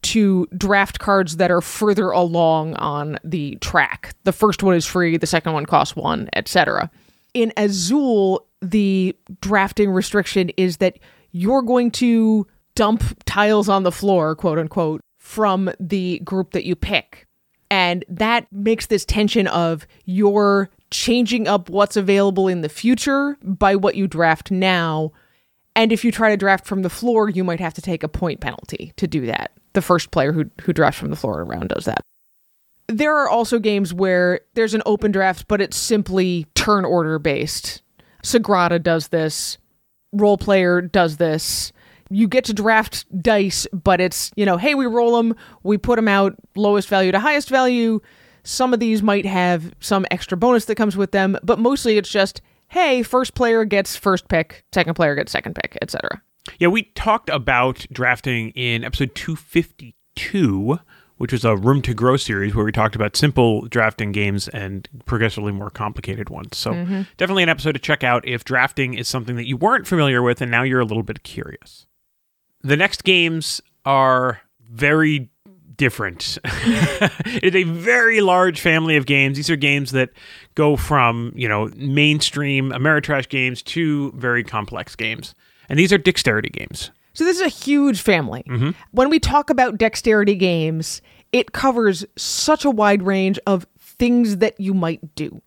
to 0.00 0.46
draft 0.56 1.00
cards 1.00 1.36
that 1.36 1.50
are 1.50 1.60
further 1.60 2.10
along 2.10 2.74
on 2.74 3.18
the 3.24 3.56
track. 3.56 4.14
The 4.24 4.32
first 4.32 4.62
one 4.62 4.76
is 4.76 4.86
free, 4.86 5.16
the 5.16 5.26
second 5.26 5.52
one 5.52 5.66
costs 5.66 5.96
one, 5.96 6.30
etc. 6.34 6.90
In 7.34 7.52
Azul, 7.56 8.46
the 8.62 9.14
drafting 9.40 9.90
restriction 9.90 10.50
is 10.56 10.78
that 10.78 10.98
you're 11.32 11.62
going 11.62 11.90
to 11.90 12.46
dump 12.78 13.02
tiles 13.24 13.68
on 13.68 13.82
the 13.82 13.90
floor, 13.90 14.36
quote 14.36 14.56
unquote, 14.56 15.00
from 15.18 15.68
the 15.80 16.20
group 16.20 16.52
that 16.52 16.64
you 16.64 16.76
pick. 16.76 17.26
And 17.72 18.04
that 18.08 18.46
makes 18.52 18.86
this 18.86 19.04
tension 19.04 19.48
of 19.48 19.84
you're 20.04 20.70
changing 20.92 21.48
up 21.48 21.68
what's 21.68 21.96
available 21.96 22.46
in 22.46 22.60
the 22.60 22.68
future 22.68 23.36
by 23.42 23.74
what 23.74 23.96
you 23.96 24.06
draft 24.06 24.52
now. 24.52 25.10
And 25.74 25.92
if 25.92 26.04
you 26.04 26.12
try 26.12 26.30
to 26.30 26.36
draft 26.36 26.66
from 26.68 26.82
the 26.82 26.88
floor, 26.88 27.28
you 27.28 27.42
might 27.42 27.58
have 27.58 27.74
to 27.74 27.82
take 27.82 28.04
a 28.04 28.08
point 28.08 28.40
penalty 28.40 28.92
to 28.94 29.08
do 29.08 29.26
that. 29.26 29.50
The 29.72 29.82
first 29.82 30.12
player 30.12 30.30
who, 30.30 30.44
who 30.62 30.72
drafts 30.72 31.00
from 31.00 31.10
the 31.10 31.16
floor 31.16 31.42
around 31.42 31.70
does 31.70 31.84
that. 31.86 32.00
There 32.86 33.16
are 33.16 33.28
also 33.28 33.58
games 33.58 33.92
where 33.92 34.40
there's 34.54 34.74
an 34.74 34.82
open 34.86 35.10
draft, 35.10 35.48
but 35.48 35.60
it's 35.60 35.76
simply 35.76 36.46
turn 36.54 36.84
order 36.84 37.18
based. 37.18 37.82
Sagrada 38.22 38.80
does 38.80 39.08
this, 39.08 39.58
Roll 40.12 40.38
Player 40.38 40.80
does 40.80 41.16
this 41.16 41.72
you 42.10 42.28
get 42.28 42.44
to 42.44 42.52
draft 42.52 43.06
dice, 43.22 43.66
but 43.72 44.00
it's, 44.00 44.30
you 44.36 44.46
know, 44.46 44.56
hey, 44.56 44.74
we 44.74 44.86
roll 44.86 45.16
them, 45.16 45.34
we 45.62 45.78
put 45.78 45.96
them 45.96 46.08
out 46.08 46.34
lowest 46.56 46.88
value 46.88 47.12
to 47.12 47.20
highest 47.20 47.48
value. 47.48 48.00
Some 48.44 48.72
of 48.72 48.80
these 48.80 49.02
might 49.02 49.26
have 49.26 49.72
some 49.80 50.06
extra 50.10 50.36
bonus 50.36 50.64
that 50.66 50.76
comes 50.76 50.96
with 50.96 51.12
them, 51.12 51.36
but 51.42 51.58
mostly 51.58 51.98
it's 51.98 52.08
just, 52.08 52.40
hey, 52.68 53.02
first 53.02 53.34
player 53.34 53.64
gets 53.64 53.96
first 53.96 54.28
pick, 54.28 54.64
second 54.72 54.94
player 54.94 55.14
gets 55.14 55.32
second 55.32 55.54
pick, 55.54 55.76
etc. 55.82 56.22
Yeah, 56.58 56.68
we 56.68 56.84
talked 56.94 57.28
about 57.28 57.86
drafting 57.92 58.50
in 58.50 58.84
episode 58.84 59.14
252 59.14 60.78
which 61.18 61.32
was 61.32 61.44
a 61.44 61.56
room 61.56 61.82
to 61.82 61.92
grow 61.92 62.16
series 62.16 62.54
where 62.54 62.64
we 62.64 62.72
talked 62.72 62.94
about 62.96 63.16
simple 63.16 63.62
drafting 63.62 64.12
games 64.12 64.48
and 64.48 64.88
progressively 65.04 65.52
more 65.52 65.68
complicated 65.68 66.30
ones. 66.30 66.56
So 66.56 66.72
mm-hmm. 66.72 67.02
definitely 67.16 67.42
an 67.42 67.48
episode 67.48 67.72
to 67.72 67.80
check 67.80 68.02
out 68.02 68.26
if 68.26 68.44
drafting 68.44 68.94
is 68.94 69.08
something 69.08 69.36
that 69.36 69.46
you 69.46 69.56
weren't 69.56 69.86
familiar 69.86 70.22
with 70.22 70.40
and 70.40 70.50
now 70.50 70.62
you're 70.62 70.80
a 70.80 70.84
little 70.84 71.02
bit 71.02 71.24
curious 71.24 71.87
the 72.62 72.76
next 72.76 73.04
games 73.04 73.60
are 73.84 74.40
very 74.70 75.30
different. 75.76 76.38
it's 76.44 77.56
a 77.56 77.62
very 77.62 78.20
large 78.20 78.60
family 78.60 78.96
of 78.96 79.06
games. 79.06 79.36
These 79.36 79.48
are 79.48 79.56
games 79.56 79.92
that 79.92 80.10
go 80.54 80.76
from, 80.76 81.32
you 81.34 81.48
know, 81.48 81.70
mainstream 81.76 82.70
Ameritrash 82.70 83.28
games 83.28 83.62
to 83.62 84.12
very 84.12 84.44
complex 84.44 84.94
games. 84.94 85.34
And 85.68 85.78
these 85.78 85.92
are 85.92 85.98
dexterity 85.98 86.50
games. 86.50 86.90
So 87.14 87.24
this 87.24 87.36
is 87.36 87.46
a 87.46 87.48
huge 87.48 88.00
family. 88.00 88.44
Mm-hmm. 88.48 88.70
When 88.90 89.08
we 89.08 89.18
talk 89.18 89.50
about 89.50 89.78
dexterity 89.78 90.34
games, 90.34 91.00
it 91.32 91.52
covers 91.52 92.04
such 92.16 92.64
a 92.64 92.70
wide 92.70 93.02
range 93.02 93.38
of 93.46 93.66
things 93.78 94.38
that 94.38 94.60
you 94.60 94.74
might 94.74 95.14
do. 95.14 95.42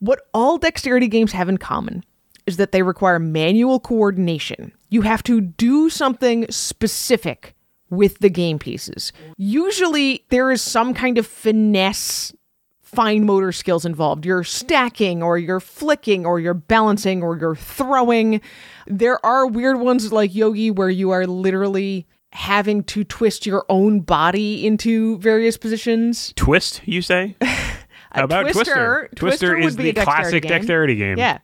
What 0.00 0.22
all 0.34 0.58
dexterity 0.58 1.08
games 1.08 1.32
have 1.32 1.48
in 1.48 1.58
common 1.58 2.04
is 2.46 2.56
that 2.56 2.72
they 2.72 2.82
require 2.82 3.18
manual 3.18 3.78
coordination. 3.78 4.72
You 4.92 5.02
have 5.02 5.22
to 5.24 5.40
do 5.40 5.88
something 5.88 6.46
specific 6.50 7.54
with 7.88 8.18
the 8.18 8.28
game 8.28 8.58
pieces. 8.58 9.12
Usually, 9.38 10.26
there 10.28 10.50
is 10.50 10.60
some 10.60 10.92
kind 10.92 11.16
of 11.16 11.26
finesse, 11.26 12.34
fine 12.80 13.24
motor 13.24 13.52
skills 13.52 13.86
involved. 13.86 14.26
You're 14.26 14.44
stacking, 14.44 15.22
or 15.22 15.38
you're 15.38 15.60
flicking, 15.60 16.26
or 16.26 16.40
you're 16.40 16.52
balancing, 16.52 17.22
or 17.22 17.38
you're 17.38 17.56
throwing. 17.56 18.42
There 18.86 19.24
are 19.24 19.46
weird 19.46 19.80
ones 19.80 20.12
like 20.12 20.34
Yogi 20.34 20.70
where 20.70 20.90
you 20.90 21.10
are 21.10 21.26
literally 21.26 22.06
having 22.32 22.82
to 22.84 23.02
twist 23.04 23.46
your 23.46 23.64
own 23.70 24.00
body 24.00 24.66
into 24.66 25.16
various 25.18 25.56
positions. 25.56 26.32
Twist, 26.36 26.82
you 26.86 27.00
say? 27.00 27.36
How 27.40 28.24
about 28.24 28.42
Twister- 28.42 29.08
Twister? 29.14 29.54
Twister 29.54 29.56
is 29.56 29.76
the 29.76 29.92
dexterity 29.92 30.04
classic 30.04 30.42
game. 30.42 30.50
dexterity 30.50 30.96
game. 30.96 31.16
Yeah. 31.18 31.38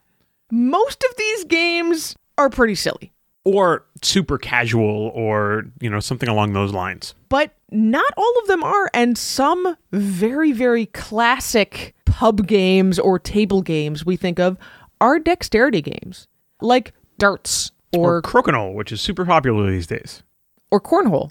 Most 0.51 1.03
of 1.03 1.15
these 1.17 1.45
games 1.45 2.15
are 2.37 2.49
pretty 2.49 2.75
silly, 2.75 3.11
Or 3.53 3.85
super 4.01 4.37
casual 4.37 5.11
or, 5.13 5.65
you 5.79 5.89
know, 5.89 5.99
something 5.99 6.29
along 6.29 6.53
those 6.53 6.71
lines. 6.73 7.13
but 7.29 7.51
not 7.71 8.11
all 8.17 8.33
of 8.41 8.47
them 8.47 8.63
are. 8.63 8.89
And 8.93 9.15
some 9.17 9.77
very, 9.91 10.51
very 10.51 10.87
classic 10.87 11.93
pub 12.05 12.47
games 12.47 12.97
or 12.97 13.19
table 13.19 13.61
games 13.61 14.03
we 14.05 14.15
think 14.17 14.39
of 14.39 14.57
are 14.99 15.19
dexterity 15.19 15.81
games, 15.81 16.27
like 16.61 16.93
darts 17.19 17.71
Or, 17.95 18.17
or, 18.17 18.21
crokinole, 18.23 18.73
which 18.73 18.91
is 18.91 19.01
super 19.01 19.25
popular 19.25 19.69
these 19.69 19.85
days. 19.87 20.23
or 20.71 20.79
cornhole. 20.81 21.29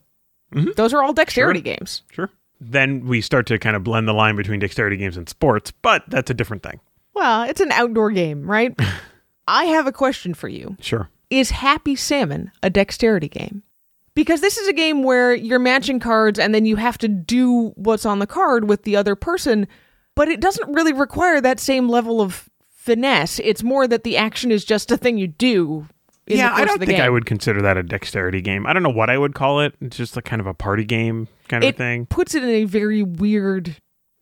Mhm. 0.55 0.75
Those 0.77 0.93
are 0.95 1.03
all 1.03 1.13
dexterity 1.13 1.59
Sure. 1.61 1.75
games. 1.77 2.03
Sure. 2.13 2.31
Then 2.61 3.07
we 3.07 3.21
start 3.21 3.47
to 3.47 3.59
kind 3.59 3.77
of 3.77 3.85
blend 3.85 4.09
the 4.09 4.13
line 4.13 4.35
between 4.37 4.59
dexterity 4.61 4.97
games 4.97 5.17
and 5.17 5.29
sports, 5.29 5.71
but 5.83 6.03
that's 6.09 6.31
a 6.31 6.35
different 6.35 6.63
thing. 6.63 6.81
Well, 7.15 7.43
it's 7.43 7.61
an 7.61 7.71
outdoor 7.73 8.11
game, 8.11 8.49
right? 8.51 8.75
I 9.49 9.65
have 9.67 9.87
a 9.87 9.93
question 9.93 10.35
for 10.35 10.49
you. 10.49 10.77
Sure. 10.81 11.09
Is 11.31 11.51
Happy 11.51 11.95
Salmon 11.95 12.51
a 12.63 12.71
dexterity 12.71 13.29
game? 13.29 13.63
Because 14.15 14.41
this 14.41 14.57
is 14.57 14.67
a 14.67 14.73
game 14.73 15.03
where 15.03 15.35
you're 15.35 15.59
matching 15.59 16.01
cards 16.01 16.39
and 16.39 16.55
then 16.55 16.67
you 16.67 16.77
have 16.77 16.99
to 16.99 17.09
do 17.09 17.73
what's 17.77 18.05
on 18.05 18.19
the 18.19 18.27
card 18.27 18.69
with 18.69 18.83
the 18.83 18.97
other 18.97 19.15
person, 19.15 19.69
but 20.17 20.29
it 20.29 20.41
doesn't 20.41 20.73
really 20.73 20.93
require 20.93 21.41
that 21.41 21.61
same 21.61 21.89
level 21.89 22.21
of 22.21 22.49
finesse. 22.69 23.39
It's 23.39 23.63
more 23.63 23.87
that 23.87 24.03
the 24.03 24.17
action 24.17 24.51
is 24.51 24.65
just 24.65 24.91
a 24.91 24.97
thing 24.97 25.19
you 25.19 25.29
do. 25.29 25.87
In 26.27 26.39
yeah, 26.39 26.49
the 26.49 26.57
I 26.57 26.65
don't 26.65 26.79
think 26.79 26.91
game. 26.91 27.01
I 27.01 27.09
would 27.09 27.27
consider 27.27 27.63
that 27.63 27.77
a 27.77 27.83
dexterity 27.83 28.41
game. 28.41 28.67
I 28.67 28.73
don't 28.73 28.83
know 28.83 28.91
what 28.91 29.09
I 29.09 29.17
would 29.17 29.35
call 29.35 29.61
it. 29.61 29.75
It's 29.81 29.97
just 29.97 30.17
like 30.17 30.25
kind 30.25 30.41
of 30.41 30.47
a 30.47 30.55
party 30.55 30.85
game 30.85 31.29
kind 31.49 31.63
of 31.63 31.75
thing. 31.75 31.75
It 31.75 31.79
thing. 31.79 32.07
puts 32.07 32.35
it 32.35 32.43
in 32.43 32.51
a 32.51 32.65
very 32.65 33.03
weird 33.03 33.77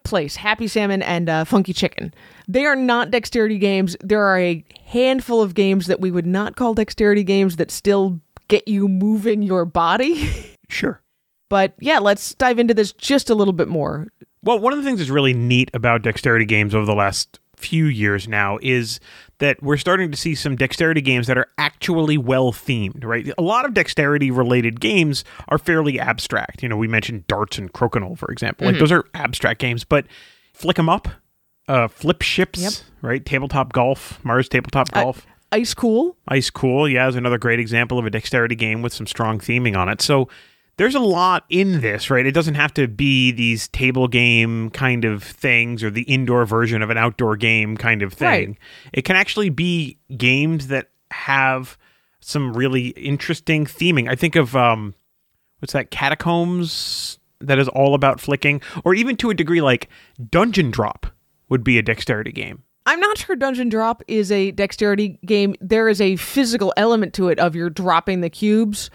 place. 0.07 0.37
Happy 0.37 0.69
Salmon 0.69 1.03
and 1.03 1.29
uh, 1.29 1.45
Funky 1.45 1.73
Chicken. 1.73 2.15
They 2.49 2.65
are 2.65 2.77
not 2.77 3.11
dexterity 3.11 3.59
games. 3.59 3.97
There 4.01 4.25
are 4.25 4.39
a 4.39 4.65
handful 4.87 5.43
of 5.43 5.55
games 5.55 5.87
that 5.87 6.01
we 6.01 6.11
would 6.11 6.27
not 6.27 6.57
call 6.57 6.75
dexterity 6.75 7.25
games 7.25 7.57
that 7.57 7.71
still 7.71 8.21
get 8.49 8.67
you 8.69 8.89
moving 8.89 9.43
your 9.43 9.65
body. 9.65 10.29
Sure. 10.69 11.01
But 11.49 11.75
yeah, 11.79 12.01
let's 12.01 12.35
dive 12.35 12.59
into 12.59 12.75
this 12.75 12.93
just 12.93 13.31
a 13.31 13.37
little 13.37 13.53
bit 13.53 13.69
more. 13.69 14.09
Well, 14.43 14.59
one 14.59 14.73
of 14.73 14.81
the 14.81 14.85
things 14.85 14.99
that's 14.99 15.11
really 15.11 15.33
neat 15.33 15.71
about 15.75 16.03
dexterity 16.03 16.45
games 16.45 16.75
over 16.75 16.85
the 16.85 16.93
last 16.93 17.39
few 17.57 17.87
years 17.87 18.29
now 18.29 18.59
is 18.63 19.01
that 19.39 19.63
we're 19.63 19.77
starting 19.77 20.11
to 20.11 20.17
see 20.17 20.35
some 20.35 20.57
dexterity 20.57 21.01
games 21.01 21.27
that 21.27 21.37
are 21.39 21.49
actually 21.59 22.17
well 22.19 22.53
themed, 22.53 23.05
right? 23.05 23.31
A 23.39 23.43
lot 23.43 23.65
of 23.65 23.75
dexterity 23.75 24.31
related 24.31 24.81
games 24.81 25.25
are 25.49 25.59
fairly 25.59 25.99
abstract. 26.01 26.63
You 26.63 26.69
know, 26.69 26.77
we 26.77 26.89
mentioned 26.89 27.27
darts 27.27 27.59
and 27.59 27.73
crokinole, 27.73 28.17
for 28.19 28.31
example. 28.31 28.67
Like 28.67 28.79
those 28.79 28.93
are 28.93 29.05
abstract 29.15 29.61
games, 29.61 29.85
but 29.85 30.07
flick 30.53 30.79
'em 30.79 30.89
up, 30.89 31.09
uh, 31.69 31.89
flip 31.89 32.23
ships, 32.23 32.61
Yep. 32.61 32.73
right? 33.03 33.25
Tabletop 33.27 33.73
golf, 33.73 34.19
Mars 34.25 34.49
tabletop 34.49 34.89
Uh, 34.95 35.03
golf. 35.03 35.27
Ice 35.53 35.75
Cool. 35.75 36.17
Ice 36.29 36.51
Cool, 36.51 36.89
yeah, 36.89 37.07
is 37.09 37.15
another 37.17 37.39
great 37.39 37.61
example 37.61 37.99
of 37.99 38.07
a 38.07 38.11
dexterity 38.11 38.55
game 38.57 38.83
with 38.83 38.93
some 38.93 39.07
strong 39.07 39.39
theming 39.39 39.77
on 39.77 39.89
it. 39.89 40.01
So 40.03 40.29
there's 40.79 40.95
a 40.95 41.01
lot 41.01 41.45
in 41.49 41.81
this, 41.81 42.11
right? 42.11 42.27
It 42.27 42.33
doesn't 42.33 42.55
have 42.55 42.75
to 42.75 42.87
be 42.87 43.33
these 43.33 43.69
table 43.69 44.09
game 44.09 44.71
kind 44.71 45.05
of 45.05 45.23
things 45.23 45.83
or 45.83 45.91
the 45.91 46.03
indoor 46.03 46.45
version 46.45 46.83
of 46.83 46.91
an 46.91 46.99
outdoor 46.99 47.37
game 47.37 47.77
kind 47.77 48.03
of 48.03 48.13
thing. 48.13 48.49
Right. 48.51 48.59
It 48.93 49.03
can 49.03 49.17
actually 49.17 49.49
be 49.49 49.99
games 50.17 50.67
that 50.69 50.91
have 51.11 51.79
some 52.21 52.53
really 52.53 52.89
interesting 52.89 53.65
theming. 53.65 54.11
I 54.11 54.15
think 54.15 54.37
of 54.37 54.55
um 54.55 54.95
what's 55.61 55.73
that 55.73 55.91
Catacombs 55.91 57.19
that 57.41 57.59
is 57.59 57.69
all 57.69 57.95
about 57.95 58.21
flicking 58.21 58.61
or 58.85 58.95
even 58.95 59.17
to 59.17 59.31
a 59.31 59.35
degree 59.35 59.61
like 59.61 59.89
Dungeon 60.31 60.71
Drop 60.71 61.07
would 61.49 61.65
be 61.65 61.79
a 61.79 61.83
dexterity 61.83 62.33
game. 62.33 62.65
I'm 62.87 63.01
not 63.01 63.19
sure 63.19 63.35
Dungeon 63.35 63.69
Drop 63.69 64.03
is 64.07 64.31
a 64.31 64.53
dexterity 64.53 65.19
game. 65.27 65.55
There 65.61 65.89
is 65.89 66.01
a 66.01 66.17
physical 66.17 66.73
element 66.77 67.15
to 67.15 67.29
it 67.29 67.39
of 67.39 67.57
you're 67.57 67.71
dropping 67.71 68.21
the 68.21 68.31
cubes, 68.31 68.91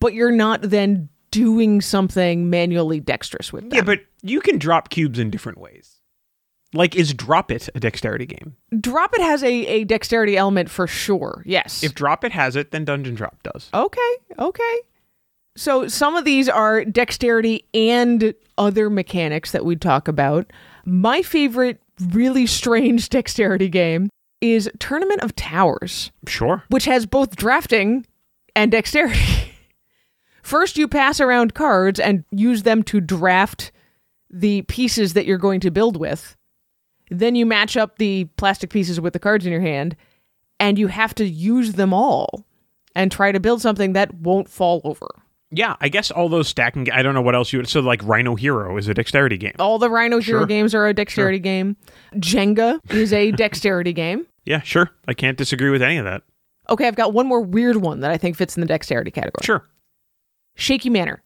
but 0.00 0.14
you're 0.14 0.30
not 0.32 0.62
then 0.62 1.08
doing 1.30 1.80
something 1.80 2.48
manually 2.50 3.00
dexterous 3.00 3.52
with 3.52 3.64
them. 3.68 3.72
Yeah, 3.74 3.82
but 3.82 4.00
you 4.22 4.40
can 4.40 4.58
drop 4.58 4.88
cubes 4.90 5.18
in 5.18 5.30
different 5.30 5.58
ways. 5.58 6.00
Like, 6.74 6.96
is 6.96 7.14
Drop 7.14 7.50
It 7.52 7.68
a 7.74 7.80
dexterity 7.80 8.26
game? 8.26 8.56
Drop 8.80 9.14
It 9.14 9.20
has 9.22 9.42
a, 9.42 9.48
a 9.48 9.84
dexterity 9.84 10.36
element 10.36 10.68
for 10.68 10.86
sure. 10.86 11.42
Yes. 11.46 11.82
If 11.82 11.94
Drop 11.94 12.24
It 12.24 12.32
has 12.32 12.56
it, 12.56 12.70
then 12.70 12.84
Dungeon 12.84 13.14
Drop 13.14 13.42
does. 13.42 13.70
Okay, 13.72 14.00
okay. 14.38 14.80
So 15.56 15.88
some 15.88 16.16
of 16.16 16.24
these 16.24 16.48
are 16.48 16.84
dexterity 16.84 17.66
and 17.72 18.34
other 18.58 18.90
mechanics 18.90 19.52
that 19.52 19.64
we 19.64 19.76
talk 19.76 20.06
about. 20.08 20.52
My 20.84 21.22
favorite 21.22 21.80
really 22.10 22.46
strange 22.46 23.08
dexterity 23.10 23.68
game 23.68 24.10
is 24.42 24.68
Tournament 24.78 25.22
of 25.22 25.34
Towers, 25.36 26.10
Sure. 26.26 26.64
which 26.68 26.84
has 26.84 27.06
both 27.06 27.36
drafting 27.36 28.06
and 28.54 28.70
dexterity. 28.70 29.52
First, 30.46 30.78
you 30.78 30.86
pass 30.86 31.20
around 31.20 31.54
cards 31.54 31.98
and 31.98 32.22
use 32.30 32.62
them 32.62 32.84
to 32.84 33.00
draft 33.00 33.72
the 34.30 34.62
pieces 34.62 35.14
that 35.14 35.26
you're 35.26 35.38
going 35.38 35.58
to 35.58 35.72
build 35.72 35.96
with. 35.96 36.36
Then 37.10 37.34
you 37.34 37.44
match 37.44 37.76
up 37.76 37.98
the 37.98 38.26
plastic 38.36 38.70
pieces 38.70 39.00
with 39.00 39.12
the 39.12 39.18
cards 39.18 39.44
in 39.44 39.50
your 39.50 39.60
hand, 39.60 39.96
and 40.60 40.78
you 40.78 40.86
have 40.86 41.16
to 41.16 41.24
use 41.26 41.72
them 41.72 41.92
all 41.92 42.44
and 42.94 43.10
try 43.10 43.32
to 43.32 43.40
build 43.40 43.60
something 43.60 43.94
that 43.94 44.14
won't 44.14 44.48
fall 44.48 44.80
over. 44.84 45.08
Yeah, 45.50 45.74
I 45.80 45.88
guess 45.88 46.12
all 46.12 46.28
those 46.28 46.46
stacking. 46.46 46.92
I 46.92 47.02
don't 47.02 47.14
know 47.14 47.22
what 47.22 47.34
else 47.34 47.52
you 47.52 47.58
would. 47.58 47.68
So, 47.68 47.80
like, 47.80 48.00
Rhino 48.04 48.36
Hero 48.36 48.76
is 48.76 48.86
a 48.86 48.94
dexterity 48.94 49.38
game. 49.38 49.54
All 49.58 49.80
the 49.80 49.90
Rhino 49.90 50.20
Hero 50.20 50.42
Sure. 50.42 50.46
games 50.46 50.76
are 50.76 50.86
a 50.86 50.94
dexterity 50.94 51.40
game. 51.40 51.76
Jenga 52.14 52.78
is 52.94 53.12
a 53.12 53.32
dexterity 53.32 53.92
game. 53.92 54.28
Yeah, 54.44 54.60
sure. 54.60 54.92
I 55.08 55.14
can't 55.14 55.36
disagree 55.36 55.70
with 55.70 55.82
any 55.82 55.96
of 55.96 56.04
that. 56.04 56.22
Okay, 56.68 56.86
I've 56.86 56.94
got 56.94 57.12
one 57.12 57.26
more 57.26 57.40
weird 57.40 57.78
one 57.78 57.98
that 58.00 58.12
I 58.12 58.16
think 58.16 58.36
fits 58.36 58.56
in 58.56 58.60
the 58.60 58.66
dexterity 58.68 59.10
category. 59.10 59.44
Sure. 59.44 59.64
Shaky 60.56 60.90
Manor. 60.90 61.22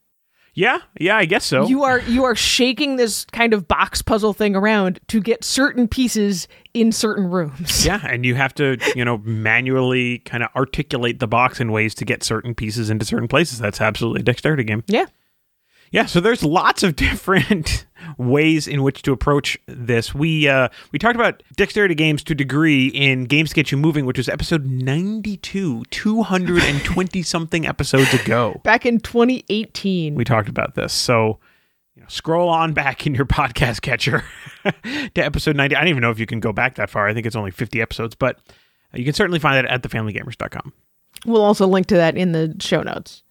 Yeah, 0.53 0.79
yeah, 0.99 1.17
I 1.17 1.27
guess 1.27 1.47
so. 1.47 1.67
You 1.69 1.85
are 1.85 2.01
you 2.01 2.25
are 2.25 2.35
shaking 2.35 2.97
this 2.97 3.25
kind 3.27 3.55
of 3.55 3.69
box 3.69 4.03
puzzle 4.03 4.33
thing 4.33 4.57
around 4.57 4.99
to 5.09 5.21
get 5.21 5.45
certain 5.45 5.87
pieces 5.87 6.49
in 6.75 6.91
certain 6.93 7.31
rooms. 7.31 7.87
yeah, 7.87 8.05
and 8.05 8.27
you 8.27 8.35
have 8.35 8.53
to, 8.57 8.77
you 8.97 9.05
know, 9.05 9.19
manually 9.19 10.19
kind 10.19 10.43
of 10.43 10.51
articulate 10.57 11.21
the 11.21 11.29
box 11.29 11.61
in 11.61 11.71
ways 11.71 11.95
to 11.95 12.05
get 12.05 12.25
certain 12.25 12.55
pieces 12.55 12.91
into 12.91 13.05
certain 13.07 13.29
places. 13.29 13.59
That's 13.59 13.81
absolutely 13.81 14.21
a 14.21 14.25
dexterity 14.25 14.65
game. 14.65 14.83
Yeah. 14.89 15.07
Yeah, 15.93 16.07
so 16.07 16.21
there's 16.21 16.45
lots 16.45 16.83
of 16.83 16.97
different 16.97 17.87
ways 18.19 18.67
in 18.69 18.83
which 18.83 19.03
to 19.03 19.13
approach 19.13 19.59
this. 19.67 20.15
We 20.15 20.49
uh, 20.49 20.69
we 20.93 20.99
talked 20.99 21.17
about 21.17 21.43
dexterity 21.57 21.95
games 21.95 22.23
to 22.25 22.35
degree 22.35 22.89
in 22.89 23.25
Games 23.25 23.51
to 23.51 23.55
Get 23.55 23.71
You 23.71 23.79
Moving, 23.79 24.07
which 24.07 24.19
was 24.19 24.29
episode 24.29 24.67
92, 24.67 25.85
220 25.91 27.23
something 27.23 27.67
episodes 27.67 28.13
ago. 28.15 28.61
Back 28.65 28.87
in 28.87 29.01
2018. 29.01 30.15
We 30.15 30.25
talked 30.25 30.49
about 30.49 30.75
this. 30.75 30.93
So 30.93 31.39
you 31.95 32.03
know, 32.03 32.09
scroll 32.09 32.49
on 32.49 32.73
back 32.73 33.07
in 33.07 33.15
your 33.15 33.27
podcast 33.27 33.83
catcher 33.83 34.25
to 34.65 35.21
episode 35.25 35.57
90. 35.57 35.77
I 35.77 35.81
don't 35.81 35.89
even 35.89 36.03
know 36.03 36.11
if 36.11 36.19
you 36.19 36.27
can 36.27 36.41
go 36.41 36.53
back 36.53 36.77
that 36.77 36.89
far. 36.89 37.09
I 37.09 37.15
think 37.15 37.27
it's 37.27 37.37
only 37.37 37.51
50 37.51 37.81
episodes, 37.83 38.15
but 38.15 38.39
you 38.95 39.05
can 39.05 39.15
certainly 39.15 39.39
find 39.39 39.65
it 39.65 39.71
at 39.71 39.83
thefamilygamers.com. 39.83 40.73
We'll 41.27 41.43
also 41.43 41.67
link 41.67 41.87
to 41.89 41.97
that 41.97 42.17
in 42.17 42.33
the 42.33 42.57
show 42.61 42.83
notes. 42.83 43.23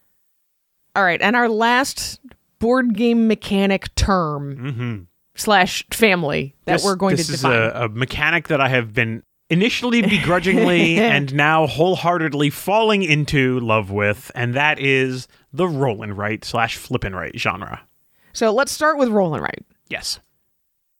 All 0.95 1.03
right, 1.03 1.21
and 1.21 1.35
our 1.35 1.47
last 1.47 2.18
board 2.59 2.93
game 2.95 3.27
mechanic 3.27 3.93
term 3.95 4.55
Mm-hmm. 4.57 4.97
slash 5.35 5.85
family 5.91 6.55
that 6.65 6.73
this, 6.73 6.83
we're 6.85 6.95
going 6.95 7.15
this 7.15 7.27
to 7.27 7.33
is 7.33 7.41
define. 7.41 7.57
a, 7.73 7.85
a 7.85 7.89
mechanic 7.89 8.47
that 8.49 8.59
I 8.61 8.67
have 8.69 8.93
been 8.93 9.23
initially 9.49 10.01
begrudgingly 10.01 10.97
and 10.99 11.33
now 11.33 11.65
wholeheartedly 11.65 12.49
falling 12.51 13.01
into 13.03 13.59
love 13.61 13.89
with, 13.89 14.31
and 14.35 14.53
that 14.53 14.79
is 14.79 15.27
the 15.53 15.67
roll 15.67 16.03
and 16.03 16.17
write 16.17 16.45
slash 16.45 16.75
flip 16.77 17.03
and 17.03 17.15
write 17.15 17.39
genre. 17.39 17.81
so 18.33 18.51
let's 18.51 18.71
start 18.71 18.97
with 18.97 19.09
roll 19.09 19.33
and 19.33 19.41
write. 19.43 19.65
Yes. 19.87 20.19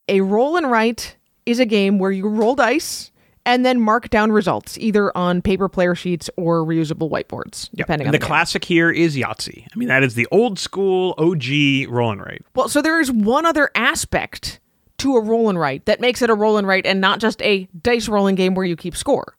A 0.08 0.22
roll 0.22 0.56
and 0.58 0.72
write 0.72 1.18
is 1.46 1.60
a 1.60 1.66
game 1.66 2.00
where 2.00 2.10
you 2.12 2.28
roll 2.28 2.56
dice 2.56 3.12
and 3.46 3.66
then 3.66 3.80
mark 3.82 4.10
down 4.10 4.32
results 4.32 4.78
either 4.78 5.16
on 5.18 5.42
paper 5.42 5.68
player 5.70 5.96
sheets 5.96 6.30
or 6.38 6.64
reusable 6.66 7.10
whiteboards, 7.10 7.70
Yep. 7.74 7.88
depending 7.88 8.08
And 8.08 8.16
on 8.16 8.20
the 8.20 8.20
game. 8.20 8.28
classic 8.28 8.66
here 8.66 8.92
is 8.92 9.16
Yahtzee. 9.16 9.66
I 9.74 9.78
mean, 9.78 9.88
that 9.88 10.04
is 10.04 10.16
the 10.16 10.28
old 10.32 10.60
school 10.60 11.16
OG 11.18 11.88
roll 11.90 12.12
and 12.12 12.22
write. 12.22 12.44
Well, 12.56 12.70
so 12.70 12.82
there 12.82 13.00
is 13.00 13.12
one 13.12 13.46
other 13.46 13.72
aspect 13.76 14.60
to 15.00 15.16
a 15.16 15.22
roll 15.24 15.50
and 15.50 15.58
write 15.60 15.86
that 15.86 16.00
makes 16.02 16.22
it 16.22 16.30
a 16.30 16.36
roll 16.36 16.58
and 16.58 16.68
write 16.68 16.86
and 16.86 17.00
not 17.02 17.20
just 17.20 17.42
a 17.42 17.68
dice 17.82 18.08
rolling 18.10 18.36
game 18.36 18.54
where 18.54 18.66
you 18.66 18.76
keep 18.76 18.96
score. 18.96 19.36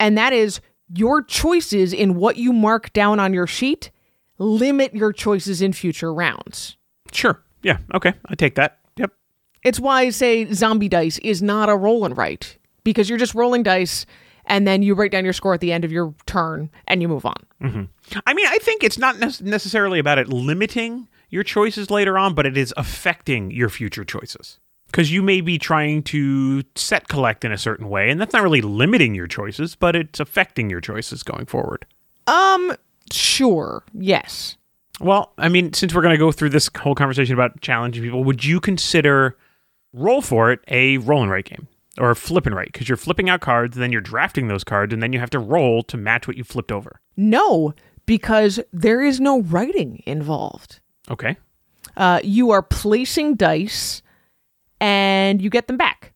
And 0.00 0.16
that 0.16 0.32
is 0.32 0.60
your 0.94 1.22
choices 1.22 1.92
in 1.92 2.14
what 2.14 2.36
you 2.36 2.52
mark 2.52 2.92
down 2.92 3.18
on 3.20 3.34
your 3.34 3.46
sheet 3.46 3.90
limit 4.38 4.94
your 4.94 5.12
choices 5.12 5.60
in 5.60 5.72
future 5.72 6.14
rounds. 6.14 6.76
Sure. 7.12 7.42
Yeah. 7.62 7.78
Okay. 7.92 8.12
I 8.26 8.34
take 8.36 8.54
that. 8.54 8.78
Yep. 8.96 9.10
It's 9.64 9.80
why, 9.80 10.10
say, 10.10 10.50
zombie 10.52 10.88
dice 10.88 11.18
is 11.18 11.42
not 11.42 11.68
a 11.68 11.74
roll 11.76 12.04
and 12.04 12.16
write 12.16 12.56
because 12.84 13.08
you're 13.08 13.18
just 13.18 13.34
rolling 13.34 13.62
dice 13.62 14.06
and 14.46 14.66
then 14.66 14.82
you 14.82 14.94
write 14.94 15.12
down 15.12 15.24
your 15.24 15.32
score 15.32 15.54
at 15.54 15.60
the 15.60 15.72
end 15.72 15.84
of 15.84 15.92
your 15.92 16.14
turn 16.26 16.70
and 16.86 17.02
you 17.02 17.08
move 17.08 17.26
on. 17.26 17.36
I 18.26 18.34
mean, 18.34 18.46
I 18.46 18.58
think 18.58 18.82
it's 18.82 18.98
not 18.98 19.18
nec- 19.18 19.40
necessarily 19.40 19.98
about 19.98 20.18
it 20.18 20.28
limiting 20.28 21.08
your 21.28 21.42
choices 21.42 21.90
later 21.90 22.18
on, 22.18 22.34
but 22.34 22.46
it 22.46 22.56
is 22.56 22.72
affecting 22.76 23.50
your 23.50 23.68
future 23.68 24.04
choices. 24.04 24.58
Because 24.86 25.12
you 25.12 25.22
may 25.22 25.42
be 25.42 25.58
trying 25.58 26.02
to 26.04 26.62
set 26.74 27.08
collect 27.08 27.44
in 27.44 27.52
a 27.52 27.58
certain 27.58 27.90
way, 27.90 28.08
and 28.08 28.18
that's 28.18 28.32
not 28.32 28.42
really 28.42 28.62
limiting 28.62 29.14
your 29.14 29.26
choices, 29.26 29.74
but 29.74 29.94
it's 29.94 30.18
affecting 30.18 30.70
your 30.70 30.80
choices 30.80 31.22
going 31.22 31.44
forward. 31.44 31.84
Um, 32.26 32.74
sure, 33.12 33.84
yes. 33.92 34.56
Well, 34.98 35.34
I 35.36 35.50
mean, 35.50 35.74
since 35.74 35.94
we're 35.94 36.00
going 36.00 36.14
to 36.14 36.18
go 36.18 36.32
through 36.32 36.50
this 36.50 36.70
whole 36.78 36.94
conversation 36.94 37.34
about 37.34 37.60
challenging 37.60 38.02
people, 38.02 38.24
would 38.24 38.46
you 38.46 38.60
consider 38.60 39.36
Roll 39.92 40.22
for 40.22 40.52
It 40.52 40.60
a 40.68 40.98
roll 40.98 41.22
and 41.22 41.30
write 41.30 41.46
game 41.46 41.66
or 41.98 42.14
flip 42.14 42.46
and 42.46 42.54
write? 42.54 42.72
Because 42.72 42.88
you're 42.88 42.96
flipping 42.96 43.28
out 43.28 43.40
cards, 43.40 43.76
then 43.76 43.92
you're 43.92 44.00
drafting 44.00 44.48
those 44.48 44.64
cards, 44.64 44.92
and 44.92 45.02
then 45.02 45.12
you 45.12 45.18
have 45.18 45.30
to 45.30 45.38
roll 45.38 45.82
to 45.84 45.96
match 45.96 46.26
what 46.26 46.36
you 46.36 46.44
flipped 46.44 46.72
over. 46.72 47.00
No, 47.16 47.74
because 48.06 48.58
there 48.72 49.02
is 49.02 49.20
no 49.20 49.42
writing 49.42 50.02
involved. 50.06 50.80
Okay. 51.10 51.36
Uh, 51.96 52.20
you 52.22 52.50
are 52.50 52.62
placing 52.62 53.34
dice 53.34 54.02
and 54.80 55.42
you 55.42 55.50
get 55.50 55.66
them 55.66 55.76
back. 55.76 56.12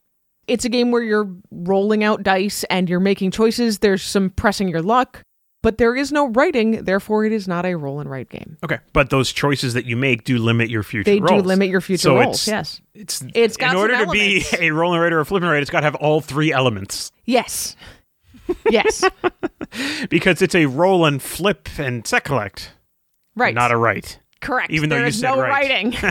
It's 0.46 0.64
a 0.64 0.68
game 0.68 0.90
where 0.90 1.02
you're 1.02 1.30
rolling 1.50 2.02
out 2.04 2.22
dice 2.22 2.64
and 2.64 2.88
you're 2.88 3.00
making 3.00 3.30
choices. 3.30 3.78
There's 3.78 4.02
some 4.02 4.30
pressing 4.30 4.68
your 4.68 4.82
luck, 4.82 5.22
but 5.62 5.78
there 5.78 5.94
is 5.96 6.12
no 6.12 6.28
writing. 6.28 6.84
Therefore, 6.84 7.24
it 7.24 7.32
is 7.32 7.46
not 7.48 7.64
a 7.64 7.74
roll 7.76 8.00
and 8.00 8.10
write 8.10 8.28
game. 8.28 8.56
Okay. 8.64 8.78
But 8.92 9.10
those 9.10 9.32
choices 9.32 9.74
that 9.74 9.84
you 9.86 9.96
make 9.96 10.24
do 10.24 10.38
limit 10.38 10.68
your 10.70 10.82
future 10.82 11.04
They 11.10 11.20
rolls. 11.20 11.42
do 11.42 11.48
limit 11.48 11.68
your 11.70 11.80
future 11.80 12.02
So 12.02 12.18
rolls. 12.18 12.46
it's- 12.48 12.48
Yes. 12.48 12.80
It's 12.94 13.24
It's 13.34 13.56
got 13.56 13.70
in 13.72 13.76
order 13.76 14.04
to 14.04 14.10
be 14.10 14.44
a 14.58 14.70
roll 14.72 14.92
and 14.92 15.02
write 15.02 15.12
or 15.12 15.20
a 15.20 15.24
flip 15.24 15.42
and 15.42 15.50
write, 15.50 15.62
it's 15.62 15.70
got 15.70 15.80
to 15.80 15.84
have 15.84 15.94
all 15.96 16.20
three 16.20 16.52
elements 16.52 17.12
Yes. 17.24 17.76
yes. 18.70 19.04
because 20.10 20.42
it's 20.42 20.54
a 20.54 20.66
roll 20.66 21.06
and 21.06 21.22
flip 21.22 21.68
and 21.78 22.06
set 22.06 22.24
collect, 22.24 22.72
Right. 23.36 23.54
not 23.54 23.70
a 23.72 23.76
write. 23.76 24.18
Correct. 24.40 24.70
even 24.72 24.88
though 24.90 25.04
you 25.04 25.12
said 25.12 25.36
no 25.36 25.40
right. 25.40 25.70
writing. 25.70 25.94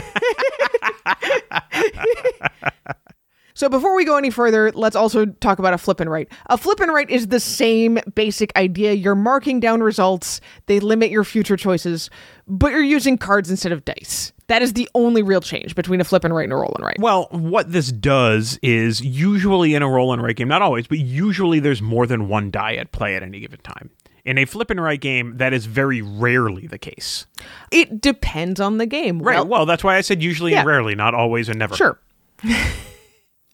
so 3.62 3.70
before 3.70 3.96
we 3.96 4.06
go 4.06 4.18
any 4.18 4.32
further, 4.32 4.72
let's 4.72 4.96
also 4.96 5.24
talk 5.28 5.60
about 5.60 5.72
a 5.72 5.78
flip 5.78 6.00
and 6.00 6.10
write. 6.10 6.32
A 6.48 6.58
flip 6.58 6.80
and 6.80 6.92
write 6.92 7.12
is 7.12 7.28
the 7.28 7.40
same 7.40 8.00
basic 8.16 8.52
idea. 8.56 8.94
You're 8.94 9.14
marking 9.14 9.60
down 9.60 9.84
results. 9.84 10.42
They 10.66 10.80
limit 10.80 11.12
your 11.12 11.24
future 11.24 11.56
choices, 11.56 12.10
but 12.48 12.72
you're 12.72 12.82
using 12.82 13.20
cards 13.20 13.52
instead 13.52 13.72
of 13.72 13.86
dice. 13.86 14.34
That 14.48 14.64
is 14.64 14.74
the 14.74 14.90
only 14.96 15.22
real 15.22 15.42
change 15.42 15.76
between 15.76 16.02
a 16.02 16.04
flip 16.04 16.24
and 16.24 16.34
write 16.34 16.46
and 16.46 16.54
a 16.54 16.56
roll 16.56 16.74
and 16.76 16.84
write. 16.84 16.98
Well, 16.98 17.28
what 17.30 17.72
this 17.72 17.92
does 17.92 18.58
is 18.64 19.00
usually 19.00 19.76
in 19.76 19.84
a 19.84 19.88
roll 19.88 20.12
and 20.12 20.24
write 20.24 20.38
game, 20.38 20.48
not 20.48 20.64
always, 20.64 20.88
but 20.88 20.98
usually 20.98 21.60
there's 21.60 21.84
more 21.84 22.08
than 22.08 22.28
one 22.30 22.50
die 22.50 22.74
at 22.78 22.92
play 22.92 23.16
at 23.16 23.22
any 23.22 23.42
given 23.42 23.60
time. 23.60 23.92
In 24.26 24.40
a 24.40 24.46
flip 24.46 24.72
and 24.72 24.82
write 24.82 25.02
game, 25.02 25.38
that 25.38 25.54
is 25.54 25.68
very 25.68 26.02
rarely 26.02 26.66
the 26.66 26.80
case. 26.80 27.28
It 27.72 28.02
depends 28.02 28.60
on 28.60 28.80
the 28.80 28.88
game. 28.88 29.20
Right. 29.20 29.36
Well, 29.36 29.46
Well, 29.46 29.66
that's 29.68 29.84
why 29.84 29.98
I 29.98 30.02
said 30.02 30.24
usually 30.24 30.52
Yeah. 30.54 30.62
and 30.62 30.68
rarely, 30.68 30.96
not 30.96 31.14
always 31.14 31.48
and 31.48 31.60
never. 31.60 31.76
sure. 31.76 32.00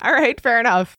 All 0.01 0.11
right, 0.13 0.39
fair 0.39 0.59
enough. 0.59 0.95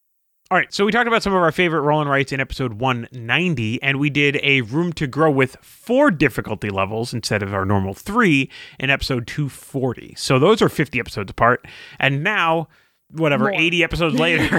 All 0.51 0.57
right, 0.57 0.72
so 0.72 0.86
we 0.86 0.92
talked 0.92 1.07
about 1.09 1.22
some 1.22 1.34
of 1.34 1.42
our 1.42 1.53
favorite 1.53 1.82
roll 1.82 2.01
and 2.01 2.09
writes 2.09 2.32
in 2.32 2.40
episode 2.40 2.74
190, 2.74 3.82
and 3.82 4.01
we 4.01 4.09
did 4.09 4.40
a 4.42 4.62
room 4.62 4.94
to 4.94 5.07
grow 5.07 5.30
with 5.30 5.57
four 5.61 6.11
difficulty 6.11 6.70
levels 6.70 7.12
instead 7.12 7.42
of 7.42 7.53
our 7.53 7.66
normal 7.66 7.92
three 7.92 8.51
in 8.80 8.88
episode 8.88 9.26
240. 9.26 10.14
So 10.16 10.38
those 10.38 10.62
are 10.62 10.70
50 10.70 10.99
episodes 11.01 11.30
apart. 11.30 11.66
And 12.01 12.24
now, 12.24 12.68
whatever, 13.11 13.51
More. 13.51 13.61
80 13.61 13.84
episodes 13.84 14.14
later, 14.18 14.59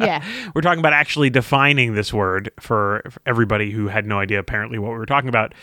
Yeah. 0.00 0.24
we're 0.54 0.62
talking 0.62 0.80
about 0.80 0.92
actually 0.94 1.30
defining 1.30 1.94
this 1.94 2.12
word 2.12 2.50
for 2.58 3.02
for 3.10 3.20
everybody 3.26 3.70
who 3.70 3.86
had 3.86 4.04
no 4.04 4.18
idea 4.18 4.40
apparently 4.40 4.80
what 4.80 4.90
we 4.90 4.96
were 4.98 5.06
talking 5.06 5.28
about 5.28 5.54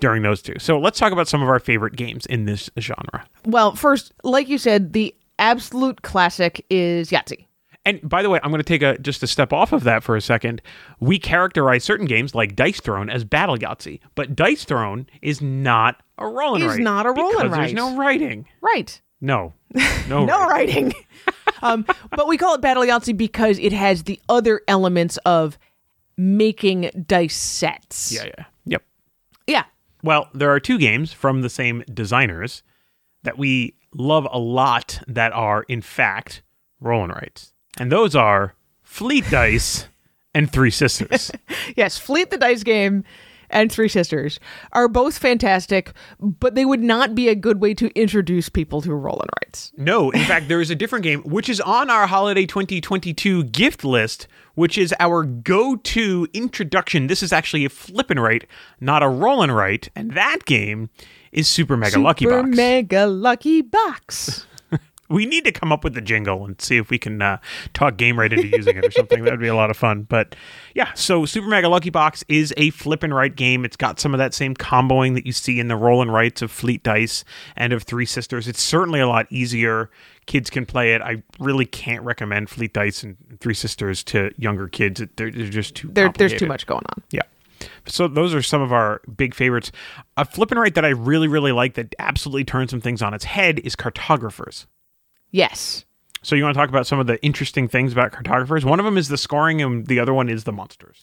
during 0.00 0.22
those 0.22 0.40
two. 0.40 0.54
So 0.58 0.78
let's 0.78 0.98
talk 0.98 1.12
about 1.12 1.28
some 1.28 1.42
of 1.42 1.50
our 1.50 1.58
favorite 1.58 1.96
games 1.96 2.24
in 2.24 2.46
this 2.46 2.70
genre. 2.80 3.26
Well, 3.44 3.74
first, 3.76 4.14
like 4.24 4.48
you 4.48 4.56
said, 4.56 4.94
the 4.94 5.14
absolute 5.38 6.02
classic 6.02 6.64
is 6.70 7.10
Yahtzee. 7.10 7.46
And 7.84 8.00
by 8.02 8.20
the 8.22 8.28
way, 8.30 8.40
I'm 8.42 8.50
going 8.50 8.58
to 8.58 8.64
take 8.64 8.82
a 8.82 8.98
just 8.98 9.22
a 9.22 9.28
step 9.28 9.52
off 9.52 9.72
of 9.72 9.84
that 9.84 10.02
for 10.02 10.16
a 10.16 10.20
second. 10.20 10.60
We 10.98 11.20
characterize 11.20 11.84
certain 11.84 12.06
games 12.06 12.34
like 12.34 12.56
Dice 12.56 12.80
Throne 12.80 13.08
as 13.08 13.22
Battle 13.24 13.56
Yahtzee, 13.56 14.00
but 14.16 14.34
Dice 14.34 14.64
Throne 14.64 15.06
is 15.22 15.40
not 15.40 16.02
a 16.18 16.26
roll 16.26 16.56
and 16.56 16.64
Is 16.64 16.70
write. 16.70 16.80
not 16.80 17.06
a 17.06 17.12
roll 17.12 17.28
and 17.28 17.36
because 17.38 17.50
write. 17.52 17.60
There's 17.60 17.72
no 17.74 17.96
writing. 17.96 18.46
Right. 18.60 19.00
No, 19.20 19.52
no, 20.08 20.24
no 20.24 20.46
writing. 20.48 20.86
writing. 20.86 20.94
um, 21.62 21.86
but 22.10 22.26
we 22.26 22.36
call 22.36 22.54
it 22.56 22.60
Battle 22.60 22.82
Yahtzee 22.82 23.16
because 23.16 23.56
it 23.60 23.72
has 23.72 24.02
the 24.02 24.20
other 24.28 24.62
elements 24.66 25.16
of 25.18 25.56
making 26.16 26.90
dice 27.06 27.36
sets. 27.36 28.10
Yeah, 28.12 28.24
yeah, 28.24 28.44
yep. 28.64 28.82
Yeah. 29.46 29.64
Well, 30.02 30.28
there 30.34 30.50
are 30.50 30.58
two 30.60 30.78
games 30.78 31.12
from 31.12 31.42
the 31.42 31.50
same 31.50 31.84
designers 31.94 32.64
that 33.22 33.38
we 33.38 33.75
love 33.96 34.26
a 34.30 34.38
lot 34.38 35.00
that 35.06 35.32
are 35.32 35.64
in 35.68 35.80
fact 35.82 36.42
roll 36.80 37.06
writes. 37.06 37.52
and 37.78 37.90
those 37.90 38.14
are 38.14 38.54
Fleet 38.82 39.24
Dice 39.30 39.88
and 40.34 40.50
Three 40.50 40.70
Sisters. 40.70 41.30
Yes, 41.76 41.98
Fleet 41.98 42.30
the 42.30 42.38
Dice 42.38 42.62
Game 42.62 43.02
and 43.50 43.72
Three 43.72 43.88
Sisters 43.88 44.38
are 44.72 44.86
both 44.88 45.18
fantastic, 45.18 45.92
but 46.20 46.54
they 46.54 46.64
would 46.64 46.82
not 46.82 47.14
be 47.14 47.28
a 47.28 47.34
good 47.34 47.60
way 47.60 47.74
to 47.74 47.88
introduce 47.98 48.48
people 48.48 48.80
to 48.82 48.94
roll 48.94 49.22
Writes. 49.42 49.72
No, 49.76 50.10
in 50.10 50.24
fact, 50.24 50.48
there 50.48 50.60
is 50.60 50.70
a 50.70 50.74
different 50.74 51.02
game 51.02 51.22
which 51.22 51.48
is 51.48 51.60
on 51.60 51.90
our 51.90 52.06
holiday 52.06 52.46
2022 52.46 53.44
gift 53.44 53.84
list, 53.84 54.28
which 54.54 54.78
is 54.78 54.94
our 55.00 55.24
go-to 55.24 56.28
introduction. 56.32 57.06
This 57.08 57.22
is 57.22 57.32
actually 57.32 57.64
a 57.64 57.68
flip 57.68 58.10
write, 58.10 58.46
not 58.80 59.02
a 59.02 59.08
roll 59.08 59.46
write, 59.48 59.88
and 59.96 60.12
that 60.12 60.44
game 60.44 60.90
is 61.36 61.46
Super 61.46 61.76
Mega 61.76 62.00
Lucky 62.00 62.24
Box. 62.24 62.34
Super. 62.34 62.56
Mega 62.56 63.06
Lucky 63.06 63.62
Box. 63.62 64.46
we 65.08 65.26
need 65.26 65.44
to 65.44 65.52
come 65.52 65.70
up 65.70 65.84
with 65.84 65.92
the 65.92 66.00
jingle 66.00 66.44
and 66.46 66.60
see 66.60 66.78
if 66.78 66.88
we 66.88 66.98
can 66.98 67.20
uh, 67.20 67.38
talk 67.74 67.98
game 67.98 68.18
right 68.18 68.32
into 68.32 68.48
using 68.48 68.76
it 68.76 68.84
or 68.86 68.90
something. 68.90 69.22
That 69.22 69.32
would 69.32 69.40
be 69.40 69.46
a 69.46 69.54
lot 69.54 69.70
of 69.70 69.76
fun. 69.76 70.02
But 70.02 70.34
yeah, 70.74 70.92
so 70.94 71.26
Super 71.26 71.46
Mega 71.46 71.68
Lucky 71.68 71.90
Box 71.90 72.24
is 72.26 72.54
a 72.56 72.70
flip 72.70 73.02
and 73.02 73.14
write 73.14 73.36
game. 73.36 73.66
It's 73.66 73.76
got 73.76 74.00
some 74.00 74.14
of 74.14 74.18
that 74.18 74.32
same 74.32 74.54
comboing 74.54 75.14
that 75.14 75.26
you 75.26 75.32
see 75.32 75.60
in 75.60 75.68
the 75.68 75.76
roll 75.76 76.00
and 76.00 76.10
writes 76.10 76.40
of 76.40 76.50
Fleet 76.50 76.82
Dice 76.82 77.22
and 77.54 77.74
of 77.74 77.82
Three 77.82 78.06
Sisters. 78.06 78.48
It's 78.48 78.62
certainly 78.62 79.00
a 79.00 79.06
lot 79.06 79.26
easier. 79.30 79.90
Kids 80.24 80.48
can 80.48 80.64
play 80.64 80.94
it. 80.94 81.02
I 81.02 81.22
really 81.38 81.66
can't 81.66 82.02
recommend 82.02 82.48
Fleet 82.48 82.72
Dice 82.72 83.02
and 83.02 83.16
Three 83.40 83.54
Sisters 83.54 84.02
to 84.04 84.32
younger 84.38 84.68
kids. 84.68 85.02
They're, 85.16 85.30
they're 85.30 85.50
just 85.50 85.76
too. 85.76 85.88
there, 85.92 86.10
there's 86.16 86.34
too 86.34 86.46
much 86.46 86.66
going 86.66 86.84
on. 86.96 87.02
Yeah. 87.10 87.22
So 87.86 88.08
those 88.08 88.34
are 88.34 88.42
some 88.42 88.62
of 88.62 88.72
our 88.72 89.00
big 89.16 89.34
favorites. 89.34 89.72
A 90.16 90.24
flip 90.24 90.50
and 90.50 90.60
write 90.60 90.74
that 90.74 90.84
I 90.84 90.90
really, 90.90 91.28
really 91.28 91.52
like 91.52 91.74
that 91.74 91.94
absolutely 91.98 92.44
turns 92.44 92.70
some 92.70 92.80
things 92.80 93.02
on 93.02 93.14
its 93.14 93.24
head 93.24 93.58
is 93.60 93.76
cartographers. 93.76 94.66
Yes. 95.30 95.84
So 96.22 96.34
you 96.34 96.42
want 96.42 96.54
to 96.54 96.60
talk 96.60 96.68
about 96.68 96.86
some 96.86 96.98
of 96.98 97.06
the 97.06 97.22
interesting 97.22 97.68
things 97.68 97.92
about 97.92 98.12
cartographers? 98.12 98.64
One 98.64 98.80
of 98.80 98.84
them 98.84 98.98
is 98.98 99.08
the 99.08 99.18
scoring, 99.18 99.62
and 99.62 99.86
the 99.86 100.00
other 100.00 100.12
one 100.12 100.28
is 100.28 100.44
the 100.44 100.52
monsters. 100.52 101.02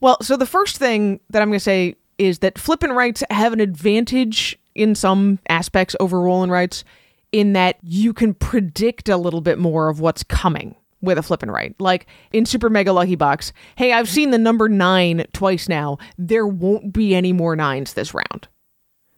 Well, 0.00 0.18
so 0.22 0.36
the 0.36 0.46
first 0.46 0.76
thing 0.76 1.20
that 1.30 1.40
I'm 1.40 1.48
going 1.48 1.58
to 1.58 1.60
say 1.60 1.96
is 2.18 2.40
that 2.40 2.58
flip 2.58 2.82
and 2.82 2.96
writes 2.96 3.22
have 3.30 3.52
an 3.52 3.60
advantage 3.60 4.58
in 4.74 4.94
some 4.94 5.38
aspects 5.48 5.94
over 6.00 6.20
roll 6.20 6.42
and 6.42 6.50
writes 6.50 6.84
in 7.32 7.52
that 7.54 7.78
you 7.82 8.12
can 8.12 8.34
predict 8.34 9.08
a 9.08 9.16
little 9.16 9.40
bit 9.40 9.58
more 9.58 9.88
of 9.88 10.00
what's 10.00 10.22
coming 10.22 10.76
with 11.06 11.16
a 11.16 11.22
flip 11.22 11.42
and 11.42 11.50
write. 11.50 11.74
Like 11.80 12.06
in 12.32 12.44
Super 12.44 12.68
Mega 12.68 12.92
Lucky 12.92 13.14
Box, 13.16 13.52
hey, 13.76 13.92
I've 13.92 14.08
seen 14.08 14.30
the 14.32 14.38
number 14.38 14.68
nine 14.68 15.24
twice 15.32 15.68
now. 15.68 15.96
There 16.18 16.46
won't 16.46 16.92
be 16.92 17.14
any 17.14 17.32
more 17.32 17.56
nines 17.56 17.94
this 17.94 18.12
round. 18.12 18.48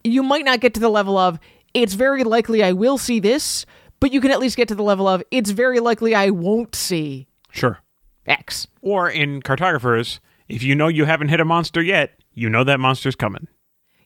You 0.05 0.23
might 0.23 0.45
not 0.45 0.61
get 0.61 0.75
to 0.75 0.81
the 0.81 0.89
level 0.89 1.19
of, 1.19 1.41
it's 1.75 1.95
very 1.95 2.23
likely 2.23 2.63
I 2.63 2.73
will 2.73 2.99
see 2.99 3.19
this, 3.19 3.67
but 4.01 4.13
you 4.13 4.21
can 4.21 4.31
at 4.31 4.39
least 4.39 4.57
get 4.57 4.69
to 4.69 4.75
the 4.77 4.85
level 4.85 5.09
of, 5.09 5.23
it's 5.33 5.51
very 5.51 5.81
likely 5.81 6.15
I 6.15 6.31
won't 6.31 6.75
see 6.77 7.27
Sure. 7.51 7.81
X. 8.27 8.67
Or 8.83 9.11
in 9.11 9.43
cartographers, 9.43 10.21
if 10.49 10.63
you 10.63 10.75
know 10.75 10.89
you 10.89 11.07
haven't 11.07 11.29
hit 11.29 11.41
a 11.41 11.45
monster 11.45 11.83
yet, 11.83 12.13
you 12.33 12.49
know 12.49 12.63
that 12.65 12.79
monster's 12.79 13.17
coming. 13.17 13.49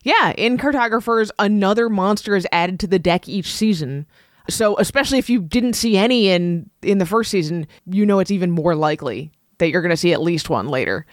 Yeah, 0.02 0.30
in 0.32 0.58
cartographers, 0.58 1.30
another 1.38 1.88
monster 1.88 2.34
is 2.34 2.46
added 2.50 2.80
to 2.80 2.86
the 2.86 2.98
deck 2.98 3.28
each 3.28 3.52
season. 3.52 4.06
So, 4.48 4.76
especially 4.78 5.18
if 5.18 5.30
you 5.30 5.40
didn't 5.40 5.74
see 5.74 5.96
any 5.96 6.28
in 6.28 6.68
in 6.82 6.98
the 6.98 7.06
first 7.06 7.30
season, 7.30 7.66
you 7.86 8.04
know 8.04 8.18
it's 8.18 8.30
even 8.30 8.50
more 8.50 8.74
likely 8.74 9.30
that 9.58 9.70
you're 9.70 9.82
going 9.82 9.90
to 9.90 9.96
see 9.96 10.12
at 10.12 10.22
least 10.22 10.50
one 10.50 10.68
later. 10.68 11.06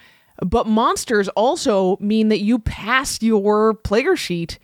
But 0.45 0.67
monsters 0.67 1.27
also 1.29 1.97
mean 1.99 2.29
that 2.29 2.41
you 2.41 2.59
pass 2.59 3.21
your 3.21 3.73
player 3.73 4.15
sheet 4.15 4.57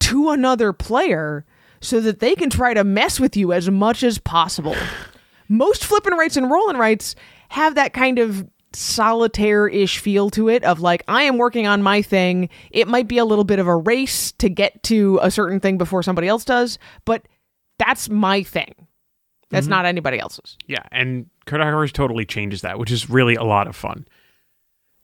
to 0.00 0.30
another 0.30 0.72
player 0.72 1.44
so 1.80 2.00
that 2.00 2.20
they 2.20 2.34
can 2.34 2.50
try 2.50 2.74
to 2.74 2.84
mess 2.84 3.20
with 3.20 3.36
you 3.36 3.52
as 3.52 3.70
much 3.70 4.02
as 4.02 4.18
possible. 4.18 4.76
Most 5.48 5.84
flipping 5.84 6.14
rights 6.14 6.36
and 6.36 6.50
rolling 6.50 6.76
rights 6.76 7.14
have 7.50 7.74
that 7.74 7.92
kind 7.92 8.18
of 8.18 8.48
solitaire 8.72 9.68
ish 9.68 9.98
feel 9.98 10.30
to 10.30 10.48
it 10.48 10.64
of 10.64 10.80
like, 10.80 11.02
I 11.08 11.24
am 11.24 11.36
working 11.36 11.66
on 11.66 11.82
my 11.82 12.00
thing. 12.00 12.48
It 12.70 12.88
might 12.88 13.06
be 13.06 13.18
a 13.18 13.24
little 13.24 13.44
bit 13.44 13.58
of 13.58 13.66
a 13.66 13.76
race 13.76 14.32
to 14.32 14.48
get 14.48 14.82
to 14.84 15.18
a 15.22 15.30
certain 15.30 15.60
thing 15.60 15.76
before 15.76 16.02
somebody 16.02 16.28
else 16.28 16.44
does, 16.44 16.78
but 17.04 17.26
that's 17.78 18.08
my 18.08 18.42
thing. 18.42 18.74
That's 19.50 19.66
not 19.66 19.84
anybody 19.84 20.18
else's. 20.18 20.56
Yeah, 20.66 20.82
and 20.90 21.26
Cartographers 21.46 21.92
totally 21.92 22.24
changes 22.24 22.62
that, 22.62 22.78
which 22.78 22.90
is 22.90 23.10
really 23.10 23.34
a 23.34 23.44
lot 23.44 23.68
of 23.68 23.76
fun. 23.76 24.06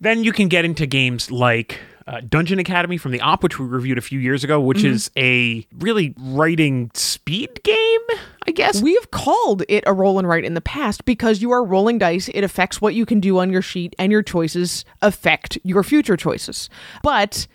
Then 0.00 0.24
you 0.24 0.32
can 0.32 0.48
get 0.48 0.64
into 0.64 0.86
games 0.86 1.30
like 1.30 1.80
uh, 2.06 2.22
Dungeon 2.26 2.58
Academy 2.58 2.96
from 2.96 3.12
the 3.12 3.20
Op, 3.20 3.42
which 3.42 3.58
we 3.58 3.66
reviewed 3.66 3.98
a 3.98 4.00
few 4.00 4.18
years 4.18 4.44
ago, 4.44 4.58
which 4.60 4.84
is 4.84 5.10
a 5.18 5.66
really 5.76 6.14
writing 6.18 6.90
speed 6.94 7.62
game, 7.62 8.00
I 8.46 8.52
guess. 8.52 8.80
We 8.80 8.94
have 8.94 9.10
called 9.10 9.64
it 9.68 9.84
a 9.86 9.92
roll 9.92 10.18
and 10.18 10.26
write 10.26 10.44
in 10.44 10.54
the 10.54 10.62
past 10.62 11.04
because 11.04 11.42
you 11.42 11.50
are 11.50 11.62
rolling 11.62 11.98
dice. 11.98 12.28
It 12.32 12.44
affects 12.44 12.80
what 12.80 12.94
you 12.94 13.04
can 13.04 13.20
do 13.20 13.38
on 13.38 13.50
your 13.50 13.60
sheet, 13.60 13.94
and 13.98 14.10
your 14.10 14.22
choices 14.22 14.86
affect 15.02 15.58
your 15.64 15.82
future 15.82 16.16
choices. 16.16 16.70
But 17.02 17.46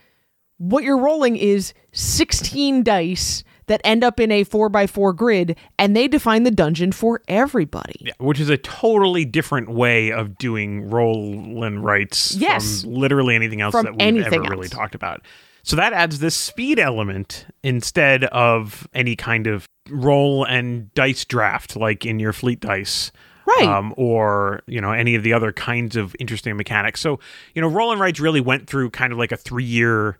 what 0.58 0.84
you're 0.84 1.00
rolling 1.00 1.38
is 1.38 1.74
16 1.94 2.84
dice 2.84 3.44
that 3.68 3.82
end 3.84 4.04
up 4.04 4.20
in 4.20 4.32
a 4.32 4.44
4x4 4.46 5.16
grid, 5.16 5.58
and 5.78 5.96
they 5.96 6.08
define 6.08 6.44
the 6.44 6.52
dungeon 6.52 6.92
for 6.92 7.22
everybody. 7.28 7.96
Yeah, 8.00 8.14
which 8.20 8.40
is 8.40 8.50
a 8.50 8.58
totally 8.58 9.26
different 9.26 9.70
way 9.70 10.12
of 10.12 10.38
doing 10.38 10.90
roll 10.90 11.64
and 11.64 11.84
writes 11.84 12.36
Yes. 12.36 12.82
from 12.82 12.94
literally 12.96 13.36
anything 13.36 13.62
else 13.62 13.72
From 13.74 13.86
that 13.86 14.14
we've 14.14 14.24
ever 14.26 14.42
really 14.42 14.70
talked 14.70 14.96
about. 14.96 15.22
So 15.66 15.78
that 15.78 15.94
adds 15.94 16.20
this 16.20 16.36
speed 16.36 16.78
element 16.78 17.46
instead 17.64 18.26
of 18.26 18.86
any 18.94 19.16
kind 19.16 19.48
of 19.48 19.66
roll 19.90 20.44
and 20.44 20.94
dice 20.94 21.24
draft 21.24 21.78
like 21.78 22.06
in 22.06 22.20
your 22.20 22.34
fleet 22.34 22.60
dice. 22.60 23.12
Right. 23.46 23.68
Um, 23.68 23.94
or 23.98 24.62
you 24.68 24.80
know 24.80 24.92
any 24.92 25.16
of 25.16 25.24
the 25.24 25.34
other 25.34 25.52
kinds 25.52 25.96
of 25.98 26.16
interesting 26.20 26.56
mechanics. 26.56 27.02
So 27.02 27.20
you 27.56 27.62
know, 27.62 27.68
roll 27.68 27.92
and 27.92 28.00
writes 28.00 28.20
really 28.20 28.40
went 28.42 28.68
through 28.68 28.90
kind 28.92 29.12
of 29.14 29.20
like 29.20 29.32
a 29.34 29.38
three-year 29.38 30.18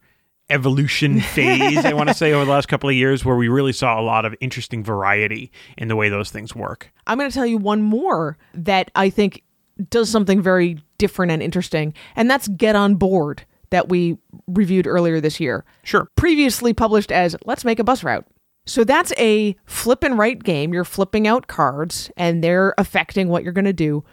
evolution 0.54 1.20
phase. 1.36 1.84
I 1.84 1.94
want 1.94 2.10
to 2.10 2.16
say 2.16 2.32
over 2.32 2.46
the 2.46 2.52
last 2.52 2.68
couple 2.68 2.90
of 2.90 2.96
years, 2.96 3.26
where 3.26 3.36
we 3.36 3.48
really 3.48 3.74
saw 3.74 4.00
a 4.00 4.04
lot 4.04 4.26
of 4.26 4.36
interesting 4.40 4.84
variety 4.84 5.52
in 5.78 5.88
the 5.88 5.96
way 5.96 6.10
those 6.10 6.32
things 6.32 6.56
work. 6.56 6.92
I'm 7.08 7.18
going 7.18 7.30
to 7.30 7.34
tell 7.34 7.46
you 7.46 7.58
one 7.58 7.82
more 7.82 8.38
that 8.54 8.92
I 8.96 9.10
think 9.10 9.44
does 9.90 10.10
something 10.10 10.42
very 10.42 10.78
different 10.98 11.32
and 11.32 11.42
interesting, 11.42 11.94
and 12.16 12.30
that's 12.30 12.48
Get 12.48 12.76
On 12.76 12.96
Board 12.96 13.46
that 13.72 13.90
we 13.90 14.20
reviewed 14.46 14.86
earlier 14.86 15.20
this 15.20 15.40
year. 15.40 15.66
Sure. 15.84 16.08
Previously 16.16 16.74
published 16.76 17.12
as 17.12 17.36
Let's 17.44 17.66
Make 17.66 17.80
a 17.80 17.84
Bus 17.84 18.04
Route. 18.04 18.26
So 18.66 18.84
that's 18.84 19.12
a 19.18 19.56
flip 19.66 20.04
and 20.04 20.18
write 20.18 20.44
game. 20.44 20.74
You're 20.74 20.86
flipping 20.86 21.28
out 21.28 21.48
cards 21.48 22.12
and 22.16 22.44
they're 22.44 22.76
affecting 22.78 23.28
what 23.30 23.44
you're 23.44 23.52
going 23.52 23.66
to 23.66 23.74
do. 23.74 24.04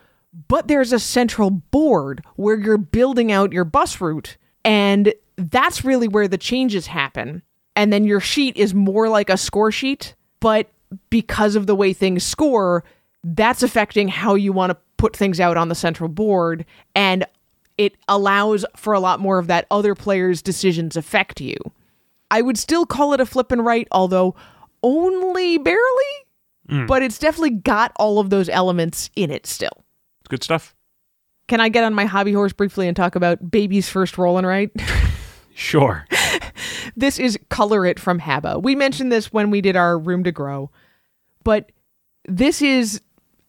But 0.48 0.68
there's 0.68 0.92
a 0.92 0.98
central 0.98 1.50
board 1.50 2.24
where 2.36 2.58
you're 2.58 2.78
building 2.78 3.30
out 3.30 3.52
your 3.52 3.64
bus 3.64 4.00
route. 4.00 4.38
And 4.64 5.12
that's 5.36 5.84
really 5.84 6.08
where 6.08 6.28
the 6.28 6.38
changes 6.38 6.86
happen. 6.86 7.42
And 7.76 7.92
then 7.92 8.04
your 8.04 8.20
sheet 8.20 8.56
is 8.56 8.74
more 8.74 9.08
like 9.08 9.30
a 9.30 9.36
score 9.36 9.72
sheet. 9.72 10.14
But 10.40 10.70
because 11.08 11.56
of 11.56 11.66
the 11.66 11.74
way 11.74 11.92
things 11.92 12.24
score, 12.24 12.84
that's 13.24 13.62
affecting 13.62 14.08
how 14.08 14.34
you 14.34 14.52
want 14.52 14.70
to 14.70 14.78
put 14.96 15.16
things 15.16 15.40
out 15.40 15.56
on 15.56 15.68
the 15.68 15.74
central 15.74 16.08
board. 16.08 16.64
And 16.94 17.24
it 17.78 17.96
allows 18.08 18.64
for 18.76 18.92
a 18.92 19.00
lot 19.00 19.20
more 19.20 19.38
of 19.38 19.46
that 19.46 19.66
other 19.70 19.94
player's 19.94 20.42
decisions 20.42 20.96
affect 20.96 21.40
you. 21.40 21.56
I 22.30 22.42
would 22.42 22.58
still 22.58 22.86
call 22.86 23.12
it 23.12 23.20
a 23.20 23.26
flip 23.26 23.50
and 23.50 23.64
write, 23.64 23.88
although 23.90 24.34
only 24.82 25.58
barely. 25.58 25.80
Hmm. 26.68 26.86
But 26.86 27.02
it's 27.02 27.18
definitely 27.18 27.50
got 27.50 27.92
all 27.96 28.18
of 28.18 28.30
those 28.30 28.48
elements 28.48 29.10
in 29.16 29.30
it 29.30 29.46
still. 29.46 29.84
It's 30.20 30.28
good 30.28 30.44
stuff. 30.44 30.74
Can 31.50 31.60
I 31.60 31.68
get 31.68 31.82
on 31.82 31.94
my 31.94 32.04
hobby 32.04 32.32
horse 32.32 32.52
briefly 32.52 32.86
and 32.86 32.96
talk 32.96 33.16
about 33.16 33.50
baby's 33.50 33.88
first 33.88 34.16
roll 34.16 34.38
and 34.38 34.46
write? 34.46 34.70
Sure. 35.52 36.06
this 36.96 37.18
is 37.18 37.36
Color 37.48 37.84
It 37.86 37.98
from 37.98 38.20
Haba. 38.20 38.62
We 38.62 38.76
mentioned 38.76 39.10
this 39.10 39.32
when 39.32 39.50
we 39.50 39.60
did 39.60 39.74
our 39.74 39.98
Room 39.98 40.22
to 40.22 40.30
Grow, 40.30 40.70
but 41.42 41.72
this 42.24 42.62
is 42.62 43.00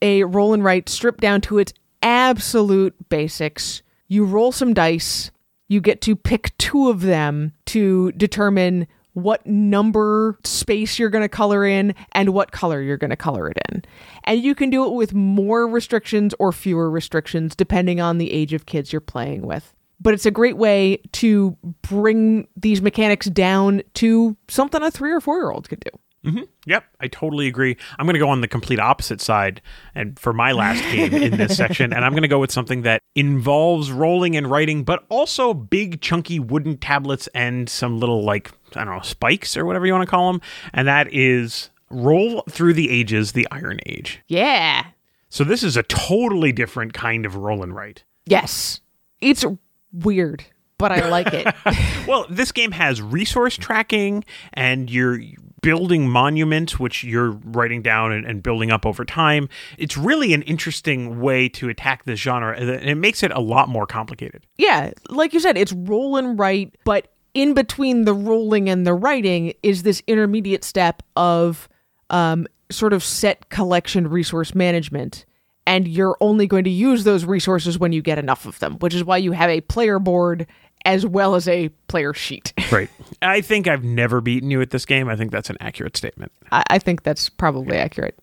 a 0.02 0.24
roll 0.24 0.56
and 0.56 0.64
write 0.64 0.89
stripped 0.89 1.22
down 1.22 1.41
to 1.41 1.60
its 1.60 1.74
absolute 2.02 2.95
basics. 3.10 3.84
You 4.08 4.26
roll 4.26 4.52
some 4.52 4.74
dice, 4.74 5.30
you 5.68 5.80
get 5.80 6.02
to 6.02 6.16
pick 6.16 6.58
two 6.58 6.89
of 6.89 7.02
them 7.02 7.54
to 7.68 8.12
determine 8.14 8.88
what 9.14 9.45
number 9.45 10.38
space 10.43 10.97
you're 10.97 11.09
going 11.09 11.24
to 11.24 11.30
color 11.30 11.66
in 11.66 11.93
and 12.14 12.30
what 12.30 12.51
color 12.51 12.82
you're 12.82 12.97
going 12.97 13.09
to 13.09 13.16
color 13.16 13.49
it 13.49 13.57
in. 13.70 13.84
And 14.24 14.41
you 14.41 14.55
can 14.55 14.70
do 14.70 14.86
it 14.86 14.93
with 14.93 15.14
more 15.14 15.68
restrictions 15.68 16.34
or 16.39 16.51
fewer 16.51 16.89
restrictions 16.89 17.55
depending 17.55 17.99
on 17.99 18.18
the 18.18 18.32
age 18.32 18.53
of 18.53 18.66
kids 18.66 18.93
you're 18.93 19.01
playing 19.01 19.41
with. 19.41 19.74
But 19.99 20.14
it's 20.14 20.26
a 20.26 20.32
great 20.32 20.57
way 20.57 21.01
to 21.14 21.55
bring 21.84 22.47
these 22.55 22.82
mechanics 22.82 23.28
down 23.28 23.84
to 23.95 24.36
something 24.47 24.82
a 24.82 24.89
three 24.89 25.12
or 25.12 25.22
four 25.22 25.38
year 25.38 25.51
old 25.51 25.70
could 25.70 25.82
do. 25.82 25.91
Mm-hmm. 26.26 26.43
Yep, 26.67 26.84
I 26.99 27.07
totally 27.07 27.47
agree. 27.47 27.76
I'm 27.97 28.05
going 28.05 28.13
to 28.13 28.19
go 28.19 28.30
on 28.30 28.41
the 28.41 28.47
complete 28.47 28.80
opposite 28.80 29.22
side 29.22 29.61
and 29.95 30.19
for 30.19 30.34
my 30.34 30.51
last 30.51 30.84
game 30.91 31.13
in 31.13 31.38
this 31.38 31.57
section 31.57 31.93
and 31.93 32.05
I'm 32.05 32.11
going 32.11 32.22
to 32.22 32.28
go 32.28 32.39
with 32.39 32.51
something 32.51 32.84
that 32.84 33.01
involves 33.15 33.91
rolling 33.91 34.36
and 34.36 34.45
writing 34.45 34.84
but 34.84 35.03
also 35.09 35.53
big 35.53 35.99
chunky 36.01 36.39
wooden 36.39 36.78
tablets 36.78 37.28
and 37.34 37.67
some 37.67 37.99
little 37.99 38.24
like 38.24 38.51
I 38.76 38.84
don't 38.84 38.95
know, 38.95 39.01
spikes 39.01 39.57
or 39.57 39.65
whatever 39.65 39.88
you 39.88 39.93
want 39.93 40.05
to 40.05 40.11
call 40.11 40.32
them 40.32 40.41
and 40.74 40.88
that 40.88 41.11
is 41.11 41.72
Roll 41.91 42.43
Through 42.49 42.74
the 42.74 42.89
Ages: 42.89 43.34
The 43.34 43.47
Iron 43.51 43.80
Age. 43.86 44.22
Yeah. 44.28 44.86
So 45.30 45.43
this 45.43 45.63
is 45.63 45.78
a 45.78 45.84
totally 45.84 46.51
different 46.51 46.93
kind 46.93 47.26
of 47.26 47.36
roll 47.36 47.63
and 47.63 47.76
write. 47.76 48.03
Yes. 48.26 48.82
It's 49.19 49.45
weird, 49.93 50.43
but 50.78 50.91
I 50.91 51.07
like 51.09 51.34
it. 51.34 51.53
Well, 52.07 52.26
this 52.30 52.51
game 52.51 52.72
has 52.72 52.99
resource 52.99 53.55
tracking, 53.55 54.26
and 54.53 54.89
you're 54.89 55.22
building 55.62 56.09
monuments, 56.09 56.80
which 56.80 57.03
you're 57.03 57.32
writing 57.45 57.82
down 57.82 58.12
and, 58.12 58.26
and 58.26 58.41
building 58.43 58.72
up 58.72 58.86
over 58.86 59.05
time. 59.05 59.47
It's 59.78 59.95
really 59.95 60.34
an 60.34 60.41
interesting 60.43 61.22
way 61.22 61.47
to 61.49 61.70
attack 61.70 62.05
this 62.05 62.20
genre, 62.20 62.55
and 62.57 62.70
it 62.70 62.95
makes 62.95 63.24
it 63.24 63.32
a 63.32 63.39
lot 63.39 63.70
more 63.70 63.86
complicated. 63.86 64.45
yeah. 64.57 64.91
Like 65.09 65.34
you 65.34 65.39
said, 65.39 65.57
it's 65.57 65.74
roll 65.74 66.18
and 66.18 66.38
write, 66.38 66.76
but 66.84 67.07
in 67.34 67.53
between 67.53 68.05
the 68.05 68.14
rolling 68.14 68.70
and 68.70 68.86
the 68.86 68.93
writing 68.93 69.53
is 69.64 69.84
this 69.84 70.01
intermediate 70.07 70.64
step 70.64 71.03
of 71.16 71.70
um, 72.09 72.47
sort 72.70 72.93
of 72.93 73.03
set 73.03 73.49
collection 73.49 74.07
resource 74.07 74.53
management. 74.53 75.26
And 75.68 75.88
you're 75.88 76.18
only 76.22 76.47
going 76.47 76.64
to 76.64 76.72
use 76.72 77.03
those 77.03 77.24
resources 77.24 77.78
when 77.78 77.93
you 77.93 78.01
get 78.01 78.18
enough 78.18 78.45
of 78.45 78.57
them, 78.59 78.78
which 78.80 78.95
is 78.95 79.03
why 79.03 79.18
you 79.18 79.32
have 79.32 79.49
a 79.49 79.62
player 79.62 79.99
board 79.99 80.47
as 80.86 81.05
well 81.05 81.36
as 81.36 81.47
a 81.47 81.69
player 81.88 82.13
sheet. 82.13 82.53
Right. 82.71 82.89
I 83.21 83.41
think 83.41 83.67
I've 83.67 83.84
never 83.84 84.21
beaten 84.21 84.49
you 84.49 84.61
at 84.61 84.69
this 84.69 84.86
game. 84.86 85.09
I 85.09 85.17
think 85.17 85.29
that's 85.29 85.49
an 85.49 85.57
accurate 85.59 85.97
statement. 85.97 86.32
I, 86.53 86.63
I 86.69 86.79
think 86.79 87.03
that's 87.03 87.27
probably 87.27 87.75
accurate. 87.75 88.17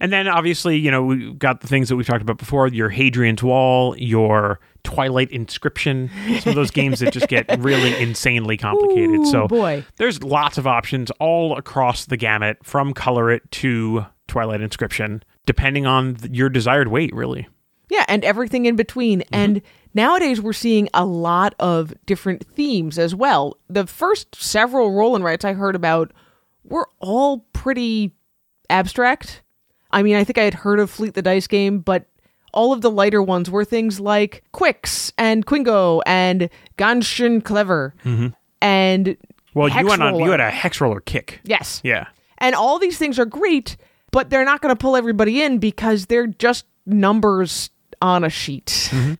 And 0.00 0.12
then 0.12 0.26
obviously, 0.26 0.76
you 0.76 0.90
know, 0.90 1.04
we've 1.04 1.38
got 1.38 1.60
the 1.60 1.68
things 1.68 1.88
that 1.88 1.96
we've 1.96 2.06
talked 2.06 2.22
about 2.22 2.36
before 2.36 2.66
your 2.66 2.90
Hadrian's 2.90 3.44
Wall, 3.44 3.96
your 3.96 4.58
Twilight 4.82 5.30
Inscription, 5.30 6.10
some 6.40 6.50
of 6.50 6.56
those 6.56 6.72
games 6.72 6.98
that 6.98 7.12
just 7.12 7.28
get 7.28 7.46
really 7.60 7.96
insanely 8.02 8.56
complicated. 8.56 9.20
Ooh, 9.20 9.30
so 9.30 9.46
boy. 9.46 9.84
there's 9.96 10.22
lots 10.22 10.58
of 10.58 10.66
options 10.66 11.10
all 11.20 11.56
across 11.56 12.06
the 12.06 12.16
gamut 12.16 12.58
from 12.64 12.92
Color 12.92 13.30
It 13.30 13.50
to 13.52 14.04
Twilight 14.26 14.60
Inscription, 14.60 15.22
depending 15.46 15.86
on 15.86 16.16
your 16.30 16.48
desired 16.48 16.88
weight, 16.88 17.14
really. 17.14 17.46
Yeah, 17.88 18.04
and 18.08 18.24
everything 18.24 18.66
in 18.66 18.76
between. 18.76 19.20
Mm-hmm. 19.20 19.34
And 19.34 19.62
nowadays 19.94 20.40
we're 20.40 20.52
seeing 20.52 20.88
a 20.92 21.04
lot 21.04 21.54
of 21.58 21.94
different 22.06 22.46
themes 22.46 22.98
as 22.98 23.14
well. 23.14 23.56
The 23.68 23.86
first 23.86 24.34
several 24.34 24.92
roll 24.92 25.14
and 25.14 25.24
writes 25.24 25.44
I 25.44 25.52
heard 25.54 25.74
about 25.76 26.12
were 26.64 26.88
all 27.00 27.46
pretty 27.52 28.12
abstract. 28.70 29.42
I 29.90 30.02
mean, 30.02 30.16
I 30.16 30.24
think 30.24 30.38
I 30.38 30.44
had 30.44 30.54
heard 30.54 30.80
of 30.80 30.90
Fleet 30.90 31.14
the 31.14 31.22
Dice 31.22 31.46
game, 31.46 31.78
but 31.78 32.06
all 32.52 32.72
of 32.72 32.80
the 32.80 32.90
lighter 32.90 33.22
ones 33.22 33.50
were 33.50 33.64
things 33.64 34.00
like 34.00 34.44
Qwixx 34.52 35.12
and 35.18 35.46
Quingo 35.46 36.02
and 36.06 36.48
Ganz 36.76 37.06
Schön 37.06 37.42
Clever. 37.44 37.94
Mm-hmm. 38.04 38.28
And 38.60 39.16
Well, 39.54 39.68
you 39.68 39.86
went 39.86 40.02
on 40.02 40.18
you 40.18 40.30
had 40.30 40.40
a 40.40 40.50
hex 40.50 40.80
roller 40.80 41.00
kick. 41.00 41.40
yes. 41.44 41.80
Yeah. 41.84 42.06
And 42.38 42.54
all 42.54 42.78
these 42.78 42.98
things 42.98 43.18
are 43.18 43.24
great, 43.24 43.76
but 44.10 44.28
they're 44.30 44.44
not 44.44 44.60
going 44.60 44.74
to 44.74 44.78
pull 44.78 44.96
everybody 44.96 45.42
in 45.42 45.58
because 45.58 46.06
they're 46.06 46.26
just 46.26 46.66
numbers 46.86 47.70
on 48.02 48.24
a 48.24 48.30
sheet. 48.30 48.88
Mm-hmm. 48.92 49.14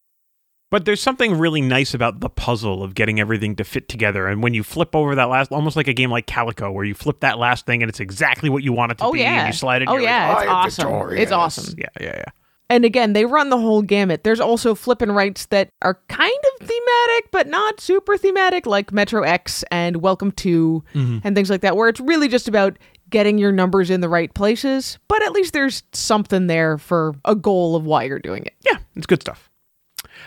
But 0.74 0.86
there's 0.86 1.00
something 1.00 1.38
really 1.38 1.60
nice 1.60 1.94
about 1.94 2.18
the 2.18 2.28
puzzle 2.28 2.82
of 2.82 2.96
getting 2.96 3.20
everything 3.20 3.54
to 3.54 3.62
fit 3.62 3.88
together. 3.88 4.26
And 4.26 4.42
when 4.42 4.54
you 4.54 4.64
flip 4.64 4.96
over 4.96 5.14
that 5.14 5.28
last, 5.28 5.52
almost 5.52 5.76
like 5.76 5.86
a 5.86 5.92
game 5.92 6.10
like 6.10 6.26
Calico, 6.26 6.72
where 6.72 6.84
you 6.84 6.94
flip 6.94 7.20
that 7.20 7.38
last 7.38 7.64
thing 7.64 7.80
and 7.80 7.88
it's 7.88 8.00
exactly 8.00 8.50
what 8.50 8.64
you 8.64 8.72
want 8.72 8.90
it 8.90 8.98
to 8.98 9.04
Oh 9.04 9.12
be, 9.12 9.20
yeah. 9.20 9.44
and 9.44 9.46
you 9.46 9.52
slide 9.56 9.82
it. 9.82 9.88
oh 9.88 9.92
you're 9.92 10.00
like, 10.00 10.08
yeah, 10.08 10.32
it's 10.32 10.40
"I 10.40 10.42
am 10.42 10.48
awesome. 10.48 11.16
It's 11.16 11.30
awesome. 11.30 11.74
yeah, 11.78 11.86
yeah, 12.00 12.16
yeah. 12.16 12.24
And 12.68 12.84
again, 12.84 13.12
they 13.12 13.24
run 13.24 13.50
the 13.50 13.56
whole 13.56 13.82
gamut. 13.82 14.24
There's 14.24 14.40
also 14.40 14.74
flip 14.74 15.00
and 15.00 15.14
writes 15.14 15.46
that 15.46 15.68
are 15.82 16.00
kind 16.08 16.32
of 16.32 16.66
thematic, 16.66 17.30
but 17.30 17.46
not 17.46 17.78
super 17.78 18.18
thematic, 18.18 18.66
like 18.66 18.92
Metro 18.92 19.22
X 19.22 19.62
and 19.70 19.98
Welcome 19.98 20.32
to 20.32 20.82
mm-hmm. 20.92 21.18
and 21.22 21.36
things 21.36 21.50
like 21.50 21.60
that, 21.60 21.76
where 21.76 21.88
it's 21.88 22.00
really 22.00 22.26
just 22.26 22.48
about 22.48 22.80
getting 23.10 23.38
your 23.38 23.52
numbers 23.52 23.90
in 23.90 24.00
the 24.00 24.08
right 24.08 24.34
places. 24.34 24.98
But 25.06 25.22
at 25.22 25.30
least 25.30 25.52
there's 25.52 25.84
something 25.92 26.48
there 26.48 26.78
for 26.78 27.14
a 27.24 27.36
goal 27.36 27.76
of 27.76 27.86
why 27.86 28.02
you're 28.02 28.18
doing 28.18 28.44
it. 28.44 28.54
Yeah, 28.66 28.78
it's 28.96 29.06
good 29.06 29.20
stuff. 29.20 29.52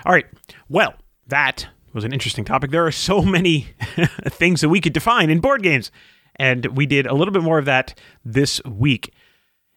All 0.06 0.14
right. 0.14 0.26
Well, 0.70 0.94
that 1.28 1.68
was 1.94 2.04
an 2.04 2.14
interesting 2.14 2.46
topic. 2.46 2.72
There 2.72 2.86
are 2.86 2.92
so 2.92 3.22
many 3.38 3.68
things 4.28 4.62
that 4.62 4.70
we 4.70 4.82
could 4.82 4.94
define 4.94 5.30
in 5.30 5.40
board 5.40 5.64
games, 5.64 5.92
and 6.36 6.66
we 6.78 6.86
did 6.86 7.08
a 7.08 7.14
little 7.14 7.34
bit 7.34 7.44
more 7.44 7.60
of 7.60 7.66
that 7.66 8.00
this 8.24 8.64
week. 8.64 9.14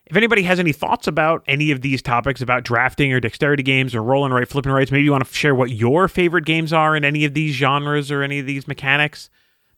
If 0.07 0.17
anybody 0.17 0.43
has 0.43 0.59
any 0.59 0.73
thoughts 0.73 1.07
about 1.07 1.45
any 1.47 1.71
of 1.71 1.83
these 1.83 2.03
topics 2.03 2.41
about 2.41 2.65
drafting 2.65 3.13
or 3.13 3.21
dexterity 3.21 3.63
games 3.63 3.95
or 3.95 4.03
roll 4.03 4.25
and 4.25 4.35
write, 4.35 4.53
writes, 4.67 4.91
maybe 4.91 5.05
you 5.05 5.13
want 5.13 5.25
to 5.25 5.33
share 5.33 5.55
what 5.55 5.71
your 5.71 6.09
favorite 6.09 6.45
games 6.45 6.73
are 6.73 6.97
in 6.97 7.05
any 7.05 7.25
of 7.25 7.35
these 7.35 7.55
genres 7.55 8.11
or 8.11 8.25
any 8.25 8.41
of 8.41 8.47
these 8.47 8.67
mechanics. 8.67 9.31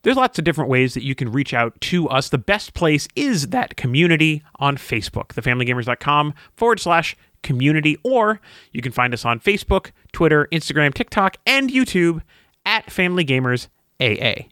There's 0.02 0.16
lots 0.16 0.38
of 0.38 0.44
different 0.44 0.70
ways 0.70 0.94
that 0.94 1.04
you 1.04 1.14
can 1.14 1.30
reach 1.30 1.52
out 1.52 1.78
to 1.82 2.08
us. 2.08 2.30
The 2.30 2.38
best 2.38 2.72
place 2.72 3.06
is 3.14 3.48
that 3.48 3.76
community 3.76 4.42
on 4.56 4.76
Facebook, 4.78 5.28
thefamilygamers.com 5.28 6.32
forward 6.56 6.80
slash 6.80 7.14
community, 7.42 7.98
or 8.02 8.40
you 8.72 8.82
can 8.82 8.92
find 8.92 9.12
us 9.12 9.24
on 9.24 9.40
Facebook, 9.40 9.90
Twitter, 10.12 10.48
Instagram, 10.52 10.94
TikTok, 10.94 11.36
and 11.46 11.70
YouTube 11.70 12.22
at 12.64 12.90
Family 12.90 13.24
Gamers 13.24 13.68
AA. 14.00 14.46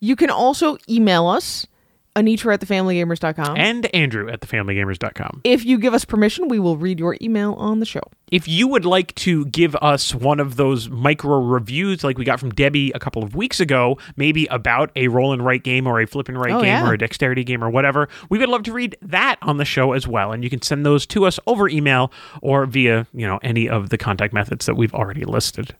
You 0.00 0.16
can 0.16 0.30
also 0.30 0.78
email 0.88 1.26
us, 1.26 1.66
Anitra 2.16 2.54
at 2.54 2.60
thefamilygamers.com. 2.60 3.56
And 3.56 3.86
Andrew 3.94 4.28
at 4.30 4.40
thefamilygamers.com. 4.40 5.42
if 5.44 5.64
you 5.64 5.78
give 5.78 5.94
us 5.94 6.04
permission, 6.04 6.48
we 6.48 6.58
will 6.58 6.76
read 6.76 6.98
your 6.98 7.16
email 7.22 7.54
on 7.54 7.80
the 7.80 7.86
show. 7.86 8.00
If 8.30 8.46
you 8.46 8.68
would 8.68 8.84
like 8.84 9.14
to 9.16 9.44
give 9.46 9.74
us 9.76 10.14
one 10.14 10.38
of 10.40 10.56
those 10.56 10.88
micro 10.88 11.40
reviews 11.40 12.04
like 12.04 12.16
we 12.18 12.24
got 12.24 12.38
from 12.40 12.50
Debbie 12.50 12.92
a 12.94 12.98
couple 13.00 13.22
of 13.24 13.34
weeks 13.34 13.58
ago, 13.60 13.98
maybe 14.16 14.46
about 14.46 14.90
a 14.96 15.08
roll 15.08 15.32
and 15.32 15.44
write 15.44 15.64
game 15.64 15.86
or 15.86 16.00
a 16.00 16.06
flip 16.06 16.28
and 16.28 16.38
write 16.38 16.52
Oh, 16.52 16.58
game 16.60 16.66
yeah. 16.68 16.88
or 16.88 16.92
a 16.94 16.98
dexterity 16.98 17.42
game 17.44 17.62
or 17.64 17.70
whatever, 17.70 18.08
we 18.28 18.38
would 18.38 18.48
love 18.48 18.62
to 18.64 18.72
read 18.72 18.96
that 19.02 19.36
on 19.42 19.56
the 19.56 19.64
show 19.64 19.92
as 19.92 20.06
well. 20.06 20.32
And 20.32 20.44
you 20.44 20.50
can 20.50 20.62
send 20.62 20.86
those 20.86 21.06
to 21.06 21.26
us 21.26 21.40
over 21.46 21.68
email 21.68 22.12
or 22.42 22.66
via, 22.66 23.06
you 23.12 23.26
know, 23.26 23.38
any 23.42 23.68
of 23.68 23.90
the 23.90 23.98
contact 23.98 24.32
methods 24.32 24.66
that 24.66 24.74
we've 24.76 24.94
already 24.94 25.24
listed. 25.24 25.74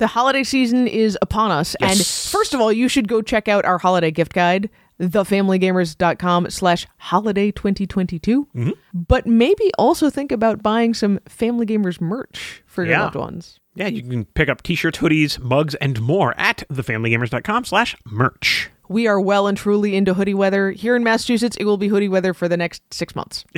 The 0.00 0.06
holiday 0.06 0.44
season 0.44 0.88
is 0.88 1.18
upon 1.20 1.50
us. 1.50 1.76
Yes. 1.78 1.90
And 1.98 2.32
first 2.32 2.54
of 2.54 2.60
all, 2.60 2.72
you 2.72 2.88
should 2.88 3.06
go 3.06 3.20
check 3.20 3.48
out 3.48 3.66
our 3.66 3.76
holiday 3.76 4.10
gift 4.10 4.32
guide, 4.32 4.70
thefamilygamers.com 4.98 6.48
slash 6.48 6.86
holiday 6.96 7.50
2022. 7.50 8.46
Mm-hmm. 8.46 8.70
But 8.94 9.26
maybe 9.26 9.70
also 9.78 10.08
think 10.08 10.32
about 10.32 10.62
buying 10.62 10.94
some 10.94 11.20
Family 11.28 11.66
Gamers 11.66 12.00
merch 12.00 12.62
for 12.64 12.82
your 12.82 12.92
Yeah. 12.94 13.02
loved 13.04 13.16
ones. 13.16 13.60
Yeah, 13.74 13.88
you 13.88 14.02
can 14.02 14.24
pick 14.24 14.48
up 14.48 14.62
t-shirts, 14.62 14.98
hoodies, 14.98 15.38
mugs, 15.38 15.74
and 15.76 16.00
more 16.00 16.34
at 16.38 16.64
thefamilygamers.com 16.72 17.66
slash 17.66 17.94
merch. 18.06 18.70
We 18.88 19.06
are 19.06 19.20
well 19.20 19.46
and 19.46 19.56
truly 19.56 19.94
into 19.94 20.14
hoodie 20.14 20.34
weather. 20.34 20.70
Here 20.70 20.96
in 20.96 21.04
Massachusetts, 21.04 21.56
it 21.60 21.64
will 21.64 21.76
be 21.76 21.88
hoodie 21.88 22.08
weather 22.08 22.32
for 22.34 22.48
the 22.48 22.56
next 22.56 22.82
six 22.92 23.14
months. 23.14 23.44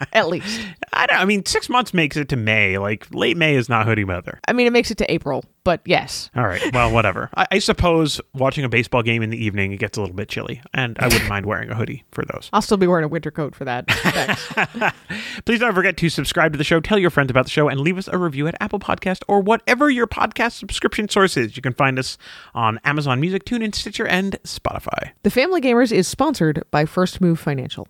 At 0.12 0.28
least. 0.28 0.60
I 0.92 1.06
don't 1.06 1.20
I 1.20 1.24
mean, 1.24 1.44
six 1.44 1.68
months 1.68 1.92
makes 1.92 2.16
it 2.16 2.28
to 2.30 2.36
May. 2.36 2.78
Like, 2.78 3.06
late 3.12 3.36
May 3.36 3.54
is 3.54 3.68
not 3.68 3.86
hoodie 3.86 4.04
weather. 4.04 4.40
I 4.48 4.52
mean, 4.52 4.66
it 4.66 4.72
makes 4.72 4.90
it 4.90 4.98
to 4.98 5.12
April, 5.12 5.44
but 5.64 5.80
yes. 5.84 6.30
All 6.34 6.46
right. 6.46 6.62
Well, 6.72 6.92
whatever. 6.92 7.30
I, 7.36 7.46
I 7.52 7.58
suppose 7.58 8.20
watching 8.34 8.64
a 8.64 8.68
baseball 8.68 9.02
game 9.02 9.22
in 9.22 9.30
the 9.30 9.42
evening, 9.42 9.72
it 9.72 9.78
gets 9.78 9.98
a 9.98 10.00
little 10.00 10.16
bit 10.16 10.28
chilly, 10.28 10.62
and 10.74 10.96
I 10.98 11.06
wouldn't 11.08 11.28
mind 11.28 11.46
wearing 11.46 11.70
a 11.70 11.74
hoodie 11.74 12.04
for 12.12 12.24
those. 12.24 12.48
I'll 12.52 12.62
still 12.62 12.76
be 12.76 12.86
wearing 12.86 13.04
a 13.04 13.08
winter 13.08 13.30
coat 13.30 13.54
for 13.54 13.64
that. 13.64 13.90
Thanks. 13.90 14.96
Please 15.44 15.60
don't 15.60 15.74
forget 15.74 15.96
to 15.98 16.08
subscribe 16.08 16.52
to 16.52 16.58
the 16.58 16.64
show, 16.64 16.80
tell 16.80 16.98
your 16.98 17.10
friends 17.10 17.30
about 17.30 17.44
the 17.44 17.50
show, 17.50 17.68
and 17.68 17.80
leave 17.80 17.98
us 17.98 18.08
a 18.08 18.18
review 18.18 18.46
at 18.46 18.54
Apple 18.60 18.78
Podcast 18.78 19.22
or 19.28 19.40
whatever 19.40 19.90
your 19.90 20.06
podcast 20.06 20.52
subscription 20.52 21.08
source 21.08 21.36
is. 21.36 21.56
You 21.56 21.62
can 21.62 21.74
find 21.74 21.98
us 21.98 22.16
on 22.54 22.80
Amazon 22.84 23.20
Music, 23.20 23.44
TuneIn, 23.44 23.74
Stitcher, 23.74 24.06
and 24.06 24.38
Spotify. 24.44 25.10
The 25.22 25.30
Family 25.30 25.60
Gamers 25.60 25.92
is 25.92 26.08
sponsored 26.08 26.62
by 26.70 26.86
First 26.86 27.20
Move 27.20 27.38
Financial. 27.38 27.86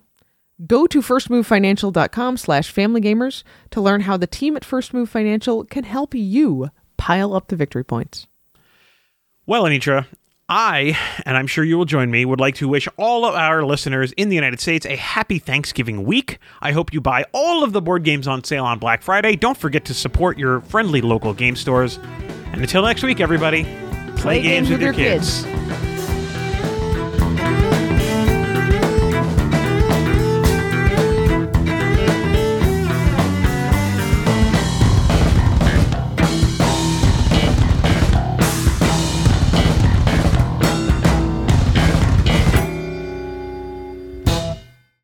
Go 0.65 0.85
to 0.87 1.01
firstmovefinancial.com 1.01 2.37
slash 2.37 2.73
familygamers 2.73 3.43
to 3.71 3.81
learn 3.81 4.01
how 4.01 4.17
the 4.17 4.27
team 4.27 4.55
at 4.55 4.65
First 4.65 4.93
Move 4.93 5.09
Financial 5.09 5.63
can 5.63 5.83
help 5.83 6.13
you 6.13 6.69
pile 6.97 7.33
up 7.33 7.47
the 7.47 7.55
victory 7.55 7.83
points. 7.83 8.27
Well, 9.47 9.63
Anitra, 9.63 10.05
I, 10.47 10.97
and 11.25 11.35
I'm 11.35 11.47
sure 11.47 11.63
you 11.63 11.77
will 11.77 11.85
join 11.85 12.11
me, 12.11 12.25
would 12.25 12.39
like 12.39 12.55
to 12.55 12.67
wish 12.67 12.87
all 12.97 13.25
of 13.25 13.33
our 13.33 13.63
listeners 13.63 14.11
in 14.13 14.29
the 14.29 14.35
United 14.35 14.59
States 14.59 14.85
a 14.85 14.97
happy 14.97 15.39
Thanksgiving 15.39 16.03
week. 16.03 16.37
I 16.61 16.73
hope 16.73 16.93
you 16.93 17.01
buy 17.01 17.25
all 17.31 17.63
of 17.63 17.73
the 17.73 17.81
board 17.81 18.03
games 18.03 18.27
on 18.27 18.43
sale 18.43 18.65
on 18.65 18.77
Black 18.77 19.01
Friday. 19.01 19.35
Don't 19.35 19.57
forget 19.57 19.85
to 19.85 19.93
support 19.93 20.37
your 20.37 20.61
friendly 20.61 21.01
local 21.01 21.33
game 21.33 21.55
stores. 21.55 21.97
And 22.51 22.61
until 22.61 22.83
next 22.83 23.01
week, 23.01 23.19
everybody, 23.19 23.63
play, 24.17 24.41
games, 24.41 24.69
with 24.69 24.81
your 24.81 24.93
kids. 24.93 25.45